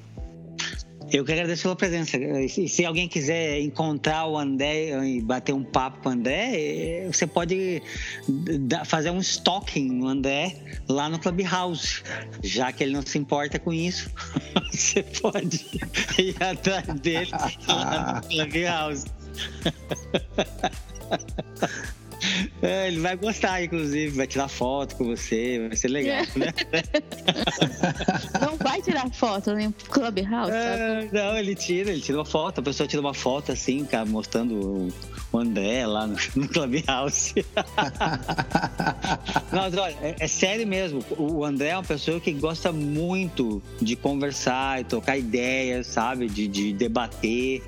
Eu 1.12 1.24
que 1.24 1.32
agradeço 1.32 1.64
pela 1.64 1.76
presença. 1.76 2.18
E 2.18 2.68
se 2.68 2.86
alguém 2.86 3.08
quiser 3.08 3.62
encontrar 3.62 4.26
o 4.26 4.38
André 4.38 4.90
e 5.06 5.22
bater 5.22 5.54
um 5.54 5.64
papo 5.64 6.00
com 6.00 6.10
o 6.10 6.12
André, 6.12 6.52
eh, 6.54 7.10
você 7.12 7.26
pode 7.26 7.82
fazer 8.86 9.12
um 9.12 9.20
stalking 9.20 9.90
no 9.90 10.08
André 10.08 10.58
lá 10.88 11.08
no 11.08 11.18
Clubhouse. 11.18 12.04
Já 12.44 12.72
que 12.72 12.84
ele 12.84 12.94
não 12.94 13.02
se 13.02 13.18
importa 13.18 13.58
com 13.58 13.72
isso, 13.72 14.10
você 14.72 15.02
pode 15.04 15.66
ir 16.20 16.36
atrás 16.44 16.88
dele 17.00 17.32
lá 17.68 18.22
no 18.22 18.28
Clubhouse. 18.28 19.06
É, 22.62 22.88
ele 22.88 23.00
vai 23.00 23.16
gostar, 23.16 23.64
inclusive, 23.64 24.16
vai 24.16 24.28
tirar 24.28 24.48
foto 24.48 24.96
com 24.96 25.06
você, 25.06 25.68
vai 25.68 25.78
ser 25.78 25.88
legal, 25.90 26.18
é. 26.18 26.40
né? 26.40 26.54
Não 28.42 28.58
vai 28.58 28.82
tirar 28.82 29.10
foto 29.12 29.54
nem 29.54 29.72
Clubhouse, 29.72 30.52
é, 30.52 31.10
Não, 31.12 31.38
ele 31.38 31.56
tira, 31.56 31.92
ele 31.92 32.02
tira 32.02 32.18
uma 32.18 32.26
foto, 32.26 32.60
a 32.60 32.64
pessoa 32.64 32.88
tira 32.88 33.02
uma 33.02 33.14
foto 33.14 33.52
assim, 33.52 33.86
cara, 33.86 34.06
mostrando 34.06 34.92
o 35.32 35.38
André 35.38 35.86
lá 35.86 36.08
no, 36.08 36.18
no 36.36 36.48
Clubhouse. 36.48 37.34
Não, 39.52 39.64
olha, 39.64 39.96
é, 40.02 40.16
é, 40.20 40.28
sério 40.28 40.68
mesmo, 40.68 41.04
o 41.18 41.44
André 41.44 41.70
é 41.70 41.78
uma 41.78 41.84
pessoa 41.84 42.20
que 42.20 42.32
gosta 42.34 42.72
muito 42.72 43.62
de 43.82 43.96
conversar 43.96 44.82
e 44.82 44.84
trocar 44.84 45.18
ideias, 45.18 45.88
sabe? 45.88 46.28
De, 46.28 46.48
de 46.48 46.74
debater. 46.74 47.64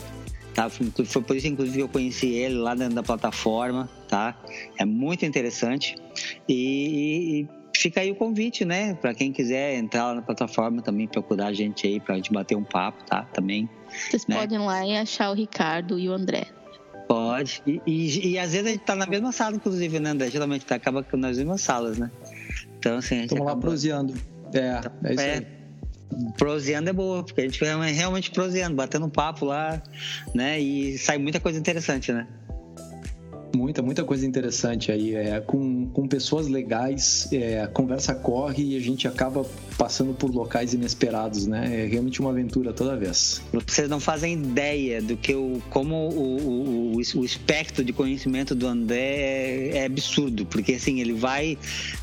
Tá? 0.54 0.70
Foi 0.70 1.22
por 1.22 1.36
isso, 1.36 1.48
inclusive, 1.48 1.78
que 1.78 1.84
eu 1.84 1.90
conheci 1.90 2.28
ele 2.28 2.56
lá 2.56 2.76
dentro 2.76 2.96
da 2.96 3.04
plataforma, 3.04 3.90
tá? 4.08 4.36
É 4.78 4.86
muito 4.86 5.26
interessante. 5.26 5.96
E, 6.48 7.46
e 7.46 7.48
fica 7.78 8.02
aí 8.02 8.12
o 8.12 8.16
convite, 8.16 8.66
né? 8.66 8.94
Para 8.96 9.14
quem 9.14 9.32
quiser 9.32 9.76
entrar 9.76 10.08
lá 10.08 10.16
na 10.16 10.22
plataforma 10.22 10.82
também, 10.82 11.08
procurar 11.08 11.48
a 11.48 11.54
gente 11.54 11.88
aí 11.88 12.00
para 12.00 12.16
a 12.16 12.18
gente 12.18 12.32
bater 12.32 12.56
um 12.56 12.64
papo, 12.64 13.04
tá? 13.06 13.24
Também. 13.34 13.70
Vocês 13.90 14.28
né? 14.28 14.38
podem 14.38 14.60
ir 14.60 14.66
lá 14.66 14.86
e 14.86 14.98
achar 14.98 15.32
o 15.32 15.34
Ricardo 15.34 15.98
e 16.00 16.10
o 16.10 16.14
André. 16.14 16.48
Pode. 17.08 17.64
E, 17.66 17.82
e, 17.88 18.32
e, 18.32 18.40
às 18.40 18.52
vezes 18.52 18.68
a 18.68 18.70
gente 18.72 18.84
tá 18.84 18.96
na 18.96 19.06
mesma 19.06 19.32
sala, 19.32 19.56
inclusive, 19.56 20.00
né, 20.00 20.12
André? 20.12 20.30
Geralmente 20.30 20.66
tá, 20.66 20.76
acaba 20.76 21.06
nas 21.14 21.38
mesmas 21.38 21.62
salas, 21.62 21.98
né? 21.98 22.12
Então, 22.78 22.98
assim, 22.98 23.16
a 23.16 23.18
gente. 23.20 23.32
Estamos 23.32 23.48
acaba... 23.48 23.56
lá 23.56 23.62
proseando. 23.62 24.14
É, 24.54 24.82
é 25.04 25.14
isso 25.14 25.22
é, 25.22 25.34
aí 25.36 25.59
proseando 26.38 26.90
é 26.90 26.94
boa, 26.94 27.23
porque 27.23 27.41
a 27.41 27.44
gente 27.44 27.60
fica 27.60 27.76
realmente 27.84 28.31
proseando, 28.31 28.76
batendo 28.76 29.10
papo 29.10 29.45
lá, 29.45 29.81
né? 30.34 30.60
E 30.60 30.98
sai 30.98 31.18
muita 31.18 31.40
coisa 31.40 31.60
interessante, 31.60 32.11
né? 32.11 32.27
Muita, 33.56 33.82
muita 33.82 34.04
coisa 34.04 34.26
interessante 34.26 34.92
aí. 34.92 35.16
É, 35.16 35.40
com, 35.40 35.88
com 35.88 36.08
pessoas 36.08 36.48
legais, 36.48 37.28
é, 37.32 37.62
a 37.62 37.68
conversa 37.68 38.14
corre 38.14 38.64
e 38.64 38.78
a 38.78 38.80
gente 38.80 39.08
acaba 39.08 39.46
passando 39.78 40.14
por 40.14 40.34
locais 40.34 40.74
inesperados, 40.74 41.48
né? 41.48 41.84
É 41.84 41.86
realmente 41.86 42.20
uma 42.20 42.30
aventura 42.30 42.74
toda 42.74 42.96
vez. 42.96 43.42
Vocês 43.52 43.90
não 43.90 44.00
fazem 44.00 44.34
ideia 44.34 45.02
do 45.02 45.18
que 45.18 45.34
o, 45.34 45.62
como 45.70 45.96
o, 46.10 46.94
o, 46.94 46.98
o, 46.98 47.26
espectro 47.26 47.84
de 47.84 47.94
conhecimento 47.94 48.54
do 48.54 48.68
André 48.68 49.00
é, 49.00 49.78
é, 49.78 49.86
absurdo, 49.86 50.46
porque 50.46 50.74
assim, 50.74 51.00
ele 51.00 51.14
vai 51.14 51.58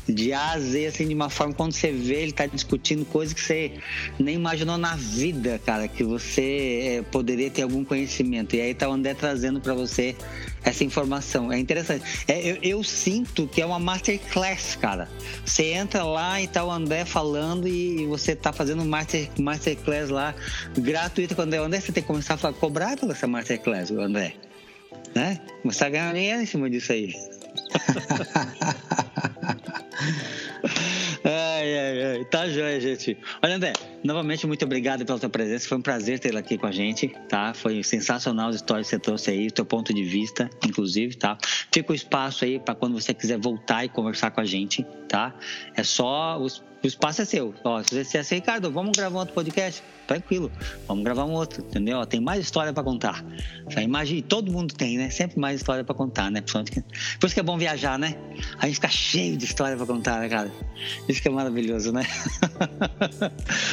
de 0.07 0.33
A 0.33 0.53
a 0.53 0.59
Z, 0.59 0.87
assim, 0.87 1.07
de 1.07 1.13
uma 1.13 1.29
forma, 1.29 1.53
quando 1.53 1.73
você 1.73 1.91
vê, 1.91 2.21
ele 2.23 2.31
tá 2.31 2.45
discutindo 2.45 3.05
coisas 3.05 3.33
que 3.33 3.41
você 3.41 3.73
nem 4.19 4.35
imaginou 4.35 4.77
na 4.77 4.95
vida, 4.95 5.59
cara, 5.65 5.87
que 5.87 6.03
você 6.03 6.97
é, 6.97 7.01
poderia 7.03 7.49
ter 7.49 7.61
algum 7.61 7.83
conhecimento. 7.83 8.55
E 8.55 8.61
aí 8.61 8.73
tá 8.73 8.89
o 8.89 8.93
André 8.93 9.13
trazendo 9.13 9.59
para 9.59 9.73
você 9.73 10.15
essa 10.63 10.83
informação. 10.83 11.36
É 11.51 11.59
interessante. 11.59 12.03
É, 12.27 12.39
eu, 12.39 12.57
eu, 12.61 12.83
sinto 12.83 13.47
que 13.47 13.61
é 13.61 13.65
uma 13.65 13.79
masterclass, 13.79 14.75
cara. 14.75 15.07
Você 15.45 15.73
entra 15.73 16.03
lá 16.03 16.41
e 16.41 16.47
tá 16.47 16.63
o 16.63 16.71
André 16.71 17.05
falando 17.05 17.67
e 17.67 18.05
você 18.07 18.35
tá 18.35 18.51
fazendo 18.51 18.83
master, 18.83 19.29
masterclass 19.39 20.09
lá 20.09 20.33
gratuito 20.77 21.35
com 21.35 21.41
o 21.41 21.45
André. 21.45 21.59
André, 21.59 21.79
você 21.79 21.91
tem 21.91 22.03
que 22.03 22.07
começar 22.07 22.33
a 22.33 22.53
cobrar 22.53 22.97
pela 22.97 23.13
essa 23.13 23.27
masterclass, 23.27 23.91
André. 23.91 24.33
Né? 25.15 25.39
Começar 25.61 25.87
a 25.87 25.89
ganhar 25.89 26.13
dinheiro 26.13 26.41
em 26.41 26.45
cima 26.45 26.69
disso 26.69 26.91
aí. 26.91 27.13
ai, 31.23 31.77
ai, 31.77 32.03
ai. 32.03 32.25
Tá 32.25 32.47
joia, 32.47 32.79
gente. 32.79 33.17
Olha, 33.41 33.55
André, 33.55 33.73
novamente, 34.07 34.47
muito 34.47 34.63
obrigado 34.63 35.05
pela 35.05 35.19
tua 35.19 35.29
presença. 35.29 35.67
Foi 35.67 35.77
um 35.77 35.81
prazer 35.81 36.17
tê-la 36.17 36.39
aqui 36.39 36.57
com 36.57 36.65
a 36.65 36.71
gente, 36.71 37.09
tá? 37.27 37.53
Foi 37.53 37.83
sensacional 37.83 38.49
as 38.49 38.55
histórias 38.55 38.87
que 38.87 38.95
você 38.95 38.99
trouxe 38.99 39.31
aí, 39.31 39.47
o 39.47 39.51
teu 39.51 39.65
ponto 39.65 39.93
de 39.93 40.03
vista, 40.03 40.49
inclusive, 40.65 41.15
tá? 41.15 41.37
Fica 41.71 41.91
o 41.91 41.95
espaço 41.95 42.45
aí 42.45 42.57
para 42.57 42.73
quando 42.73 42.99
você 42.99 43.13
quiser 43.13 43.37
voltar 43.37 43.83
e 43.83 43.89
conversar 43.89 44.31
com 44.31 44.39
a 44.39 44.45
gente, 44.45 44.85
tá? 45.09 45.35
É 45.75 45.83
só 45.83 46.39
os 46.39 46.63
o 46.83 46.87
espaço 46.87 47.21
é 47.21 47.25
seu. 47.25 47.53
Ó, 47.63 47.81
se 47.83 48.03
você 48.03 48.19
assim, 48.19 48.35
Ricardo, 48.35 48.71
vamos 48.71 48.95
gravar 48.95 49.19
outro 49.19 49.33
podcast? 49.33 49.83
Tranquilo, 50.05 50.49
vamos 50.87 51.03
gravar 51.03 51.25
um 51.25 51.33
outro, 51.33 51.61
entendeu? 51.61 52.05
Tem 52.05 52.19
mais 52.19 52.39
história 52.41 52.71
para 52.71 52.83
contar. 52.83 53.25
Já 53.67 53.81
imagine, 53.81 54.21
todo 54.21 54.51
mundo 54.51 54.73
tem, 54.73 54.97
né? 54.97 55.09
Sempre 55.09 55.39
mais 55.39 55.57
história 55.57 55.83
para 55.83 55.93
contar, 55.93 56.31
né? 56.31 56.41
Por 56.41 57.25
isso 57.25 57.33
que 57.33 57.39
é 57.39 57.43
bom 57.43 57.57
viajar, 57.57 57.99
né? 57.99 58.15
A 58.57 58.67
gente 58.67 58.75
fica 58.75 58.87
cheio 58.89 59.35
de 59.35 59.43
história 59.43 59.75
para 59.75 59.85
contar, 59.85 60.21
né, 60.21 60.29
cara? 60.29 60.51
Isso 61.09 61.21
que 61.21 61.27
é 61.27 61.31
maravilhoso, 61.31 61.91
né? 61.91 62.05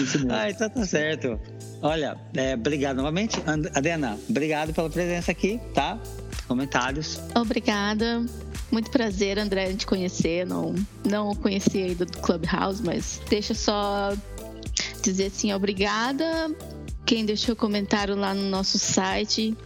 Isso 0.01 0.19
mesmo. 0.19 0.35
Ah, 0.35 0.51
então 0.51 0.69
tá 0.69 0.85
certo. 0.85 1.39
Olha, 1.81 2.19
é, 2.35 2.55
obrigado 2.55 2.97
novamente. 2.97 3.41
Adriana, 3.75 4.19
obrigado 4.29 4.73
pela 4.75 4.91
presença 4.91 5.31
aqui, 5.31 5.61
tá? 5.73 5.99
Comentários. 6.49 7.21
Obrigada. 7.35 8.25
Muito 8.71 8.91
prazer, 8.91 9.39
André, 9.39 9.73
de 9.73 9.87
conhecer. 9.87 10.45
Não, 10.47 10.75
não 11.05 11.35
conhecia 11.35 11.85
ainda 11.85 12.05
do 12.05 12.19
Clubhouse, 12.19 12.83
mas 12.83 13.04
deixa 13.29 13.55
só 13.55 14.15
dizer 15.03 15.27
assim, 15.27 15.53
obrigada. 15.53 16.55
Quem 17.05 17.25
deixou 17.25 17.55
comentário 17.55 18.17
lá 18.17 18.33
no 18.33 18.49
nosso 18.49 18.79
site, 18.79 19.57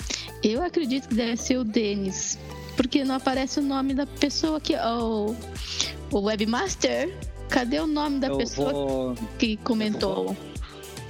eu 0.43 0.63
acredito 0.63 1.09
que 1.09 1.15
deve 1.15 1.37
ser 1.37 1.57
o 1.57 1.65
Denis, 1.65 2.39
porque 2.77 3.05
não 3.05 3.15
aparece 3.15 3.61
o 3.61 3.63
nome 3.63 3.95
da 3.95 4.07
pessoa 4.07 4.61
que. 4.61 4.75
Oh, 4.77 5.35
o 6.11 6.21
webmaster. 6.21 7.15
Cadê 7.49 7.81
o 7.81 7.87
nome 7.87 8.21
da 8.21 8.27
eu 8.27 8.37
pessoa 8.37 8.73
vou... 8.73 9.15
que 9.39 9.57
comentou? 9.59 10.37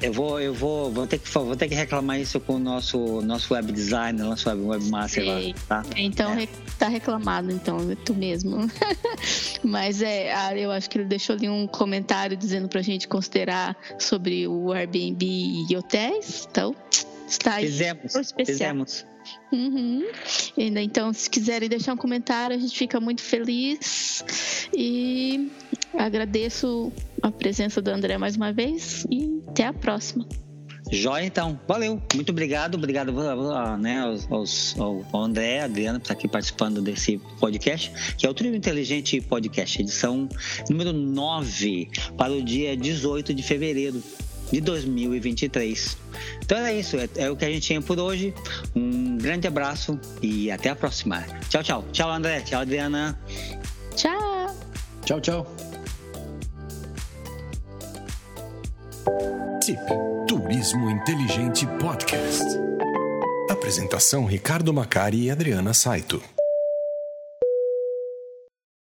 Eu 0.00 0.12
vou, 0.12 0.40
eu 0.40 0.54
vou, 0.54 0.92
vou 0.92 1.06
ter 1.06 1.18
que, 1.18 1.28
vou 1.28 1.56
ter 1.56 1.68
que 1.68 1.74
reclamar 1.74 2.20
isso 2.20 2.38
com 2.38 2.54
o 2.54 2.58
nosso, 2.58 3.20
nosso 3.22 3.52
web 3.52 3.72
designer, 3.72 4.24
nosso 4.24 4.48
web, 4.48 4.62
webmaster 4.62 5.24
lá, 5.24 5.40
tá? 5.66 5.82
Então 5.96 6.32
é. 6.38 6.46
tá 6.78 6.86
reclamado, 6.86 7.50
então, 7.50 7.90
é 7.90 7.96
tu 7.96 8.14
mesmo. 8.14 8.70
Mas 9.62 10.00
é, 10.00 10.32
eu 10.56 10.70
acho 10.70 10.88
que 10.88 10.98
ele 10.98 11.04
deixou 11.04 11.34
ali 11.34 11.48
um 11.48 11.66
comentário 11.66 12.36
dizendo 12.36 12.68
pra 12.68 12.80
gente 12.80 13.08
considerar 13.08 13.76
sobre 13.98 14.46
o 14.46 14.72
Airbnb 14.72 15.26
e 15.68 15.76
hotéis. 15.76 16.46
Então, 16.48 16.76
está 17.26 17.54
aí. 17.54 17.66
Fizemos, 17.66 18.12
fizemos. 18.36 19.04
Uhum. 19.50 20.06
Então, 20.56 21.12
se 21.12 21.28
quiserem 21.28 21.68
deixar 21.68 21.94
um 21.94 21.96
comentário, 21.96 22.54
a 22.54 22.58
gente 22.58 22.76
fica 22.76 23.00
muito 23.00 23.22
feliz. 23.22 24.24
E 24.72 25.50
agradeço 25.94 26.92
a 27.22 27.30
presença 27.30 27.80
do 27.80 27.88
André 27.88 28.18
mais 28.18 28.36
uma 28.36 28.52
vez 28.52 29.06
e 29.10 29.42
até 29.48 29.64
a 29.66 29.72
próxima. 29.72 30.26
Joia, 30.90 31.24
então. 31.24 31.58
Valeu. 31.68 32.00
Muito 32.14 32.30
obrigado. 32.30 32.76
Obrigado 32.76 33.12
né, 33.78 34.00
aos, 34.00 34.30
aos, 34.30 34.76
ao 34.78 35.04
André, 35.22 35.60
a 35.60 35.64
Adriana, 35.64 35.98
por 35.98 36.04
estar 36.04 36.14
aqui 36.14 36.26
participando 36.26 36.80
desse 36.80 37.18
podcast, 37.38 37.92
que 38.16 38.26
é 38.26 38.30
o 38.30 38.34
Trio 38.34 38.54
Inteligente 38.54 39.20
Podcast, 39.20 39.82
edição 39.82 40.28
número 40.68 40.92
9, 40.92 41.90
para 42.16 42.32
o 42.32 42.42
dia 42.42 42.76
18 42.76 43.34
de 43.34 43.42
fevereiro 43.42 44.02
de 44.50 44.60
2023. 44.60 45.98
Então 46.42 46.58
é 46.58 46.74
isso. 46.74 46.96
É, 46.96 47.08
é 47.16 47.30
o 47.30 47.36
que 47.36 47.44
a 47.44 47.50
gente 47.50 47.62
tinha 47.62 47.82
por 47.82 47.98
hoje. 47.98 48.32
Um 48.74 49.18
grande 49.18 49.46
abraço 49.46 49.98
e 50.22 50.50
até 50.50 50.70
a 50.70 50.76
próxima. 50.76 51.24
Tchau, 51.48 51.62
tchau. 51.62 51.84
Tchau, 51.92 52.10
André. 52.10 52.40
Tchau, 52.40 52.62
Adriana. 52.62 53.18
Tchau. 53.94 54.56
Tchau, 55.04 55.20
tchau. 55.20 55.67
TIP 59.60 59.80
Turismo 60.26 60.90
Inteligente 60.90 61.66
Podcast. 61.80 62.44
Apresentação 63.50 64.24
Ricardo 64.24 64.72
Macari 64.72 65.24
e 65.24 65.30
Adriana 65.30 65.72
Saito. 65.72 66.22